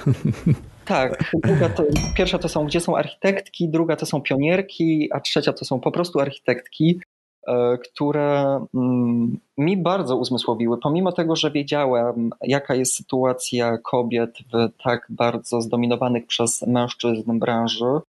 Tak, 0.86 1.32
to, 1.76 1.84
pierwsza 2.18 2.38
to 2.38 2.50
są, 2.50 2.66
gdzie 2.66 2.80
są 2.80 2.98
architektki, 2.98 3.70
druga 3.70 3.96
to 3.96 4.06
są 4.06 4.22
pionierki, 4.22 5.10
a 5.12 5.20
trzecia 5.20 5.54
to 5.54 5.66
są 5.66 5.80
po 5.80 5.92
prostu 5.92 6.20
architektki, 6.20 7.02
e, 7.48 7.78
które 7.78 8.60
mm, 8.76 9.40
mi 9.58 9.78
bardzo 9.78 10.16
uzmysłowiły, 10.18 10.78
pomimo 10.78 11.12
tego, 11.12 11.36
że 11.36 11.52
wiedziałem, 11.52 12.30
jaka 12.42 12.76
jest 12.76 12.96
sytuacja 12.96 13.78
kobiet 13.78 14.38
w 14.54 14.84
tak 14.84 15.08
bardzo 15.10 15.62
zdominowanych 15.62 16.28
przez 16.28 16.62
mężczyzn 16.62 17.40
branży, 17.40 18.00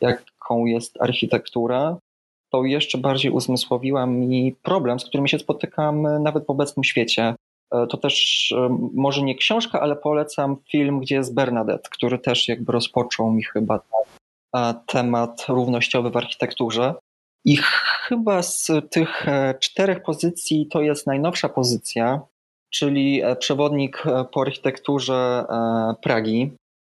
jaką 0.00 0.64
jest 0.64 1.02
architektura, 1.02 1.96
to 2.50 2.64
jeszcze 2.64 2.98
bardziej 2.98 3.30
uzmysłowiła 3.30 4.06
mi 4.06 4.54
problem, 4.62 5.00
z 5.00 5.04
którym 5.04 5.28
się 5.28 5.38
spotykam 5.38 6.22
nawet 6.22 6.46
w 6.46 6.50
obecnym 6.50 6.84
świecie. 6.84 7.34
E, 7.74 7.86
to 7.86 7.96
też 7.96 8.52
e, 8.52 8.78
może 8.94 9.22
nie 9.22 9.34
książka, 9.34 9.80
ale 9.80 9.96
polecam 9.96 10.56
film, 10.70 11.00
gdzie 11.00 11.14
jest 11.14 11.34
Bernadette, 11.34 11.88
który 11.90 12.18
też 12.18 12.48
jakby 12.48 12.72
rozpoczął 12.72 13.32
mi 13.32 13.44
chyba 13.44 13.80
temat 14.86 15.46
równościowy 15.48 16.10
w 16.10 16.16
architekturze. 16.16 16.94
I 17.44 17.56
chyba 18.08 18.42
z 18.42 18.70
tych 18.90 19.28
e, 19.28 19.54
czterech 19.60 20.02
pozycji 20.02 20.66
to 20.66 20.82
jest 20.82 21.06
najnowsza 21.06 21.48
pozycja, 21.48 22.20
czyli 22.70 23.22
przewodnik 23.38 24.04
po 24.32 24.40
architekturze 24.40 25.44
Pragi. 26.02 26.52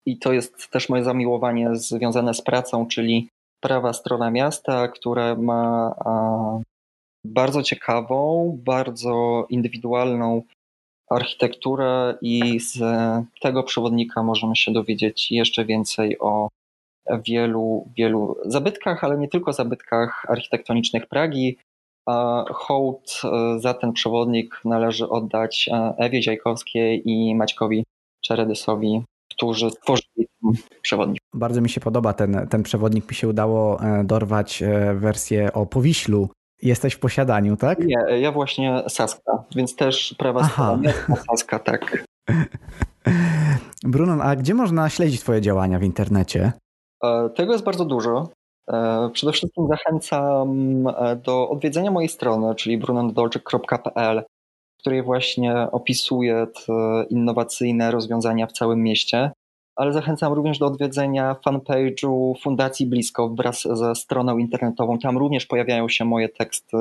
I 0.06 0.18
to 0.18 0.34
jest 0.34 0.70
też 0.70 0.90
moje 0.90 1.04
zamiłowanie 1.04 1.76
związane 1.76 2.34
z 2.34 2.42
pracą, 2.42 2.88
czyli 2.88 3.30
prawa 3.62 3.94
strona 3.94 4.32
miasta, 4.32 4.88
która 4.88 5.36
ma 5.36 5.96
bardzo 7.26 7.64
ciekawą, 7.64 8.58
bardzo 8.66 9.46
indywidualną 9.50 10.42
architekturę 11.10 12.18
i 12.22 12.60
z 12.60 12.80
tego 13.42 13.64
przewodnika 13.64 14.24
możemy 14.24 14.56
się 14.56 14.72
dowiedzieć 14.72 15.32
jeszcze 15.32 15.66
więcej 15.66 16.20
o 16.20 16.50
wielu, 17.26 17.88
wielu 17.98 18.38
zabytkach, 18.46 19.04
ale 19.04 19.18
nie 19.18 19.28
tylko 19.28 19.54
zabytkach 19.54 20.26
architektonicznych 20.30 21.08
Pragi. 21.08 21.58
Hołd 22.50 23.22
e, 23.24 23.60
za 23.60 23.74
ten 23.74 23.94
przewodnik 23.94 24.62
należy 24.66 25.10
oddać 25.10 25.70
e, 25.72 25.94
Ewie 25.98 26.22
Ziajkowskiej 26.22 27.10
i 27.10 27.36
Maćkowi 27.36 27.84
Czeredysowi, 28.22 29.04
którzy 29.32 29.70
stworzyli 29.70 30.28
przewodnik. 30.82 31.22
Bardzo 31.34 31.62
mi 31.62 31.70
się 31.70 31.82
podoba 31.82 32.14
ten, 32.14 32.48
ten 32.50 32.64
przewodnik. 32.64 33.10
Mi 33.10 33.16
się 33.16 33.28
udało 33.28 33.84
e, 33.84 34.04
dorwać 34.04 34.62
e, 34.62 34.94
wersję 34.94 35.54
o 35.54 35.66
Powiślu. 35.66 36.30
Jesteś 36.62 36.94
w 36.94 37.00
posiadaniu, 37.00 37.58
tak? 37.58 37.80
Nie, 37.80 38.20
ja 38.20 38.32
właśnie 38.32 38.84
Saska, 38.88 39.44
więc 39.56 39.76
też 39.76 40.16
prawa 40.18 40.44
strona 40.44 40.94
Saska, 41.30 41.60
tak. 41.60 42.06
Bruno, 43.84 44.24
a 44.24 44.36
gdzie 44.36 44.54
można 44.54 44.90
śledzić 44.90 45.22
Twoje 45.22 45.42
działania 45.42 45.80
w 45.80 45.84
internecie? 45.84 46.52
E, 47.04 47.30
tego 47.30 47.52
jest 47.52 47.66
bardzo 47.66 47.86
dużo. 47.86 48.30
Przede 49.14 49.32
wszystkim 49.32 49.68
zachęcam 49.68 50.84
do 51.24 51.50
odwiedzenia 51.50 51.92
mojej 51.92 52.10
strony, 52.10 52.56
czyli 52.56 52.78
brunondolczyk.pl, 52.78 54.24
w 54.24 54.41
której 54.82 55.04
właśnie 55.04 55.68
opisuję 55.72 56.48
te 56.66 57.04
innowacyjne 57.10 57.92
rozwiązania 57.92 58.48
w 58.48 58.52
całym 58.52 58.84
mieście 58.84 59.32
ale 59.76 59.94
zachęcam 59.94 60.34
również 60.34 60.58
do 60.58 60.66
odwiedzenia 60.66 61.36
fanpage'u 61.46 62.34
Fundacji 62.42 62.86
Blisko 62.86 63.30
wraz 63.30 63.62
ze 63.62 63.96
stroną 63.96 64.38
internetową. 64.38 65.00
Tam 65.00 65.18
również 65.18 65.46
pojawiają 65.46 65.90
się 65.90 66.06
moje 66.06 66.30
teksty 66.30 66.78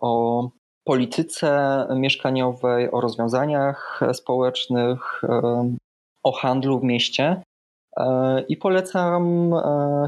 o 0.00 0.48
polityce 0.84 1.86
mieszkaniowej, 1.96 2.90
o 2.90 3.00
rozwiązaniach 3.00 4.00
społecznych, 4.12 5.22
o 6.22 6.32
handlu 6.32 6.80
w 6.80 6.84
mieście. 6.84 7.42
I 8.48 8.56
polecam 8.56 9.52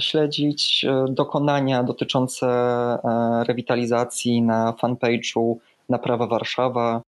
śledzić 0.00 0.86
dokonania 1.08 1.82
dotyczące 1.82 2.48
rewitalizacji 3.46 4.42
na 4.42 4.72
fanpage'u 4.82 5.54
Naprawa 5.88 6.26
Warszawa 6.26 7.02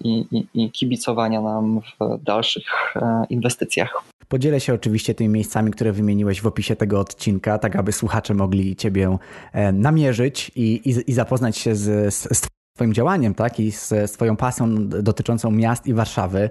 i, 0.00 0.26
i, 0.30 0.46
i 0.54 0.70
kibicowania 0.70 1.40
nam 1.40 1.80
w 1.80 2.22
dalszych 2.22 2.94
inwestycjach. 3.30 4.02
Podzielę 4.28 4.60
się 4.60 4.74
oczywiście 4.74 5.14
tymi 5.14 5.30
miejscami, 5.30 5.70
które 5.70 5.92
wymieniłeś 5.92 6.40
w 6.40 6.46
opisie 6.46 6.76
tego 6.76 7.00
odcinka, 7.00 7.58
tak 7.58 7.76
aby 7.76 7.92
słuchacze 7.92 8.34
mogli 8.34 8.76
Ciebie 8.76 9.18
e, 9.52 9.72
namierzyć 9.72 10.50
i, 10.56 10.62
i, 10.62 11.10
i 11.10 11.12
zapoznać 11.12 11.56
się 11.56 11.74
z, 11.74 12.14
z, 12.14 12.38
z 12.38 12.48
Twoim 12.76 12.94
działaniem, 12.94 13.34
tak? 13.34 13.60
I 13.60 13.72
z 13.72 14.12
Twoją 14.12 14.36
pasją 14.36 14.88
dotyczącą 14.88 15.50
miast 15.50 15.86
i 15.86 15.94
Warszawy. 15.94 16.50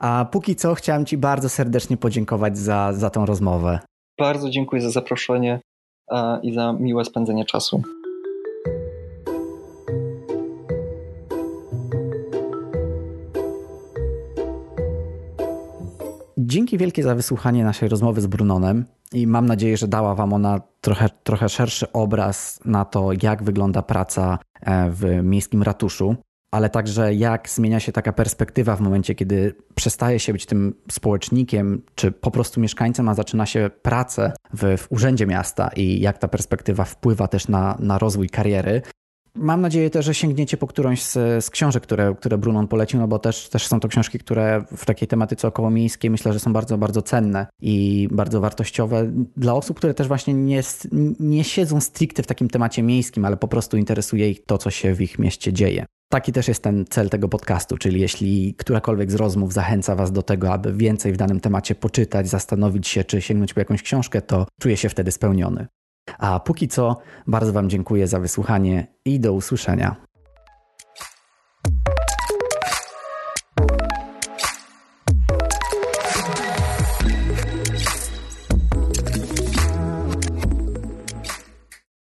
A 0.00 0.26
póki 0.32 0.56
co 0.56 0.74
chciałem 0.74 1.06
Ci 1.06 1.18
bardzo 1.18 1.48
serdecznie 1.48 1.96
podziękować 1.96 2.58
za, 2.58 2.92
za 2.92 3.10
tą 3.10 3.26
rozmowę. 3.26 3.78
Bardzo 4.18 4.50
dziękuję 4.50 4.82
za 4.82 4.90
zaproszenie 4.90 5.60
i 6.42 6.54
za 6.54 6.72
miłe 6.72 7.04
spędzenie 7.04 7.44
czasu. 7.44 7.82
Dzięki 16.56 16.78
wielkie 16.78 17.02
za 17.02 17.14
wysłuchanie 17.14 17.64
naszej 17.64 17.88
rozmowy 17.88 18.20
z 18.20 18.26
Brunonem 18.26 18.84
i 19.12 19.26
mam 19.26 19.46
nadzieję, 19.46 19.76
że 19.76 19.88
dała 19.88 20.14
Wam 20.14 20.32
ona 20.32 20.60
trochę, 20.80 21.08
trochę 21.22 21.48
szerszy 21.48 21.92
obraz 21.92 22.60
na 22.64 22.84
to, 22.84 23.10
jak 23.22 23.42
wygląda 23.42 23.82
praca 23.82 24.38
e, 24.60 24.90
w 24.90 25.20
miejskim 25.22 25.62
ratuszu, 25.62 26.16
ale 26.50 26.70
także 26.70 27.14
jak 27.14 27.48
zmienia 27.48 27.80
się 27.80 27.92
taka 27.92 28.12
perspektywa 28.12 28.76
w 28.76 28.80
momencie, 28.80 29.14
kiedy 29.14 29.54
przestaje 29.74 30.18
się 30.18 30.32
być 30.32 30.46
tym 30.46 30.74
społecznikiem, 30.92 31.82
czy 31.94 32.12
po 32.12 32.30
prostu 32.30 32.60
mieszkańcem, 32.60 33.08
a 33.08 33.14
zaczyna 33.14 33.46
się 33.46 33.70
pracę 33.82 34.32
w, 34.52 34.78
w 34.78 34.92
urzędzie 34.92 35.26
miasta 35.26 35.70
i 35.76 36.00
jak 36.00 36.18
ta 36.18 36.28
perspektywa 36.28 36.84
wpływa 36.84 37.28
też 37.28 37.48
na, 37.48 37.76
na 37.80 37.98
rozwój 37.98 38.28
kariery. 38.28 38.82
Mam 39.36 39.60
nadzieję 39.60 39.90
też, 39.90 40.04
że 40.04 40.14
sięgniecie 40.14 40.56
po 40.56 40.66
którąś 40.66 41.02
z, 41.02 41.44
z, 41.44 41.50
książek, 41.50 41.82
które, 41.82 42.14
które 42.20 42.38
Brunon 42.38 42.68
polecił, 42.68 43.00
no 43.00 43.08
bo 43.08 43.18
też, 43.18 43.48
też 43.48 43.66
są 43.66 43.80
to 43.80 43.88
książki, 43.88 44.18
które 44.18 44.64
w 44.76 44.84
takiej 44.84 45.08
tematyce 45.08 45.48
okołomiejskiej 45.48 46.10
myślę, 46.10 46.32
że 46.32 46.40
są 46.40 46.52
bardzo, 46.52 46.78
bardzo 46.78 47.02
cenne 47.02 47.46
i 47.60 48.08
bardzo 48.10 48.40
wartościowe 48.40 49.12
dla 49.36 49.54
osób, 49.54 49.76
które 49.76 49.94
też 49.94 50.08
właśnie 50.08 50.34
nie, 50.34 50.62
nie 51.20 51.44
siedzą 51.44 51.80
stricte 51.80 52.22
w 52.22 52.26
takim 52.26 52.48
temacie 52.48 52.82
miejskim, 52.82 53.24
ale 53.24 53.36
po 53.36 53.48
prostu 53.48 53.76
interesuje 53.76 54.30
ich 54.30 54.44
to, 54.44 54.58
co 54.58 54.70
się 54.70 54.94
w 54.94 55.00
ich 55.00 55.18
mieście 55.18 55.52
dzieje. 55.52 55.86
Taki 56.08 56.32
też 56.32 56.48
jest 56.48 56.62
ten 56.62 56.84
cel 56.90 57.10
tego 57.10 57.28
podcastu, 57.28 57.76
czyli 57.76 58.00
jeśli 58.00 58.54
którakolwiek 58.54 59.10
z 59.10 59.14
rozmów 59.14 59.52
zachęca 59.52 59.94
Was 59.94 60.12
do 60.12 60.22
tego, 60.22 60.52
aby 60.52 60.72
więcej 60.72 61.12
w 61.12 61.16
danym 61.16 61.40
temacie 61.40 61.74
poczytać, 61.74 62.28
zastanowić 62.28 62.88
się, 62.88 63.04
czy 63.04 63.22
sięgnąć 63.22 63.54
po 63.54 63.60
jakąś 63.60 63.82
książkę, 63.82 64.22
to 64.22 64.46
czuję 64.60 64.76
się 64.76 64.88
wtedy 64.88 65.12
spełniony. 65.12 65.66
A 66.18 66.40
póki 66.40 66.68
co 66.68 66.96
bardzo 67.26 67.52
Wam 67.52 67.70
dziękuję 67.70 68.06
za 68.06 68.20
wysłuchanie 68.20 68.86
i 69.04 69.20
do 69.20 69.32
usłyszenia. 69.32 69.96